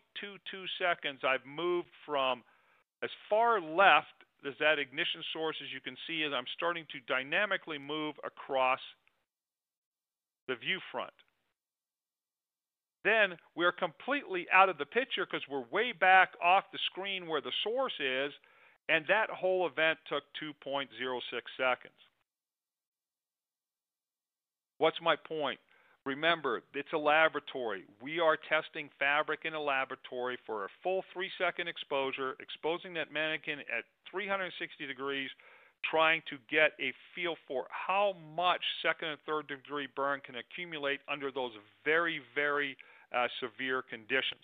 seconds, 0.79 1.21
I've 1.27 1.47
moved 1.47 1.89
from 2.05 2.43
as 3.03 3.11
far 3.31 3.61
left 3.61 4.13
as 4.47 4.55
that 4.61 4.79
ignition 4.79 5.23
source 5.33 5.57
as 5.63 5.73
you 5.73 5.81
can 5.81 5.97
see 6.07 6.23
as 6.25 6.33
I'm 6.33 6.47
starting 6.57 6.85
to 6.93 6.99
dynamically 7.13 7.79
move 7.79 8.15
across 8.25 8.81
the 10.47 10.57
view 10.57 10.79
front. 10.93 11.13
Then 13.05 13.37
we're 13.55 13.73
completely 13.73 14.47
out 14.53 14.69
of 14.69 14.79
the 14.79 14.87
picture 14.87 15.25
because 15.25 15.47
we're 15.49 15.65
way 15.71 15.93
back 15.93 16.31
off 16.43 16.65
the 16.73 16.79
screen 16.91 17.27
where 17.27 17.41
the 17.41 17.53
source 17.63 17.95
is, 18.01 18.33
and 18.89 19.05
that 19.09 19.31
whole 19.31 19.67
event 19.67 19.99
took 20.09 20.25
2.06 20.43 20.89
seconds. 21.57 21.99
What's 24.79 25.01
my 25.03 25.17
point? 25.17 25.59
Remember, 26.07 26.63
it's 26.75 26.93
a 26.95 26.99
laboratory. 26.99 27.85
We 28.01 28.19
are 28.19 28.39
testing 28.49 28.89
fabric 28.99 29.41
in 29.45 29.55
a 29.55 29.61
laboratory 29.61 30.39
for 30.47 30.65
a 30.65 30.69
full 30.83 31.05
three 31.13 31.31
second 31.37 31.69
exposure, 31.69 32.35
exposing 32.41 32.95
that 32.95 33.13
mannequin 33.13 33.59
at 33.61 33.85
360 34.11 34.87
degrees, 34.87 35.29
trying 35.91 36.23
to 36.31 36.39
get 36.51 36.73
a 36.81 36.95
feel 37.15 37.37
for 37.47 37.67
how 37.69 38.15
much 38.35 38.63
second 38.83 39.09
and 39.09 39.19
third 39.27 39.49
degree 39.49 39.89
burn 39.95 40.21
can 40.25 40.37
accumulate 40.37 41.01
under 41.11 41.31
those 41.31 41.53
very, 41.85 42.21
very 42.35 42.77
uh, 43.15 43.27
severe 43.41 43.83
conditions. 43.83 44.43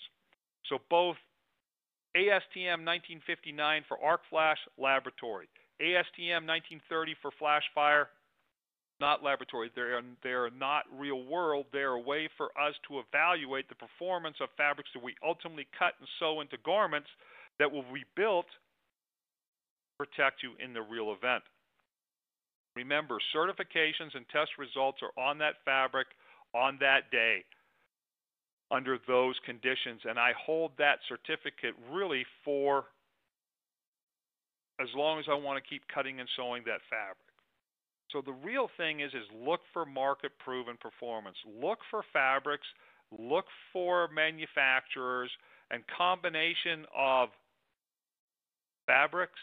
So 0.68 0.78
both 0.90 1.16
ASTM 2.16 2.84
1959 2.84 3.84
for 3.88 3.98
arc 4.04 4.20
flash 4.28 4.58
laboratory, 4.78 5.48
ASTM 5.80 6.46
1930 6.46 7.14
for 7.22 7.30
flash 7.38 7.64
fire 7.74 8.08
not 9.00 9.22
laboratory. 9.22 9.70
They 9.74 9.82
are, 9.82 10.02
they 10.22 10.30
are 10.30 10.50
not 10.50 10.84
real 10.96 11.24
world. 11.24 11.66
They 11.72 11.80
are 11.80 11.94
a 11.94 12.00
way 12.00 12.28
for 12.36 12.46
us 12.58 12.74
to 12.88 13.00
evaluate 13.00 13.68
the 13.68 13.74
performance 13.74 14.36
of 14.40 14.48
fabrics 14.56 14.90
that 14.94 15.02
we 15.02 15.14
ultimately 15.26 15.66
cut 15.78 15.94
and 15.98 16.08
sew 16.18 16.40
into 16.40 16.56
garments 16.64 17.08
that 17.58 17.70
will 17.70 17.84
be 17.92 18.04
built 18.16 18.46
to 18.46 20.06
protect 20.06 20.42
you 20.42 20.52
in 20.64 20.72
the 20.72 20.82
real 20.82 21.12
event. 21.12 21.42
Remember, 22.76 23.18
certifications 23.34 24.14
and 24.14 24.26
test 24.32 24.50
results 24.58 24.98
are 25.02 25.22
on 25.22 25.38
that 25.38 25.54
fabric 25.64 26.08
on 26.54 26.78
that 26.80 27.10
day 27.10 27.44
under 28.70 28.98
those 29.06 29.34
conditions, 29.44 30.00
and 30.08 30.18
I 30.18 30.32
hold 30.44 30.72
that 30.78 30.98
certificate 31.08 31.74
really 31.92 32.24
for 32.44 32.86
as 34.80 34.88
long 34.96 35.20
as 35.20 35.26
I 35.30 35.34
want 35.34 35.62
to 35.62 35.68
keep 35.68 35.82
cutting 35.92 36.18
and 36.18 36.28
sewing 36.36 36.62
that 36.66 36.80
fabric. 36.90 37.23
So 38.14 38.22
the 38.24 38.32
real 38.46 38.68
thing 38.76 39.00
is 39.00 39.10
is 39.12 39.26
look 39.44 39.60
for 39.72 39.84
market 39.84 40.30
proven 40.38 40.76
performance. 40.80 41.36
Look 41.44 41.80
for 41.90 42.04
fabrics, 42.12 42.66
look 43.10 43.46
for 43.72 44.08
manufacturers 44.14 45.30
and 45.72 45.82
combination 45.98 46.86
of 46.96 47.30
fabrics, 48.86 49.40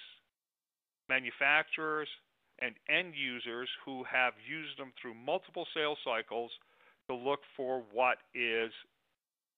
manufacturers 1.10 2.08
and 2.60 2.74
end 2.88 3.12
users 3.14 3.68
who 3.84 4.06
have 4.06 4.34
used 4.48 4.80
them 4.80 4.94
through 5.02 5.16
multiple 5.16 5.68
sales 5.76 5.98
cycles 6.06 6.52
to 7.10 7.16
look 7.16 7.42
for 7.58 7.84
what 7.92 8.20
is 8.34 8.72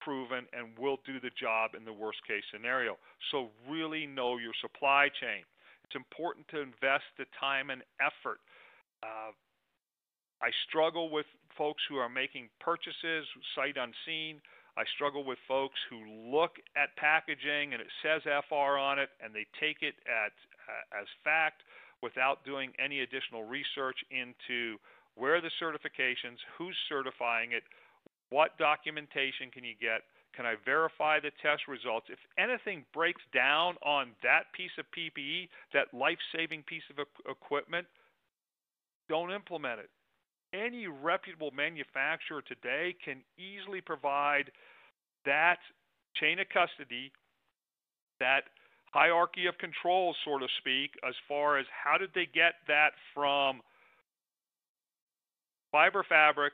proven 0.01 0.45
and 0.57 0.73
will 0.79 0.97
do 1.05 1.19
the 1.19 1.29
job 1.39 1.75
in 1.77 1.85
the 1.85 1.93
worst 1.93 2.17
case 2.27 2.43
scenario. 2.51 2.97
So 3.29 3.49
really 3.69 4.07
know 4.07 4.37
your 4.37 4.57
supply 4.59 5.09
chain. 5.21 5.45
It's 5.83 5.95
important 5.95 6.47
to 6.47 6.61
invest 6.61 7.05
the 7.19 7.25
time 7.39 7.69
and 7.69 7.83
effort 8.01 8.39
uh, 9.03 9.31
I 10.41 10.49
struggle 10.67 11.11
with 11.11 11.27
folks 11.57 11.83
who 11.87 11.97
are 11.97 12.09
making 12.09 12.49
purchases 12.59 13.27
sight 13.55 13.75
unseen. 13.75 14.39
I 14.75 14.83
struggle 14.95 15.23
with 15.23 15.37
folks 15.47 15.77
who 15.89 16.01
look 16.31 16.57
at 16.75 16.95
packaging 16.97 17.73
and 17.73 17.81
it 17.81 17.91
says 18.01 18.23
FR 18.49 18.79
on 18.79 18.97
it 18.97 19.09
and 19.23 19.35
they 19.35 19.45
take 19.59 19.83
it 19.83 19.95
at 20.07 20.33
uh, 20.65 21.01
as 21.01 21.07
fact 21.23 21.61
without 22.01 22.43
doing 22.43 22.71
any 22.83 23.01
additional 23.01 23.43
research 23.43 23.97
into 24.09 24.77
where 25.15 25.39
the 25.39 25.51
certifications, 25.61 26.41
who's 26.57 26.75
certifying 26.89 27.51
it, 27.53 27.63
what 28.29 28.57
documentation 28.57 29.53
can 29.53 29.63
you 29.63 29.77
get, 29.79 30.01
can 30.35 30.45
I 30.45 30.55
verify 30.65 31.19
the 31.21 31.29
test 31.41 31.69
results? 31.69 32.07
If 32.09 32.17
anything 32.37 32.83
breaks 32.93 33.21
down 33.33 33.77
on 33.85 34.17
that 34.23 34.49
piece 34.57 34.73
of 34.79 34.85
PPE, 34.89 35.47
that 35.73 35.93
life 35.93 36.17
saving 36.35 36.63
piece 36.63 36.83
of 36.89 37.05
equipment, 37.29 37.85
don't 39.09 39.31
implement 39.31 39.79
it. 39.79 39.89
Any 40.53 40.87
reputable 40.87 41.51
manufacturer 41.51 42.41
today 42.41 42.95
can 43.03 43.23
easily 43.37 43.81
provide 43.81 44.51
that 45.25 45.57
chain 46.15 46.39
of 46.39 46.47
custody, 46.49 47.11
that 48.19 48.43
hierarchy 48.93 49.47
of 49.47 49.57
control, 49.57 50.15
so 50.23 50.37
to 50.37 50.47
speak, 50.59 50.91
as 51.07 51.15
far 51.27 51.57
as 51.57 51.65
how 51.73 51.97
did 51.97 52.11
they 52.13 52.27
get 52.31 52.53
that 52.67 52.91
from 53.13 53.61
fiber 55.71 56.05
fabric 56.07 56.53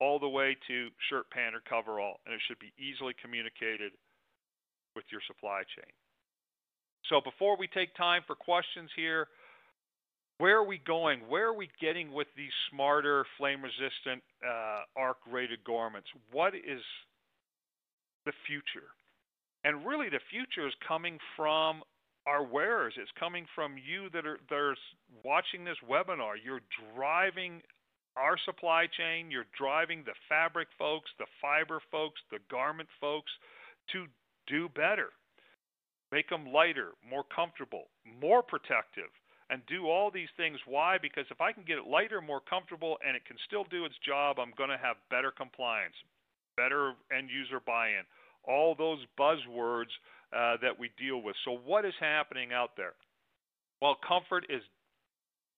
all 0.00 0.18
the 0.18 0.28
way 0.28 0.56
to 0.68 0.88
shirt, 1.10 1.28
pant, 1.30 1.54
or 1.54 1.62
coverall, 1.68 2.20
and 2.26 2.34
it 2.34 2.40
should 2.46 2.58
be 2.58 2.72
easily 2.78 3.14
communicated 3.20 3.92
with 4.94 5.04
your 5.10 5.20
supply 5.26 5.62
chain. 5.74 5.90
So 7.08 7.20
before 7.20 7.56
we 7.56 7.66
take 7.66 7.94
time 7.96 8.22
for 8.26 8.36
questions 8.36 8.90
here, 8.94 9.26
where 10.38 10.56
are 10.56 10.64
we 10.66 10.78
going? 10.78 11.20
Where 11.28 11.48
are 11.48 11.56
we 11.56 11.68
getting 11.80 12.12
with 12.12 12.26
these 12.36 12.50
smarter 12.70 13.24
flame-resistant 13.38 14.22
uh, 14.44 14.82
arc-rated 14.96 15.62
garments? 15.64 16.08
What 16.32 16.54
is 16.54 16.82
the 18.26 18.32
future? 18.46 18.88
And 19.64 19.86
really, 19.86 20.08
the 20.08 20.20
future 20.30 20.66
is 20.66 20.74
coming 20.86 21.18
from 21.36 21.82
our 22.26 22.44
wearers. 22.44 22.94
It's 22.96 23.10
coming 23.18 23.46
from 23.54 23.76
you 23.76 24.08
that 24.10 24.26
are 24.26 24.38
that 24.48 24.56
are 24.56 24.76
watching 25.24 25.64
this 25.64 25.76
webinar. 25.88 26.34
You're 26.42 26.62
driving 26.94 27.62
our 28.16 28.36
supply 28.44 28.86
chain. 28.86 29.30
You're 29.30 29.46
driving 29.56 30.02
the 30.04 30.14
fabric 30.28 30.68
folks, 30.78 31.10
the 31.18 31.26
fiber 31.40 31.80
folks, 31.90 32.20
the 32.30 32.38
garment 32.50 32.88
folks 33.00 33.30
to 33.92 34.06
do 34.46 34.68
better. 34.68 35.10
Make 36.10 36.28
them 36.28 36.52
lighter, 36.52 36.90
more 37.08 37.24
comfortable, 37.34 37.84
more 38.20 38.42
protective, 38.42 39.10
and 39.52 39.60
do 39.68 39.84
all 39.84 40.10
these 40.10 40.32
things. 40.38 40.56
Why? 40.64 40.96
Because 40.96 41.26
if 41.30 41.42
I 41.42 41.52
can 41.52 41.62
get 41.62 41.76
it 41.76 41.84
lighter, 41.86 42.22
more 42.22 42.40
comfortable, 42.40 42.96
and 43.06 43.14
it 43.14 43.26
can 43.26 43.36
still 43.46 43.64
do 43.68 43.84
its 43.84 43.94
job, 44.00 44.40
I'm 44.40 44.56
going 44.56 44.70
to 44.70 44.80
have 44.80 44.96
better 45.10 45.30
compliance, 45.30 45.92
better 46.56 46.94
end 47.12 47.28
user 47.28 47.60
buy 47.60 47.88
in, 47.88 48.08
all 48.48 48.74
those 48.74 49.04
buzzwords 49.20 49.92
uh, 50.32 50.56
that 50.62 50.72
we 50.80 50.90
deal 50.96 51.20
with. 51.20 51.36
So, 51.44 51.60
what 51.66 51.84
is 51.84 51.92
happening 52.00 52.54
out 52.54 52.70
there? 52.78 52.96
Well, 53.82 53.96
comfort 54.00 54.46
is 54.48 54.62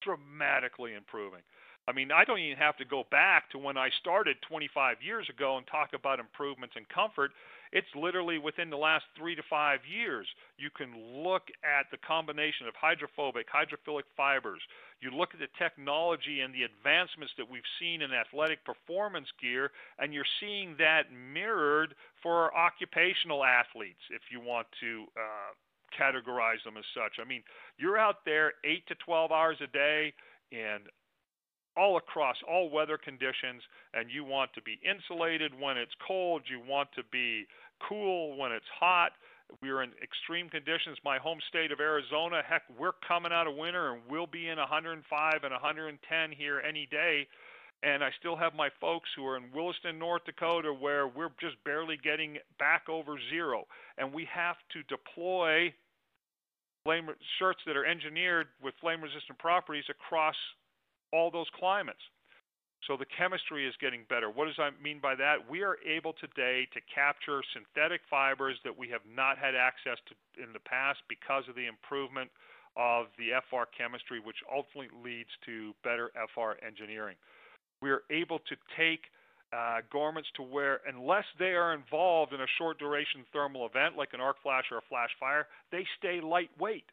dramatically 0.03 0.95
improving. 0.95 1.47
I 1.87 1.93
mean, 1.93 2.11
I 2.11 2.25
don't 2.25 2.39
even 2.39 2.57
have 2.57 2.77
to 2.79 2.85
go 2.85 3.05
back 3.11 3.51
to 3.51 3.59
when 3.59 3.77
I 3.77 3.91
started 4.01 4.37
25 4.49 4.99
years 5.03 5.29
ago 5.29 5.59
and 5.59 5.67
talk 5.67 5.91
about 5.93 6.19
improvements 6.19 6.77
in 6.77 6.85
comfort. 6.93 7.33
It's 7.73 7.91
literally 7.95 8.39
within 8.39 8.71
the 8.71 8.79
last 8.79 9.05
three 9.19 9.35
to 9.35 9.43
five 9.51 9.81
years. 9.85 10.27
You 10.57 10.71
can 10.71 10.95
look 10.97 11.43
at 11.61 11.91
the 11.91 11.99
combination 11.99 12.67
of 12.69 12.75
hydrophobic, 12.75 13.47
hydrophilic 13.51 14.05
fibers. 14.17 14.63
You 15.01 15.11
look 15.11 15.35
at 15.35 15.41
the 15.41 15.53
technology 15.59 16.41
and 16.41 16.55
the 16.55 16.63
advancements 16.63 17.35
that 17.37 17.51
we've 17.51 17.69
seen 17.79 18.01
in 18.01 18.15
athletic 18.15 18.65
performance 18.65 19.29
gear, 19.43 19.73
and 19.99 20.15
you're 20.15 20.25
seeing 20.41 20.77
that 20.79 21.13
mirrored 21.13 21.95
for 22.23 22.49
our 22.49 22.55
occupational 22.55 23.45
athletes, 23.45 24.01
if 24.09 24.23
you 24.31 24.41
want 24.41 24.69
to 24.81 25.05
uh, 25.19 25.53
categorize 25.93 26.63
them 26.65 26.77
as 26.79 26.85
such. 26.95 27.21
I 27.21 27.29
mean, 27.29 27.43
you're 27.77 27.99
out 27.99 28.25
there 28.25 28.55
8 28.65 28.87
to 28.87 28.95
12 29.05 29.33
hours 29.33 29.59
a 29.61 29.67
day 29.67 30.15
in 30.51 30.79
all 31.77 31.97
across 31.97 32.37
all 32.49 32.71
weather 32.71 32.99
conditions, 32.99 33.63
and 33.93 34.11
you 34.11 34.25
want 34.25 34.53
to 34.55 34.63
be 34.63 34.79
insulated 34.85 35.53
when 35.59 35.77
it's 35.77 35.95
cold, 36.07 36.43
you 36.49 36.61
want 36.67 36.89
to 36.95 37.03
be 37.11 37.47
cool 37.89 38.37
when 38.37 38.53
it's 38.53 38.67
hot. 38.79 39.13
We're 39.63 39.83
in 39.83 39.91
extreme 40.03 40.49
conditions. 40.49 40.99
My 41.05 41.19
home 41.19 41.39
state 41.49 41.71
of 41.71 41.81
Arizona, 41.81 42.43
heck, 42.49 42.63
we're 42.79 42.97
coming 43.07 43.33
out 43.33 43.47
of 43.47 43.57
winter 43.57 43.93
and 43.93 44.03
we'll 44.09 44.27
be 44.27 44.49
in 44.49 44.59
105 44.59 45.33
and 45.43 45.53
110 45.53 46.33
here 46.33 46.61
any 46.67 46.89
day. 46.91 47.27
And 47.83 48.03
I 48.03 48.09
still 48.19 48.37
have 48.37 48.55
my 48.55 48.71
folks 48.81 49.11
who 49.15 49.27
are 49.27 49.37
in 49.37 49.45
Williston, 49.55 49.99
North 49.99 50.25
Dakota, 50.25 50.73
where 50.73 51.07
we're 51.07 51.33
just 51.41 51.63
barely 51.65 51.99
getting 52.03 52.39
back 52.59 52.89
over 52.89 53.17
zero. 53.31 53.65
And 53.99 54.13
we 54.13 54.27
have 54.33 54.57
to 54.73 54.83
deploy 54.85 55.75
flame 56.85 57.09
shirts 57.39 57.61
that 57.67 57.77
are 57.77 57.85
engineered 57.85 58.47
with 58.63 58.75
flame 58.81 59.03
resistant 59.03 59.39
properties 59.39 59.85
across 59.91 60.37
all 61.15 61.31
those 61.31 61.47
climates. 61.55 62.03
So 62.87 62.99
the 62.99 63.07
chemistry 63.17 63.67
is 63.67 63.73
getting 63.81 64.05
better. 64.11 64.29
What 64.29 64.45
does 64.45 64.59
I 64.59 64.69
mean 64.83 64.99
by 65.01 65.15
that? 65.15 65.37
We 65.49 65.63
are 65.63 65.79
able 65.87 66.13
today 66.13 66.69
to 66.75 66.81
capture 66.93 67.41
synthetic 67.55 68.03
fibers 68.11 68.59
that 68.65 68.77
we 68.77 68.91
have 68.91 69.01
not 69.09 69.39
had 69.39 69.55
access 69.55 69.97
to 70.11 70.43
in 70.43 70.53
the 70.53 70.61
past 70.61 70.99
because 71.09 71.45
of 71.49 71.55
the 71.55 71.65
improvement 71.65 72.29
of 72.77 73.07
the 73.17 73.33
FR 73.49 73.71
chemistry, 73.73 74.21
which 74.21 74.37
ultimately 74.53 74.91
leads 75.01 75.31
to 75.47 75.73
better 75.83 76.11
FR 76.35 76.61
engineering. 76.61 77.17
We 77.81 77.91
are 77.91 78.03
able 78.11 78.41
to 78.51 78.57
take 78.77 79.09
uh, 79.55 79.81
garments 79.93 80.29
to 80.37 80.43
where, 80.43 80.81
unless 80.85 81.25
they 81.39 81.55
are 81.55 81.73
involved 81.73 82.35
in 82.35 82.41
a 82.41 82.51
short 82.59 82.79
duration 82.79 83.25
thermal 83.33 83.65
event 83.65 83.97
like 83.97 84.13
an 84.13 84.21
arc 84.21 84.43
flash 84.43 84.65
or 84.71 84.79
a 84.79 84.89
flash 84.91 85.11
fire, 85.19 85.47
they 85.71 85.87
stay 85.97 86.21
lightweight 86.21 86.85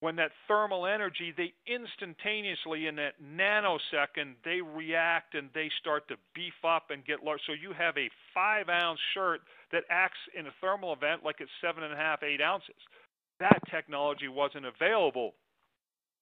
when 0.00 0.16
that 0.16 0.30
thermal 0.48 0.86
energy, 0.86 1.32
they 1.36 1.52
instantaneously, 1.66 2.86
in 2.86 2.96
that 2.96 3.20
nanosecond, 3.22 4.34
they 4.44 4.60
react 4.60 5.34
and 5.34 5.50
they 5.54 5.70
start 5.78 6.08
to 6.08 6.16
beef 6.34 6.54
up 6.66 6.84
and 6.90 7.04
get 7.04 7.22
large. 7.22 7.40
So 7.46 7.52
you 7.52 7.72
have 7.78 7.96
a 7.98 8.08
five 8.32 8.68
ounce 8.70 8.98
shirt 9.12 9.40
that 9.72 9.84
acts 9.90 10.18
in 10.38 10.46
a 10.46 10.50
thermal 10.60 10.94
event 10.94 11.22
like 11.22 11.36
it's 11.40 11.50
seven 11.60 11.84
and 11.84 11.92
a 11.92 11.96
half, 11.96 12.22
eight 12.22 12.40
ounces. 12.40 12.80
That 13.40 13.60
technology 13.70 14.28
wasn't 14.28 14.64
available 14.66 15.34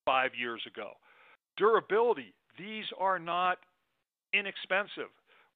five 0.05 0.31
years 0.37 0.61
ago. 0.67 0.91
Durability, 1.57 2.33
these 2.57 2.85
are 2.99 3.19
not 3.19 3.59
inexpensive. 4.33 5.11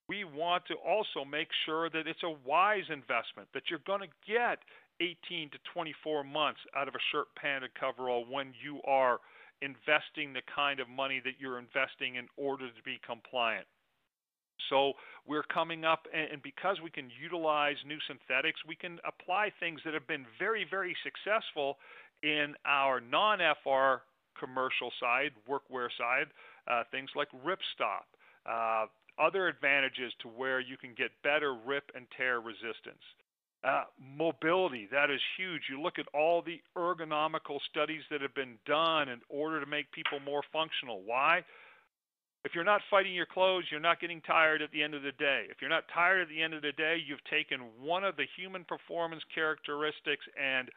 We 0.10 0.24
want 0.24 0.64
to 0.68 0.76
also 0.76 1.24
make 1.30 1.48
sure 1.66 1.90
that 1.90 2.08
it's 2.08 2.24
a 2.24 2.36
wise 2.48 2.84
investment, 2.90 3.48
that 3.54 3.64
you're 3.70 3.80
going 3.88 4.02
to 4.02 4.14
get 4.28 4.60
18 5.02 5.50
to 5.52 5.58
24 5.74 6.24
months 6.24 6.60
out 6.76 6.88
of 6.88 6.96
a 6.96 7.04
shirt, 7.12 7.28
pant, 7.36 7.64
and 7.64 7.74
coverall 7.74 8.26
when 8.30 8.54
you 8.64 8.82
are 8.84 9.20
investing 9.62 10.34
the 10.34 10.42
kind 10.54 10.80
of 10.80 10.90
money 10.90 11.22
that 11.24 11.40
you're 11.40 11.60
investing 11.60 12.16
in 12.16 12.28
order 12.38 12.68
to 12.68 12.84
be 12.84 13.00
compliant. 13.06 13.66
So 14.70 14.94
we're 15.28 15.44
coming 15.44 15.84
up, 15.86 16.08
and 16.14 16.42
because 16.42 16.78
we 16.84 16.90
can 16.90 17.10
utilize 17.22 17.76
new 17.86 17.98
synthetics, 18.08 18.60
we 18.68 18.76
can 18.76 19.00
apply 19.06 19.52
things 19.60 19.82
that 19.86 19.94
have 19.94 20.08
been 20.08 20.26
very, 20.40 20.66
very 20.70 20.96
successful 21.04 21.78
in 22.22 22.56
our 22.66 23.02
non-FR 23.02 24.04
commercial 24.40 24.92
side, 25.00 25.32
workwear 25.50 25.90
side, 25.98 26.28
uh, 26.68 26.84
things 26.92 27.10
like 27.16 27.28
ripstop, 27.46 28.08
uh, 28.46 28.88
other 29.20 29.48
advantages 29.48 30.12
to 30.22 30.28
where 30.28 30.60
you 30.60 30.78
can 30.78 30.92
get 30.98 31.12
better 31.24 31.56
rip 31.66 31.92
and 31.96 32.08
tear 32.18 32.40
resistance. 32.40 33.04
Uh, 33.64 33.84
mobility, 34.18 34.90
that 34.92 35.10
is 35.10 35.22
huge. 35.38 35.62
You 35.70 35.80
look 35.80 35.98
at 35.98 36.06
all 36.14 36.42
the 36.42 36.60
ergonomical 36.76 37.60
studies 37.70 38.02
that 38.12 38.20
have 38.20 38.36
been 38.36 38.58
done 38.66 39.08
in 39.08 39.22
order 39.30 39.62
to 39.62 39.66
make 39.66 39.90
people 39.94 40.20
more 40.20 40.42
functional. 40.52 41.02
Why? 41.06 41.46
If 42.44 42.54
you're 42.54 42.66
not 42.66 42.82
fighting 42.92 43.14
your 43.14 43.26
clothes, 43.26 43.64
you're 43.72 43.80
not 43.80 44.02
getting 44.02 44.20
tired 44.20 44.62
at 44.62 44.72
the 44.72 44.84
end 44.84 44.94
of 44.94 45.02
the 45.02 45.14
day. 45.14 45.46
If 45.50 45.62
you're 45.62 45.70
not 45.70 45.86
tired 45.94 46.24
at 46.24 46.28
the 46.28 46.42
end 46.42 46.54
of 46.54 46.62
the 46.62 46.74
day, 46.74 46.98
you've 47.08 47.24
taken 47.32 47.62
one 47.80 48.04
of 48.04 48.18
the 48.18 48.26
human 48.36 48.66
performance 48.66 49.24
characteristics 49.34 50.26
and 50.36 50.68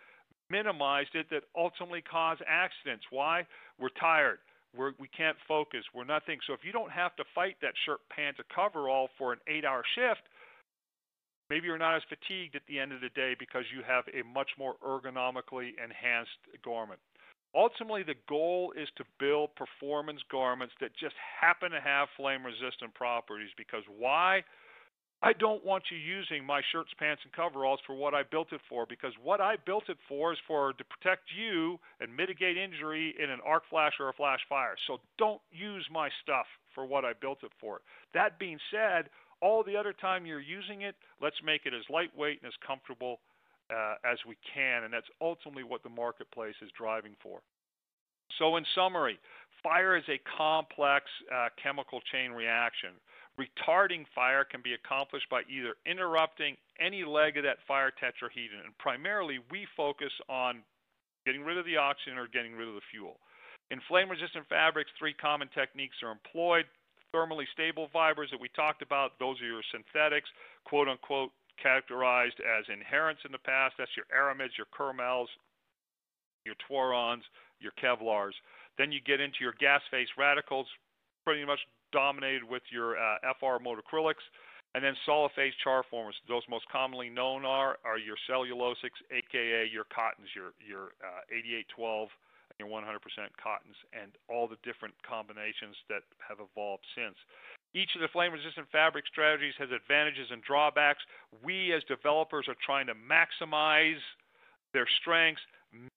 minimized 0.49 1.15
it 1.15 1.27
that 1.31 1.43
ultimately 1.57 2.03
cause 2.03 2.39
accidents. 2.47 3.05
Why? 3.11 3.45
We're 3.81 3.89
tired. 3.99 4.39
We're, 4.77 4.93
we 5.01 5.09
can't 5.09 5.37
focus. 5.49 5.83
We're 5.93 6.05
nothing. 6.05 6.39
So 6.47 6.53
if 6.53 6.61
you 6.63 6.71
don't 6.71 6.93
have 6.93 7.17
to 7.17 7.25
fight 7.35 7.57
that 7.63 7.75
shirt, 7.85 7.99
pants, 8.15 8.39
or 8.39 8.47
coverall 8.55 9.09
for 9.19 9.33
an 9.33 9.41
eight-hour 9.49 9.83
shift, 9.97 10.23
maybe 11.51 11.67
you're 11.67 11.79
not 11.79 11.97
as 11.97 12.03
fatigued 12.09 12.57
at 12.57 12.63
the 12.69 12.79
end 12.79 12.93
of 12.93 13.01
the 13.01 13.11
day 13.11 13.35
because 13.39 13.65
you 13.75 13.83
have 13.87 14.05
a 14.09 14.27
much 14.27 14.51
more 14.59 14.77
ergonomically 14.85 15.73
enhanced 15.83 16.41
garment. 16.65 17.01
Ultimately, 17.55 18.03
the 18.03 18.21
goal 18.29 18.75
is 18.77 18.89
to 18.97 19.05
build 19.19 19.51
performance 19.57 20.21
garments 20.31 20.75
that 20.81 20.91
just 20.99 21.15
happen 21.41 21.71
to 21.71 21.81
have 21.81 22.09
flame 22.17 22.45
resistant 22.45 22.93
properties 22.95 23.51
because 23.57 23.83
why? 23.99 24.45
I 25.23 25.33
don't 25.33 25.65
want 25.65 25.85
you 25.91 25.97
using 25.97 26.45
my 26.45 26.61
shirts, 26.71 26.91
pants, 26.99 27.23
and 27.25 27.33
coveralls 27.33 27.81
for 27.87 27.95
what 27.95 28.13
I 28.13 28.23
built 28.23 28.53
it 28.53 28.61
for 28.69 28.85
because 28.85 29.13
what 29.23 29.41
I 29.41 29.57
built 29.65 29.85
it 29.89 29.97
for 30.07 30.33
is 30.33 30.39
for 30.47 30.75
to 30.75 30.85
protect 30.85 31.23
you 31.33 31.81
and 32.01 32.15
mitigate 32.15 32.59
injury 32.59 33.15
in 33.19 33.31
an 33.31 33.41
arc 33.45 33.63
flash 33.71 33.95
or 33.99 34.11
a 34.11 34.13
flash 34.13 34.41
fire. 34.49 34.77
So 34.87 34.99
don't 35.17 35.41
use 35.51 35.87
my 35.91 36.11
stuff 36.23 36.45
for 36.75 36.85
what 36.85 37.07
I 37.07 37.13
built 37.19 37.39
it 37.43 37.53
for. 37.59 37.81
That 38.13 38.39
being 38.39 38.59
said, 38.71 39.09
all 39.47 39.63
the 39.63 39.77
other 39.77 39.93
time 39.93 40.27
you're 40.27 40.41
using 40.41 40.83
it, 40.83 40.97
let's 41.23 41.39
make 41.45 41.63
it 41.67 41.73
as 41.73 41.87
lightweight 41.89 42.43
and 42.43 42.49
as 42.49 42.67
comfortable 42.67 43.21
uh, 43.71 43.95
as 44.03 44.19
we 44.27 44.35
can, 44.43 44.83
and 44.83 44.93
that's 44.93 45.07
ultimately 45.21 45.63
what 45.63 45.85
the 45.85 45.89
marketplace 45.89 46.59
is 46.63 46.71
driving 46.77 47.15
for. 47.23 47.39
So, 48.39 48.57
in 48.57 48.67
summary, 48.75 49.19
fire 49.63 49.97
is 49.97 50.03
a 50.11 50.19
complex 50.37 51.07
uh, 51.31 51.49
chemical 51.63 52.01
chain 52.11 52.33
reaction. 52.33 52.91
Retarding 53.39 54.05
fire 54.15 54.45
can 54.45 54.63
be 54.63 54.75
accomplished 54.75 55.31
by 55.31 55.43
either 55.47 55.79
interrupting 55.87 56.57
any 56.81 57.05
leg 57.05 57.37
of 57.37 57.45
that 57.45 57.63
fire 57.69 57.93
tetrahedron, 57.95 58.67
and 58.67 58.77
primarily 58.79 59.39
we 59.51 59.67
focus 59.77 60.11
on 60.29 60.63
getting 61.25 61.43
rid 61.43 61.59
of 61.59 61.67
the 61.67 61.77
oxygen 61.77 62.19
or 62.19 62.27
getting 62.27 62.55
rid 62.55 62.67
of 62.67 62.75
the 62.75 62.89
fuel. 62.91 63.19
In 63.71 63.79
flame 63.87 64.11
resistant 64.11 64.47
fabrics, 64.49 64.91
three 64.99 65.15
common 65.15 65.49
techniques 65.55 65.97
are 66.03 66.11
employed. 66.11 66.67
Thermally 67.17 67.49
stable 67.55 67.89
fibers 67.93 68.29
that 68.31 68.41
we 68.41 68.49
talked 68.55 68.83
about, 68.83 69.19
those 69.19 69.41
are 69.41 69.47
your 69.47 69.63
synthetics, 69.73 70.29
quote 70.65 70.87
unquote, 70.87 71.31
characterized 71.63 72.37
as 72.45 72.65
inherents 72.69 73.23
in 73.25 73.33
the 73.33 73.39
past. 73.39 73.75
That's 73.79 73.97
your 73.97 74.05
aramids, 74.13 74.53
your 74.59 74.67
Kermels, 74.69 75.29
your 76.45 76.55
Twarons, 76.69 77.23
your 77.59 77.73
Kevlars. 77.83 78.37
Then 78.77 78.93
you 78.93 79.01
get 79.01 79.21
into 79.21 79.39
your 79.41 79.55
gas 79.59 79.81
phase 79.91 80.09
radicals, 80.19 80.67
pretty 81.25 81.45
much 81.47 81.61
dominated 81.91 82.45
with 82.45 82.63
your 82.71 82.99
uh, 82.99 83.17
FR 83.41 83.65
modacrylics. 83.65 84.25
And 84.75 84.85
then 84.85 84.93
solid 85.07 85.33
phase 85.35 85.55
char 85.65 85.85
formers. 85.89 86.17
Those 86.29 86.43
most 86.51 86.69
commonly 86.71 87.09
known 87.09 87.47
are 87.47 87.79
are 87.83 87.97
your 87.97 88.17
cellulosics, 88.29 89.01
aka 89.11 89.67
your 89.73 89.85
cottons, 89.89 90.29
your 90.37 90.53
your 90.61 90.93
uh, 91.01 91.25
8812 91.33 92.11
and 92.11 92.13
your 92.59 92.69
100% 92.69 92.83
cottons, 93.37 93.77
and 93.93 94.13
all 94.29 94.49
the 94.49 94.57
different 94.65 94.95
combinations 95.05 95.77
that 95.89 96.03
have 96.27 96.39
evolved 96.41 96.85
since. 96.97 97.17
Each 97.75 97.91
of 97.95 98.01
the 98.01 98.09
flame 98.09 98.33
resistant 98.33 98.67
fabric 98.73 99.05
strategies 99.07 99.55
has 99.59 99.69
advantages 99.71 100.29
and 100.31 100.43
drawbacks. 100.43 101.03
We 101.45 101.73
as 101.73 101.85
developers 101.85 102.47
are 102.49 102.57
trying 102.65 102.87
to 102.87 102.95
maximize 102.95 104.01
their 104.73 104.87
strengths, 105.01 105.43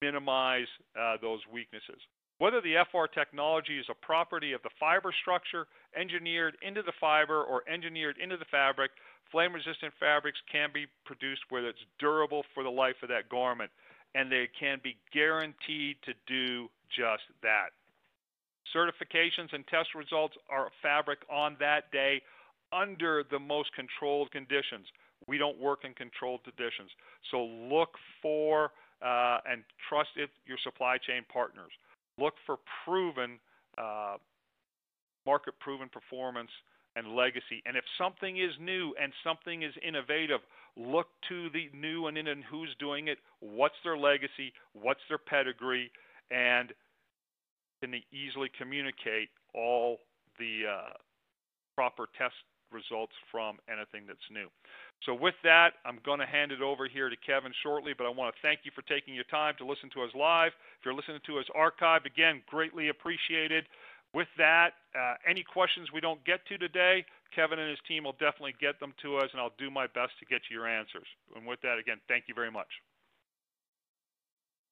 minimize 0.02 0.68
uh, 0.98 1.16
those 1.22 1.40
weaknesses. 1.50 2.00
Whether 2.38 2.60
the 2.60 2.80
FR 2.90 3.04
technology 3.04 3.78
is 3.78 3.86
a 3.90 3.94
property 3.94 4.52
of 4.52 4.62
the 4.62 4.72
fiber 4.80 5.12
structure, 5.20 5.66
engineered 5.96 6.56
into 6.62 6.82
the 6.82 6.96
fiber, 7.00 7.44
or 7.44 7.62
engineered 7.68 8.16
into 8.16 8.36
the 8.36 8.48
fabric, 8.50 8.90
flame 9.30 9.52
resistant 9.52 9.92
fabrics 10.00 10.38
can 10.50 10.70
be 10.72 10.86
produced 11.04 11.42
where 11.50 11.68
it's 11.68 11.84
durable 11.98 12.44
for 12.54 12.62
the 12.62 12.70
life 12.70 12.96
of 13.02 13.08
that 13.10 13.28
garment, 13.28 13.70
and 14.14 14.30
they 14.30 14.48
can 14.58 14.78
be 14.82 14.96
guaranteed 15.12 15.96
to 16.04 16.12
do 16.26 16.68
just 16.88 17.22
that. 17.42 17.70
Certifications 18.74 19.52
and 19.52 19.66
test 19.66 19.94
results 19.94 20.34
are 20.48 20.68
fabric 20.82 21.18
on 21.30 21.56
that 21.60 21.90
day 21.92 22.22
under 22.72 23.24
the 23.30 23.38
most 23.38 23.70
controlled 23.74 24.30
conditions. 24.30 24.86
We 25.26 25.38
don't 25.38 25.58
work 25.58 25.80
in 25.84 25.94
controlled 25.94 26.44
conditions. 26.44 26.90
So 27.30 27.44
look 27.44 27.90
for 28.22 28.70
uh, 29.02 29.38
and 29.50 29.62
trust 29.88 30.10
it, 30.16 30.30
your 30.46 30.58
supply 30.62 30.98
chain 30.98 31.24
partners. 31.32 31.72
Look 32.18 32.34
for 32.46 32.58
proven, 32.84 33.38
uh, 33.78 34.16
market 35.26 35.54
proven 35.58 35.88
performance 35.88 36.50
and 36.96 37.14
legacy. 37.14 37.62
And 37.66 37.76
if 37.76 37.84
something 37.96 38.36
is 38.36 38.50
new 38.60 38.94
and 39.00 39.12
something 39.24 39.62
is 39.62 39.72
innovative, 39.86 40.40
look 40.76 41.08
to 41.28 41.48
the 41.50 41.68
new 41.76 42.06
and 42.06 42.16
in 42.16 42.26
and 42.28 42.44
who's 42.44 42.74
doing 42.78 43.08
it, 43.08 43.18
what's 43.40 43.74
their 43.84 43.96
legacy, 43.96 44.52
what's 44.72 45.00
their 45.08 45.18
pedigree, 45.18 45.90
and 46.30 46.72
can 47.80 47.90
they 47.90 48.04
easily 48.12 48.50
communicate 48.58 49.28
all 49.54 49.98
the 50.38 50.62
uh, 50.70 50.92
proper 51.74 52.06
test 52.16 52.34
results 52.72 53.12
from 53.30 53.58
anything 53.68 54.06
that's 54.06 54.24
new. 54.30 54.46
So 55.06 55.14
with 55.14 55.34
that, 55.42 55.80
I'm 55.84 55.98
going 56.04 56.20
to 56.20 56.26
hand 56.26 56.52
it 56.52 56.62
over 56.62 56.86
here 56.86 57.08
to 57.08 57.16
Kevin 57.26 57.52
shortly, 57.62 57.92
but 57.96 58.06
I 58.06 58.10
want 58.10 58.34
to 58.34 58.38
thank 58.42 58.60
you 58.64 58.70
for 58.74 58.82
taking 58.82 59.14
your 59.14 59.26
time 59.26 59.54
to 59.58 59.66
listen 59.66 59.90
to 59.94 60.02
us 60.02 60.10
live. 60.14 60.52
If 60.78 60.84
you're 60.84 60.94
listening 60.94 61.20
to 61.26 61.38
us 61.38 61.46
archived, 61.56 62.06
again, 62.06 62.42
greatly 62.46 62.88
appreciated. 62.88 63.64
With 64.12 64.28
that, 64.38 64.74
uh, 64.94 65.14
any 65.28 65.42
questions 65.42 65.88
we 65.94 66.00
don't 66.00 66.22
get 66.24 66.44
to 66.48 66.58
today, 66.58 67.04
Kevin 67.34 67.58
and 67.58 67.70
his 67.70 67.78
team 67.86 68.04
will 68.04 68.18
definitely 68.18 68.54
get 68.60 68.80
them 68.80 68.92
to 69.02 69.16
us, 69.16 69.28
and 69.32 69.40
I'll 69.40 69.54
do 69.58 69.70
my 69.70 69.86
best 69.86 70.12
to 70.18 70.26
get 70.26 70.42
you 70.50 70.56
your 70.58 70.68
answers. 70.68 71.06
And 71.36 71.46
with 71.46 71.60
that, 71.62 71.78
again, 71.78 71.98
thank 72.08 72.24
you 72.28 72.34
very 72.34 72.50
much. 72.50 72.68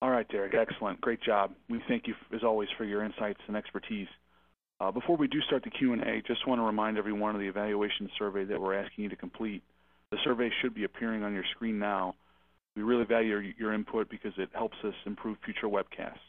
All 0.00 0.10
right, 0.10 0.28
Derek, 0.28 0.54
excellent. 0.54 1.00
Great 1.00 1.22
job. 1.22 1.52
We 1.68 1.82
thank 1.88 2.06
you, 2.06 2.14
as 2.34 2.44
always, 2.44 2.68
for 2.76 2.84
your 2.84 3.04
insights 3.04 3.40
and 3.48 3.56
expertise. 3.56 4.06
Uh, 4.80 4.92
before 4.92 5.16
we 5.16 5.26
do 5.26 5.40
start 5.42 5.64
the 5.64 5.70
Q&A, 5.70 6.22
just 6.26 6.46
want 6.46 6.60
to 6.60 6.64
remind 6.64 6.98
everyone 6.98 7.34
of 7.34 7.40
the 7.40 7.48
evaluation 7.48 8.08
survey 8.16 8.44
that 8.44 8.60
we're 8.60 8.78
asking 8.78 9.04
you 9.04 9.10
to 9.10 9.16
complete. 9.16 9.62
The 10.12 10.18
survey 10.22 10.50
should 10.62 10.74
be 10.74 10.84
appearing 10.84 11.24
on 11.24 11.34
your 11.34 11.44
screen 11.56 11.80
now. 11.80 12.14
We 12.76 12.82
really 12.82 13.04
value 13.04 13.30
your, 13.30 13.42
your 13.42 13.74
input 13.74 14.08
because 14.08 14.32
it 14.38 14.50
helps 14.54 14.76
us 14.84 14.94
improve 15.04 15.36
future 15.44 15.66
webcasts. 15.66 16.22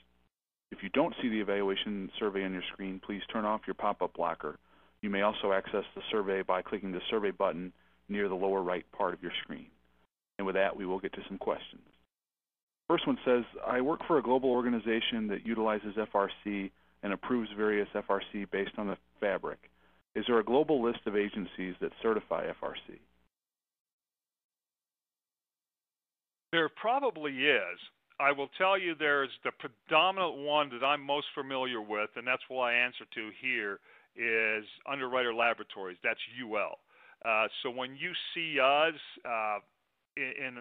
If 0.71 0.79
you 0.81 0.89
don't 0.89 1.13
see 1.21 1.29
the 1.29 1.39
evaluation 1.39 2.09
survey 2.19 2.43
on 2.43 2.53
your 2.53 2.63
screen, 2.73 2.99
please 3.05 3.21
turn 3.31 3.45
off 3.45 3.61
your 3.67 3.75
pop-up 3.75 4.15
blocker. 4.15 4.57
You 5.01 5.09
may 5.09 5.21
also 5.21 5.51
access 5.53 5.85
the 5.95 6.01
survey 6.11 6.41
by 6.41 6.61
clicking 6.61 6.91
the 6.91 7.01
survey 7.09 7.31
button 7.31 7.71
near 8.09 8.27
the 8.27 8.35
lower 8.35 8.61
right 8.61 8.85
part 8.91 9.13
of 9.13 9.21
your 9.21 9.31
screen. 9.43 9.67
And 10.37 10.45
with 10.45 10.55
that, 10.55 10.75
we 10.75 10.85
will 10.85 10.99
get 10.99 11.13
to 11.13 11.21
some 11.27 11.37
questions. 11.37 11.81
First 12.87 13.05
one 13.05 13.19
says, 13.23 13.43
I 13.65 13.81
work 13.81 14.01
for 14.07 14.17
a 14.17 14.23
global 14.23 14.49
organization 14.49 15.27
that 15.27 15.45
utilizes 15.45 15.95
FRC 15.95 16.71
and 17.03 17.13
approves 17.13 17.49
various 17.55 17.87
FRC 17.93 18.49
based 18.51 18.71
on 18.77 18.87
the 18.87 18.97
fabric. 19.19 19.59
Is 20.15 20.25
there 20.27 20.39
a 20.39 20.43
global 20.43 20.81
list 20.81 20.99
of 21.05 21.15
agencies 21.15 21.75
that 21.81 21.91
certify 22.01 22.47
FRC? 22.47 22.99
There 26.51 26.69
probably 26.69 27.31
is. 27.31 27.79
I 28.19 28.31
will 28.31 28.49
tell 28.57 28.77
you 28.77 28.95
there's 28.95 29.29
the 29.43 29.51
predominant 29.51 30.37
one 30.39 30.69
that 30.69 30.85
I'm 30.85 31.05
most 31.05 31.27
familiar 31.35 31.79
with, 31.79 32.09
and 32.15 32.27
that's 32.27 32.41
what 32.49 32.63
I 32.63 32.73
answer 32.73 33.05
to 33.13 33.29
here, 33.41 33.79
is 34.19 34.65
Underwriter 34.85 35.33
Laboratories. 35.33 35.97
That's 36.03 36.19
UL. 36.35 36.77
Uh, 37.23 37.47
so 37.63 37.71
when 37.71 37.95
you 37.95 38.11
see 38.35 38.59
us 38.59 38.99
uh, 39.23 39.59
in, 40.17 40.31
in 40.45 40.53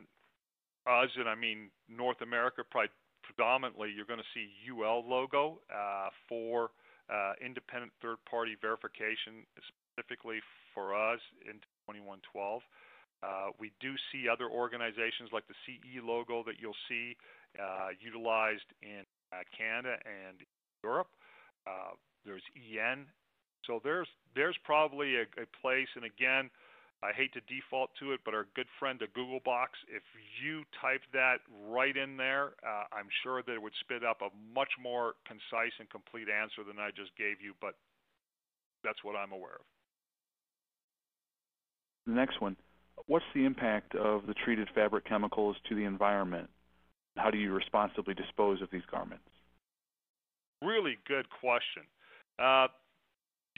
us, 0.87 1.11
and 1.17 1.29
I 1.29 1.35
mean 1.35 1.71
North 1.89 2.23
America, 2.23 2.63
probably 2.71 2.91
predominantly, 3.23 3.91
you're 3.95 4.07
going 4.07 4.23
to 4.23 4.33
see 4.33 4.49
UL 4.71 5.05
logo 5.07 5.59
uh, 5.71 6.09
for 6.29 6.71
uh, 7.11 7.33
independent 7.45 7.93
third-party 8.01 8.57
verification, 8.61 9.43
specifically 9.59 10.39
for 10.75 10.95
us 10.95 11.21
in 11.45 11.59
2112. 11.91 12.63
Uh, 13.21 13.51
we 13.59 13.73
do 13.81 13.95
see 14.13 14.29
other 14.31 14.47
organizations 14.47 15.31
like 15.33 15.43
the 15.49 15.59
CE 15.67 15.99
logo 16.03 16.45
that 16.47 16.55
you'll 16.61 16.79
see 16.89 17.17
uh, 17.59 17.91
utilized 17.99 18.71
in 18.83 19.03
Canada 19.57 19.99
and 20.07 20.39
Europe. 20.85 21.11
There's 22.25 22.43
EN. 22.55 23.07
So 23.67 23.81
there's 23.83 24.09
there's 24.35 24.57
probably 24.65 25.17
a, 25.17 25.23
a 25.41 25.47
place, 25.61 25.89
and 25.97 26.05
again, 26.05 26.51
I 27.03 27.13
hate 27.13 27.33
to 27.35 27.41
default 27.47 27.91
to 28.01 28.13
it, 28.13 28.21
but 28.25 28.35
our 28.35 28.47
good 28.57 28.67
friend, 28.79 28.99
the 28.99 29.07
Google 29.15 29.41
box, 29.45 29.79
if 29.89 30.03
you 30.43 30.65
type 30.81 31.03
that 31.13 31.39
right 31.69 31.97
in 31.97 32.17
there, 32.17 32.59
uh, 32.67 32.91
I'm 32.91 33.09
sure 33.23 33.43
that 33.43 33.53
it 33.53 33.63
would 33.63 33.77
spit 33.81 34.03
up 34.05 34.21
a 34.21 34.31
much 34.55 34.71
more 34.81 35.15
concise 35.27 35.75
and 35.79 35.89
complete 35.91 36.27
answer 36.29 36.67
than 36.67 36.79
I 36.79 36.91
just 36.91 37.15
gave 37.17 37.41
you, 37.41 37.55
but 37.61 37.75
that's 38.83 39.03
what 39.05 39.15
I'm 39.15 39.33
aware 39.33 39.63
of. 39.63 39.67
The 42.07 42.15
next 42.15 42.41
one 42.41 42.57
What's 43.07 43.25
the 43.35 43.45
impact 43.45 43.95
of 43.95 44.27
the 44.27 44.35
treated 44.35 44.69
fabric 44.75 45.07
chemicals 45.07 45.57
to 45.69 45.75
the 45.75 45.85
environment? 45.85 46.49
How 47.17 47.31
do 47.31 47.39
you 47.39 47.53
responsibly 47.53 48.15
dispose 48.15 48.61
of 48.61 48.69
these 48.71 48.83
garments? 48.91 49.25
Really 50.63 50.99
good 51.07 51.27
question. 51.41 51.85
Uh, 52.39 52.67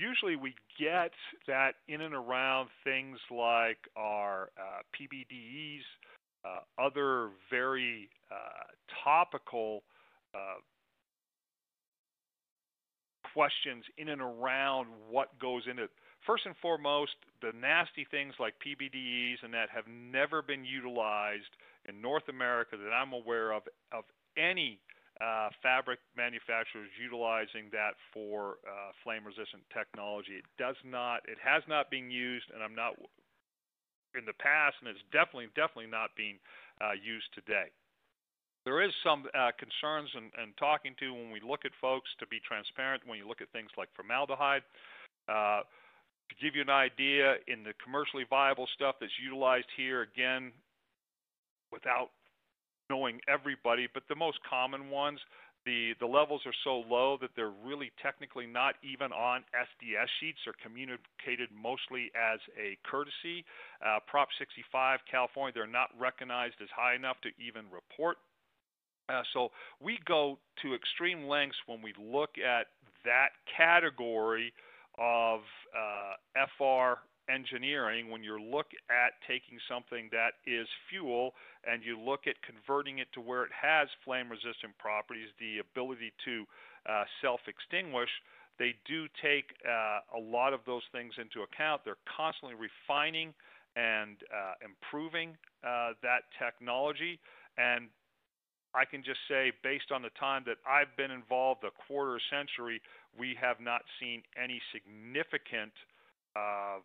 usually 0.00 0.36
we 0.36 0.54
get 0.78 1.12
that 1.46 1.74
in 1.88 2.00
and 2.00 2.14
around 2.14 2.68
things 2.84 3.18
like 3.30 3.78
our 3.96 4.50
uh, 4.58 4.82
PBDEs, 4.96 5.82
uh, 6.44 6.82
other 6.82 7.30
very 7.50 8.08
uh, 8.30 8.64
topical 9.04 9.82
uh, 10.34 10.60
questions 13.34 13.84
in 13.98 14.08
and 14.08 14.20
around 14.20 14.88
what 15.10 15.38
goes 15.38 15.62
into 15.70 15.84
it. 15.84 15.90
First 16.26 16.44
and 16.46 16.54
foremost, 16.60 17.12
the 17.40 17.52
nasty 17.58 18.06
things 18.10 18.34
like 18.38 18.54
PBDEs 18.64 19.42
and 19.42 19.54
that 19.54 19.68
have 19.74 19.84
never 19.88 20.42
been 20.42 20.64
utilized 20.64 21.56
in 21.88 22.00
North 22.00 22.28
America 22.28 22.76
that 22.76 22.90
I'm 22.92 23.12
aware 23.12 23.52
of 23.52 23.62
of 23.92 24.04
any 24.36 24.78
uh, 25.20 25.52
fabric 25.62 26.00
manufacturers 26.16 26.88
utilizing 26.96 27.68
that 27.72 27.92
for 28.12 28.56
uh, 28.64 28.96
flame 29.04 29.24
resistant 29.24 29.62
technology. 29.68 30.40
It 30.40 30.48
does 30.56 30.76
not, 30.84 31.20
it 31.28 31.36
has 31.44 31.62
not 31.68 31.92
been 31.92 32.10
used, 32.10 32.48
and 32.54 32.64
I'm 32.64 32.74
not 32.74 32.96
in 34.16 34.24
the 34.24 34.36
past, 34.40 34.80
and 34.80 34.88
it's 34.88 35.04
definitely, 35.12 35.52
definitely 35.54 35.92
not 35.92 36.16
being 36.16 36.40
uh, 36.80 36.96
used 36.96 37.28
today. 37.36 37.68
There 38.64 38.80
is 38.80 38.92
some 39.04 39.24
uh, 39.32 39.52
concerns 39.56 40.08
and, 40.16 40.32
and 40.36 40.56
talking 40.56 40.96
to 41.00 41.12
when 41.12 41.30
we 41.30 41.40
look 41.40 41.64
at 41.64 41.72
folks 41.80 42.08
to 42.20 42.26
be 42.26 42.40
transparent 42.40 43.04
when 43.06 43.16
you 43.16 43.28
look 43.28 43.40
at 43.40 43.48
things 43.52 43.70
like 43.76 43.88
formaldehyde. 43.96 44.64
Uh, 45.28 45.64
to 46.28 46.34
give 46.40 46.54
you 46.54 46.62
an 46.62 46.70
idea, 46.70 47.42
in 47.48 47.64
the 47.64 47.74
commercially 47.82 48.24
viable 48.28 48.68
stuff 48.74 48.96
that's 49.00 49.12
utilized 49.22 49.66
here, 49.76 50.02
again, 50.02 50.52
without 51.72 52.10
knowing 52.90 53.20
everybody, 53.28 53.88
but 53.94 54.02
the 54.08 54.16
most 54.16 54.38
common 54.48 54.90
ones, 54.90 55.20
the 55.64 55.92
the 56.00 56.06
levels 56.06 56.42
are 56.46 56.56
so 56.64 56.82
low 56.88 57.16
that 57.20 57.30
they're 57.36 57.54
really 57.64 57.92
technically 58.02 58.46
not 58.46 58.74
even 58.82 59.12
on 59.12 59.44
SDS 59.54 60.08
sheets. 60.18 60.38
They're 60.44 60.54
communicated 60.62 61.48
mostly 61.54 62.10
as 62.16 62.40
a 62.58 62.76
courtesy. 62.84 63.44
Uh, 63.84 63.98
Prop 64.06 64.28
65, 64.38 65.00
California, 65.10 65.52
they're 65.54 65.66
not 65.66 65.90
recognized 65.98 66.56
as 66.62 66.68
high 66.74 66.94
enough 66.94 67.16
to 67.22 67.30
even 67.38 67.64
report. 67.70 68.16
Uh, 69.08 69.22
so 69.32 69.50
we 69.80 69.98
go 70.06 70.38
to 70.62 70.74
extreme 70.74 71.26
lengths 71.26 71.58
when 71.66 71.82
we 71.82 71.92
look 71.98 72.30
at 72.38 72.68
that 73.04 73.30
category 73.56 74.52
of 74.98 75.40
uh, 75.76 76.14
FR 76.58 77.00
engineering 77.32 78.10
when 78.10 78.22
you 78.22 78.40
look 78.42 78.66
at 78.90 79.14
taking 79.26 79.58
something 79.68 80.08
that 80.10 80.42
is 80.46 80.66
fuel 80.88 81.34
and 81.64 81.84
you 81.84 81.98
look 81.98 82.26
at 82.26 82.34
converting 82.42 82.98
it 82.98 83.08
to 83.14 83.20
where 83.20 83.44
it 83.44 83.52
has 83.54 83.88
flame 84.04 84.28
resistant 84.28 84.76
properties, 84.78 85.28
the 85.38 85.58
ability 85.58 86.12
to 86.24 86.44
uh, 86.88 87.04
self 87.22 87.40
extinguish, 87.46 88.10
they 88.58 88.74
do 88.86 89.06
take 89.22 89.54
uh, 89.64 90.00
a 90.16 90.20
lot 90.20 90.52
of 90.52 90.60
those 90.66 90.82
things 90.92 91.14
into 91.16 91.42
account. 91.42 91.82
They're 91.84 92.02
constantly 92.04 92.56
refining 92.58 93.32
and 93.76 94.16
uh, 94.28 94.54
improving 94.64 95.36
uh, 95.64 95.94
that 96.02 96.28
technology. 96.38 97.20
And 97.56 97.88
I 98.74 98.84
can 98.84 99.02
just 99.02 99.20
say, 99.28 99.52
based 99.62 99.90
on 99.90 100.02
the 100.02 100.14
time 100.18 100.44
that 100.46 100.58
I've 100.66 100.94
been 100.96 101.10
involved, 101.10 101.64
a 101.64 101.70
quarter 101.86 102.20
century, 102.30 102.80
we 103.18 103.36
have 103.40 103.58
not 103.60 103.82
seen 103.98 104.22
any 104.36 104.60
significant 104.72 105.72
uh, 106.36 106.78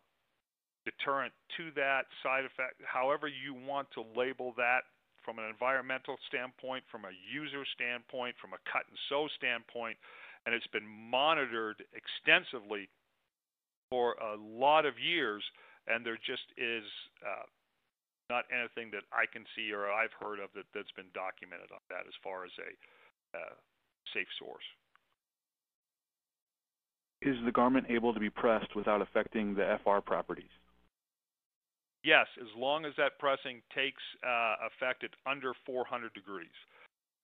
deterrent 0.86 1.34
to 1.58 1.74
that 1.74 2.06
side 2.22 2.46
effect, 2.46 2.78
however 2.86 3.26
you 3.26 3.52
want 3.52 3.90
to 3.98 4.06
label 4.14 4.54
that 4.56 4.86
from 5.26 5.42
an 5.42 5.50
environmental 5.50 6.14
standpoint, 6.30 6.86
from 6.86 7.02
a 7.02 7.10
user 7.26 7.66
standpoint, 7.74 8.38
from 8.38 8.54
a 8.54 8.60
cut 8.70 8.86
and 8.86 8.94
sew 9.10 9.26
standpoint, 9.34 9.98
and 10.46 10.54
it's 10.54 10.70
been 10.70 10.86
monitored 10.86 11.82
extensively 11.90 12.86
for 13.90 14.14
a 14.22 14.38
lot 14.38 14.86
of 14.86 14.94
years, 15.02 15.42
and 15.90 16.06
there 16.06 16.18
just 16.22 16.46
is 16.54 16.86
uh, 17.26 17.42
not 18.30 18.46
anything 18.54 18.94
that 18.94 19.02
I 19.10 19.26
can 19.26 19.42
see 19.58 19.74
or 19.74 19.90
I've 19.90 20.14
heard 20.22 20.38
of 20.38 20.54
that, 20.54 20.70
that's 20.70 20.94
been 20.94 21.10
documented 21.10 21.74
on 21.74 21.82
that 21.90 22.06
as 22.06 22.14
far 22.22 22.46
as 22.46 22.54
a 22.62 22.70
uh, 23.34 23.54
safe 24.14 24.30
source. 24.38 24.66
Is 27.22 27.36
the 27.44 27.52
garment 27.52 27.86
able 27.90 28.14
to 28.14 28.20
be 28.20 28.30
pressed 28.30 28.76
without 28.76 29.02
affecting 29.02 29.54
the 29.54 29.78
FR 29.82 29.98
properties? 29.98 30.54
Yes, 32.06 32.30
as 32.40 32.46
long 32.56 32.84
as 32.84 32.92
that 32.98 33.18
pressing 33.18 33.62
takes 33.74 34.02
uh, 34.22 34.70
effect 34.70 35.02
at 35.02 35.10
under 35.26 35.54
400 35.66 36.14
degrees. 36.14 36.54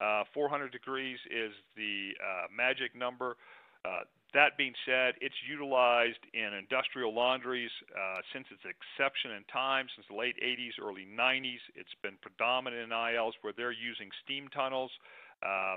Uh, 0.02 0.24
400 0.34 0.72
degrees 0.72 1.18
is 1.30 1.54
the 1.76 2.10
uh, 2.18 2.50
magic 2.50 2.90
number. 2.98 3.36
Uh, 3.86 4.02
that 4.34 4.58
being 4.58 4.74
said, 4.84 5.14
it's 5.20 5.38
utilized 5.48 6.18
in 6.34 6.50
industrial 6.58 7.14
laundries 7.14 7.70
uh, 7.94 8.18
since 8.34 8.46
its 8.50 8.66
inception 8.66 9.38
in 9.38 9.44
time, 9.52 9.86
since 9.94 10.04
the 10.10 10.18
late 10.18 10.34
80s, 10.42 10.74
early 10.82 11.06
90s. 11.06 11.62
It's 11.78 11.94
been 12.02 12.18
predominant 12.18 12.82
in 12.82 12.90
ILs 12.90 13.38
where 13.42 13.54
they're 13.56 13.70
using 13.70 14.10
steam 14.24 14.48
tunnels, 14.48 14.90
uh, 15.46 15.76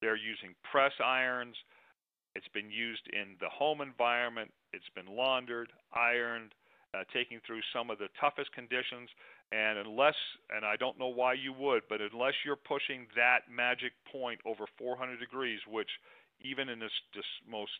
they're 0.00 0.14
using 0.14 0.54
press 0.70 0.92
irons. 1.02 1.56
It's 2.36 2.46
been 2.54 2.70
used 2.70 3.02
in 3.10 3.34
the 3.40 3.48
home 3.50 3.80
environment. 3.80 4.52
It's 4.72 4.90
been 4.94 5.10
laundered, 5.10 5.72
ironed, 5.92 6.52
uh, 6.96 7.04
taking 7.12 7.40
through 7.46 7.60
some 7.72 7.90
of 7.90 7.98
the 7.98 8.08
toughest 8.20 8.52
conditions. 8.52 9.08
And 9.52 9.78
unless, 9.78 10.16
and 10.54 10.64
I 10.64 10.76
don't 10.76 10.98
know 10.98 11.12
why 11.12 11.34
you 11.34 11.52
would, 11.52 11.82
but 11.88 12.00
unless 12.00 12.34
you're 12.44 12.56
pushing 12.56 13.06
that 13.14 13.46
magic 13.52 13.92
point 14.10 14.40
over 14.46 14.64
400 14.78 15.20
degrees, 15.20 15.60
which 15.68 15.90
even 16.40 16.68
in 16.68 16.78
this, 16.78 16.92
this 17.14 17.28
most 17.48 17.72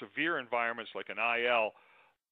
severe 0.00 0.38
environments 0.38 0.90
like 0.94 1.08
an 1.08 1.18
IL, 1.18 1.72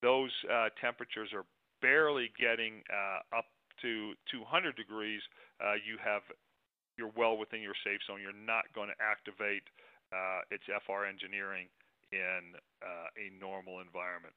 those 0.03 0.31
uh, 0.51 0.69
temperatures 0.81 1.31
are 1.35 1.45
barely 1.81 2.31
getting 2.39 2.83
uh, 2.89 3.39
up 3.39 3.47
to 3.83 4.15
200 4.31 4.77
degrees. 4.77 5.21
Uh, 5.61 5.75
you 5.75 5.99
have 6.03 6.23
you're 6.99 7.13
well 7.17 7.37
within 7.37 7.61
your 7.61 7.77
safe 7.85 8.01
zone. 8.07 8.21
You're 8.21 8.37
not 8.37 8.69
going 8.75 8.93
to 8.93 8.99
activate 9.01 9.65
uh, 10.13 10.45
its 10.53 10.65
FR 10.85 11.09
engineering 11.09 11.73
in 12.13 12.53
uh, 12.85 13.09
a 13.17 13.33
normal 13.41 13.81
environment. 13.81 14.37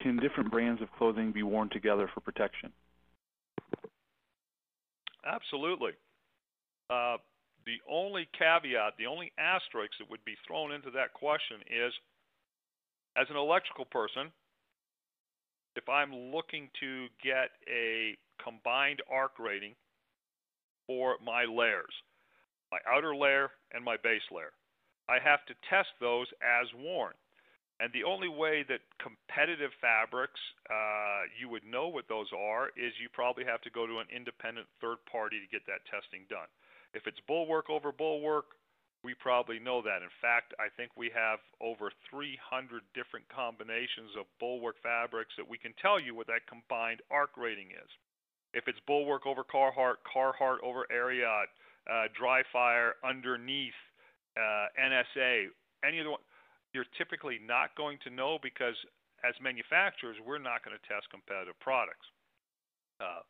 Can 0.00 0.16
different 0.16 0.50
brands 0.50 0.82
of 0.82 0.90
clothing 0.98 1.32
be 1.32 1.42
worn 1.42 1.70
together 1.70 2.10
for 2.12 2.20
protection? 2.20 2.72
Absolutely. 5.24 5.92
Uh, 6.90 7.16
the 7.64 7.78
only 7.88 8.28
caveat, 8.38 8.94
the 8.98 9.06
only 9.06 9.32
asterisk 9.38 9.92
that 9.98 10.10
would 10.10 10.24
be 10.24 10.36
thrown 10.46 10.72
into 10.72 10.90
that 10.90 11.14
question 11.14 11.60
is 11.70 11.92
as 13.16 13.26
an 13.30 13.36
electrical 13.36 13.86
person, 13.86 14.30
if 15.76 15.88
I'm 15.88 16.14
looking 16.14 16.68
to 16.80 17.06
get 17.22 17.50
a 17.68 18.16
combined 18.42 19.00
arc 19.10 19.38
rating 19.38 19.74
for 20.86 21.16
my 21.24 21.44
layers, 21.44 21.94
my 22.70 22.78
outer 22.90 23.16
layer 23.16 23.50
and 23.72 23.84
my 23.84 23.96
base 24.02 24.22
layer, 24.30 24.52
I 25.08 25.18
have 25.24 25.44
to 25.46 25.54
test 25.70 25.88
those 26.00 26.26
as 26.42 26.66
worn. 26.76 27.14
And 27.80 27.90
the 27.90 28.06
only 28.06 28.30
way 28.30 28.62
that 28.70 28.86
competitive 29.02 29.74
fabrics, 29.82 30.38
uh, 30.70 31.26
you 31.34 31.48
would 31.50 31.66
know 31.66 31.88
what 31.88 32.06
those 32.06 32.30
are, 32.30 32.70
is 32.78 32.94
you 33.02 33.10
probably 33.10 33.44
have 33.44 33.62
to 33.62 33.70
go 33.70 33.86
to 33.86 33.98
an 33.98 34.06
independent 34.14 34.66
third 34.80 35.02
party 35.10 35.42
to 35.42 35.50
get 35.50 35.66
that 35.66 35.82
testing 35.90 36.22
done. 36.30 36.46
If 36.94 37.10
it's 37.10 37.18
bulwark 37.26 37.70
over 37.70 37.90
bulwark, 37.90 38.54
we 39.02 39.12
probably 39.18 39.58
know 39.58 39.82
that. 39.82 40.00
In 40.00 40.14
fact, 40.22 40.54
I 40.56 40.70
think 40.78 40.94
we 40.96 41.10
have 41.12 41.42
over 41.60 41.90
300 42.08 42.80
different 42.94 43.28
combinations 43.28 44.14
of 44.16 44.24
bulwark 44.40 44.80
fabrics 44.80 45.34
that 45.36 45.44
we 45.46 45.58
can 45.58 45.74
tell 45.82 46.00
you 46.00 46.14
what 46.14 46.30
that 46.30 46.48
combined 46.48 47.02
arc 47.10 47.36
rating 47.36 47.74
is. 47.74 47.90
If 48.54 48.64
it's 48.66 48.80
bulwark 48.86 49.26
over 49.26 49.42
Carhartt, 49.42 50.00
Carhartt 50.06 50.62
over 50.62 50.86
Ariat, 50.94 51.50
uh, 51.90 52.08
DriFire 52.16 52.92
underneath 53.04 53.76
uh, 54.38 54.72
NSA, 54.78 55.50
any 55.84 55.98
of 55.98 56.06
the 56.06 56.14
you're 56.74 56.90
typically 56.98 57.38
not 57.38 57.72
going 57.78 57.98
to 58.02 58.10
know 58.10 58.38
because 58.42 58.74
as 59.22 59.32
manufacturers, 59.40 60.18
we're 60.20 60.42
not 60.42 60.66
going 60.66 60.76
to 60.76 60.84
test 60.90 61.08
competitive 61.08 61.56
products. 61.62 62.04
Uh, 63.00 63.22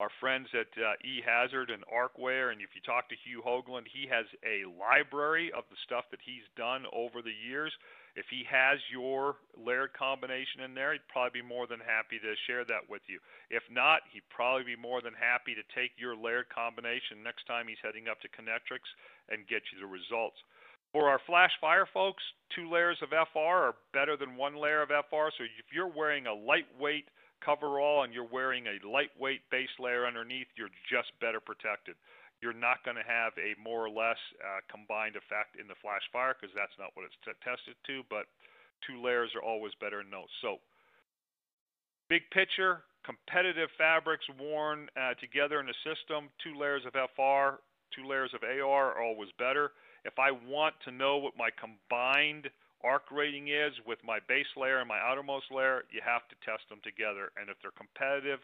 our 0.00 0.12
friends 0.20 0.48
at 0.52 0.68
uh, 0.76 0.92
eHazard 1.00 1.72
and 1.72 1.80
Arcwear, 1.88 2.52
and 2.52 2.60
if 2.60 2.76
you 2.76 2.84
talk 2.84 3.08
to 3.08 3.16
Hugh 3.24 3.40
Hoagland, 3.40 3.88
he 3.88 4.04
has 4.04 4.28
a 4.44 4.68
library 4.68 5.48
of 5.56 5.64
the 5.72 5.80
stuff 5.88 6.04
that 6.12 6.20
he's 6.20 6.44
done 6.52 6.84
over 6.92 7.24
the 7.24 7.32
years. 7.32 7.72
If 8.12 8.28
he 8.28 8.44
has 8.48 8.76
your 8.92 9.40
layered 9.56 9.96
combination 9.96 10.64
in 10.64 10.76
there, 10.76 10.92
he'd 10.92 11.08
probably 11.08 11.40
be 11.40 11.48
more 11.48 11.64
than 11.64 11.80
happy 11.80 12.20
to 12.20 12.44
share 12.44 12.64
that 12.68 12.84
with 12.88 13.04
you. 13.08 13.20
If 13.48 13.64
not, 13.72 14.04
he'd 14.12 14.28
probably 14.28 14.64
be 14.64 14.76
more 14.76 15.00
than 15.00 15.16
happy 15.16 15.56
to 15.56 15.64
take 15.72 15.96
your 15.96 16.16
layered 16.16 16.52
combination 16.52 17.24
next 17.24 17.48
time 17.48 17.68
he's 17.68 17.80
heading 17.80 18.08
up 18.08 18.20
to 18.20 18.32
Kinectrics 18.32 18.88
and 19.32 19.48
get 19.48 19.64
you 19.72 19.80
the 19.80 19.88
results. 19.88 20.40
For 20.96 21.12
our 21.12 21.20
flash 21.28 21.52
fire 21.60 21.84
folks, 21.92 22.24
two 22.56 22.72
layers 22.72 22.96
of 23.04 23.12
FR 23.12 23.68
are 23.68 23.76
better 23.92 24.16
than 24.16 24.32
one 24.32 24.56
layer 24.56 24.80
of 24.80 24.88
FR. 24.88 25.28
So 25.36 25.44
if 25.44 25.68
you're 25.68 25.92
wearing 25.92 26.24
a 26.24 26.32
lightweight 26.32 27.12
coverall 27.44 28.08
and 28.08 28.16
you're 28.16 28.24
wearing 28.32 28.64
a 28.64 28.80
lightweight 28.80 29.44
base 29.52 29.68
layer 29.76 30.08
underneath, 30.08 30.48
you're 30.56 30.72
just 30.88 31.12
better 31.20 31.36
protected. 31.36 32.00
You're 32.40 32.56
not 32.56 32.80
going 32.80 32.96
to 32.96 33.04
have 33.04 33.36
a 33.36 33.52
more 33.60 33.84
or 33.84 33.92
less 33.92 34.16
uh, 34.40 34.64
combined 34.72 35.20
effect 35.20 35.60
in 35.60 35.68
the 35.68 35.76
flash 35.84 36.00
fire 36.16 36.32
because 36.32 36.56
that's 36.56 36.72
not 36.80 36.96
what 36.96 37.04
it's 37.04 37.20
t- 37.28 37.44
tested 37.44 37.76
to. 37.92 38.00
But 38.08 38.24
two 38.88 38.96
layers 38.96 39.36
are 39.36 39.44
always 39.44 39.76
better 39.76 40.00
than 40.00 40.08
no. 40.08 40.24
So 40.40 40.64
big 42.08 42.24
picture, 42.32 42.88
competitive 43.04 43.68
fabrics 43.76 44.24
worn 44.40 44.88
uh, 44.96 45.12
together 45.20 45.60
in 45.60 45.68
a 45.68 45.76
system, 45.84 46.32
two 46.40 46.56
layers 46.56 46.88
of 46.88 46.96
FR, 46.96 47.60
two 47.92 48.08
layers 48.08 48.32
of 48.32 48.40
AR 48.40 48.96
are 48.96 49.04
always 49.04 49.28
better. 49.36 49.76
If 50.06 50.22
I 50.22 50.30
want 50.30 50.78
to 50.86 50.94
know 50.94 51.18
what 51.18 51.34
my 51.36 51.50
combined 51.58 52.46
arc 52.84 53.10
rating 53.10 53.48
is 53.48 53.74
with 53.82 53.98
my 54.06 54.22
base 54.30 54.48
layer 54.56 54.78
and 54.78 54.86
my 54.86 55.02
outermost 55.02 55.50
layer, 55.50 55.82
you 55.90 55.98
have 56.06 56.22
to 56.30 56.36
test 56.46 56.62
them 56.70 56.78
together. 56.86 57.34
And 57.34 57.50
if 57.50 57.58
they're 57.58 57.74
competitive, 57.74 58.38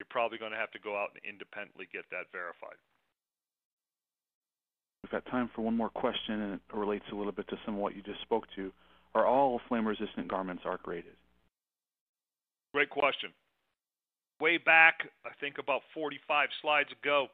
you're 0.00 0.08
probably 0.08 0.38
going 0.40 0.56
to 0.56 0.58
have 0.58 0.72
to 0.72 0.80
go 0.80 0.96
out 0.96 1.12
and 1.12 1.20
independently 1.28 1.86
get 1.92 2.08
that 2.10 2.32
verified. 2.32 2.80
We've 5.04 5.12
got 5.12 5.28
time 5.30 5.50
for 5.54 5.60
one 5.60 5.76
more 5.76 5.90
question, 5.90 6.40
and 6.40 6.52
it 6.54 6.60
relates 6.72 7.04
a 7.12 7.14
little 7.14 7.32
bit 7.32 7.48
to 7.48 7.56
some 7.64 7.76
of 7.76 7.80
what 7.80 7.94
you 7.94 8.02
just 8.02 8.22
spoke 8.22 8.44
to. 8.56 8.72
Are 9.14 9.26
all 9.26 9.60
flame-resistant 9.68 10.28
garments 10.28 10.62
arc 10.64 10.86
rated? 10.86 11.16
Great 12.72 12.90
question. 12.90 13.30
Way 14.40 14.58
back, 14.58 15.08
I 15.24 15.30
think 15.40 15.58
about 15.58 15.82
45 15.94 16.48
slides 16.62 16.90
ago, 16.92 17.28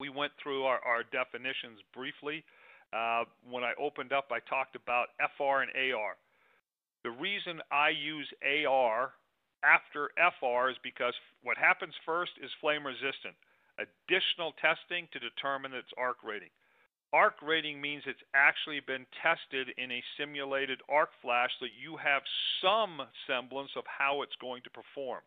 we 0.00 0.08
went 0.08 0.32
through 0.42 0.64
our, 0.64 0.80
our 0.84 1.02
definitions 1.04 1.78
briefly. 1.94 2.44
Uh, 2.92 3.24
when 3.48 3.64
I 3.64 3.72
opened 3.80 4.12
up, 4.12 4.30
I 4.30 4.40
talked 4.48 4.76
about 4.76 5.08
FR 5.36 5.62
and 5.62 5.72
AR. 5.94 6.16
The 7.02 7.10
reason 7.10 7.60
I 7.70 7.90
use 7.90 8.28
AR 8.42 9.12
after 9.64 10.10
FR 10.16 10.70
is 10.70 10.76
because 10.82 11.14
what 11.42 11.56
happens 11.56 11.94
first 12.06 12.32
is 12.42 12.50
flame 12.60 12.86
resistant. 12.86 13.34
additional 13.78 14.52
testing 14.62 15.08
to 15.12 15.18
determine 15.18 15.72
its 15.74 15.88
arc 15.98 16.22
rating. 16.22 16.50
Arc 17.12 17.34
rating 17.42 17.80
means 17.80 18.02
it's 18.06 18.22
actually 18.34 18.80
been 18.80 19.06
tested 19.22 19.74
in 19.78 19.90
a 19.90 20.02
simulated 20.18 20.80
arc 20.88 21.10
flash 21.22 21.50
so 21.58 21.66
you 21.66 21.96
have 21.96 22.22
some 22.62 23.02
semblance 23.26 23.70
of 23.76 23.84
how 23.86 24.22
it's 24.22 24.34
going 24.40 24.62
to 24.62 24.70
perform. 24.70 25.22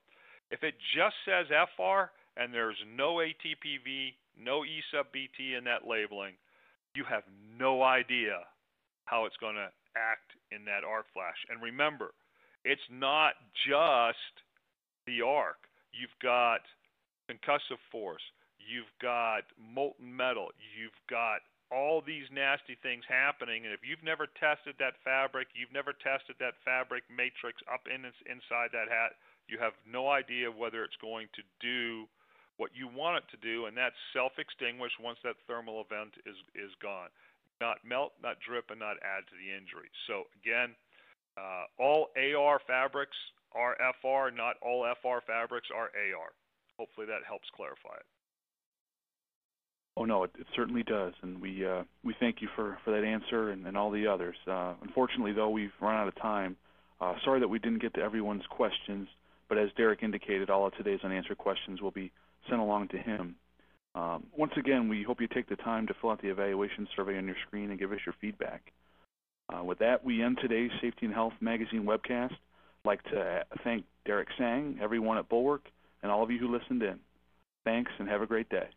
If 0.51 0.64
it 0.64 0.76
just 0.95 1.16
says 1.26 1.47
FR 1.76 2.12
and 2.36 2.53
there's 2.53 2.78
no 2.95 3.16
ATPV, 3.24 4.14
no 4.39 4.64
E 4.64 4.82
sub 4.91 5.12
BT 5.12 5.55
in 5.55 5.64
that 5.66 5.88
labeling, 5.88 6.36
you 6.98 7.06
have 7.06 7.22
no 7.60 7.84
idea 7.86 8.41
how 9.06 9.30
it's 9.30 9.38
going 9.38 9.54
to 9.54 9.70
act 9.93 10.34
in 10.50 10.66
that 10.66 10.82
arc 10.82 11.06
flash. 11.14 11.38
And 11.54 11.62
remember, 11.62 12.18
it's 12.66 12.89
not 12.89 13.38
just 13.70 14.34
the 15.06 15.22
arc. 15.22 15.70
You've 15.93 16.18
got 16.18 16.66
concussive 17.30 17.80
force, 17.91 18.26
you've 18.58 18.89
got 18.98 19.45
molten 19.62 20.10
metal, 20.10 20.50
you've 20.74 20.98
got 21.06 21.45
all 21.70 22.02
these 22.02 22.26
nasty 22.32 22.80
things 22.82 23.04
happening. 23.06 23.68
And 23.68 23.74
if 23.76 23.84
you've 23.86 24.04
never 24.04 24.26
tested 24.39 24.74
that 24.80 24.98
fabric, 25.04 25.54
you've 25.54 25.76
never 25.76 25.93
tested 25.93 26.39
that 26.39 26.58
fabric 26.66 27.04
matrix 27.12 27.62
up 27.70 27.86
in 27.86 28.08
inside 28.26 28.74
that 28.74 28.89
hat, 28.89 29.20
you 29.45 29.60
have 29.60 29.76
no 29.86 30.10
idea 30.10 30.50
whether 30.50 30.84
it's 30.84 30.98
going 31.00 31.28
to 31.36 31.43
do 31.62 32.10
what 32.58 32.72
you 32.74 32.88
want 32.89 33.24
it 33.24 33.26
to 33.32 33.38
do, 33.38 33.66
and 33.66 33.78
that's 33.78 33.95
self-extinguish 34.14 34.91
once 35.01 35.18
that 35.24 35.38
thermal 35.47 35.82
event 35.82 36.14
is 36.26 36.38
is 36.53 36.74
gone. 36.82 37.10
Not 37.62 37.78
melt, 37.86 38.14
not 38.22 38.38
drip, 38.41 38.70
and 38.70 38.80
not 38.80 38.97
add 39.01 39.26
to 39.30 39.36
the 39.38 39.49
injury. 39.49 39.89
So 40.05 40.26
again, 40.41 40.76
uh, 41.38 41.66
all 41.80 42.10
AR 42.18 42.60
fabrics 42.68 43.18
are 43.53 43.78
FR, 44.01 44.36
not 44.36 44.58
all 44.62 44.86
FR 45.01 45.26
fabrics 45.26 45.70
are 45.74 45.89
AR. 45.93 46.34
Hopefully 46.78 47.08
that 47.08 47.26
helps 47.26 47.49
clarify 47.55 47.95
it. 47.97 48.05
Oh 49.95 50.05
no, 50.05 50.24
it, 50.24 50.32
it 50.38 50.45
certainly 50.55 50.84
does, 50.84 51.14
and 51.24 51.41
we 51.41 51.66
uh, 51.66 51.84
we 52.03 52.16
thank 52.20 52.41
you 52.41 52.49
for, 52.55 52.78
for 52.86 52.91
that 52.91 53.03
answer 53.03 53.49
and, 53.49 53.66
and 53.66 53.76
all 53.76 53.89
the 53.89 54.05
others. 54.05 54.36
Uh, 54.45 54.74
unfortunately, 54.84 55.34
though, 55.34 55.49
we've 55.49 55.74
run 55.82 55.95
out 55.95 56.08
of 56.08 56.16
time. 56.16 56.55
Uh, 57.01 57.16
sorry 57.24 57.39
that 57.39 57.47
we 57.47 57.58
didn't 57.58 57.82
get 57.82 57.93
to 57.95 58.01
everyone's 58.01 58.45
questions, 58.49 59.08
but 59.49 59.58
as 59.58 59.70
Derek 59.76 60.03
indicated, 60.03 60.49
all 60.49 60.68
of 60.68 60.74
today's 60.76 60.99
unanswered 61.03 61.38
questions 61.39 61.82
will 61.82 61.91
be 61.91 62.12
sent 62.49 62.61
along 62.61 62.89
to 62.89 62.97
him. 62.97 63.35
Um, 63.95 64.27
once 64.38 64.53
again, 64.57 64.89
we 64.89 65.03
hope 65.03 65.21
you 65.21 65.27
take 65.27 65.49
the 65.49 65.55
time 65.55 65.88
to 65.88 65.93
fill 65.99 66.11
out 66.11 66.21
the 66.21 66.29
evaluation 66.29 66.88
survey 66.95 67.17
on 67.17 67.25
your 67.25 67.35
screen 67.47 67.71
and 67.71 67.79
give 67.79 67.91
us 67.91 67.99
your 68.05 68.15
feedback. 68.21 68.71
Uh, 69.49 69.63
with 69.63 69.79
that, 69.79 70.03
we 70.03 70.21
end 70.21 70.38
today's 70.41 70.71
Safety 70.81 71.05
and 71.05 71.15
Health 71.15 71.33
Magazine 71.39 71.83
webcast. 71.83 72.31
I'd 72.33 72.85
like 72.85 73.03
to 73.05 73.43
thank 73.63 73.85
Derek 74.05 74.27
Sang, 74.38 74.77
everyone 74.81 75.17
at 75.17 75.29
Bulwark, 75.29 75.65
and 76.03 76.11
all 76.11 76.23
of 76.23 76.31
you 76.31 76.38
who 76.38 76.55
listened 76.55 76.83
in. 76.83 76.99
Thanks, 77.65 77.91
and 77.97 78.07
have 78.07 78.21
a 78.21 78.27
great 78.27 78.49
day. 78.49 78.67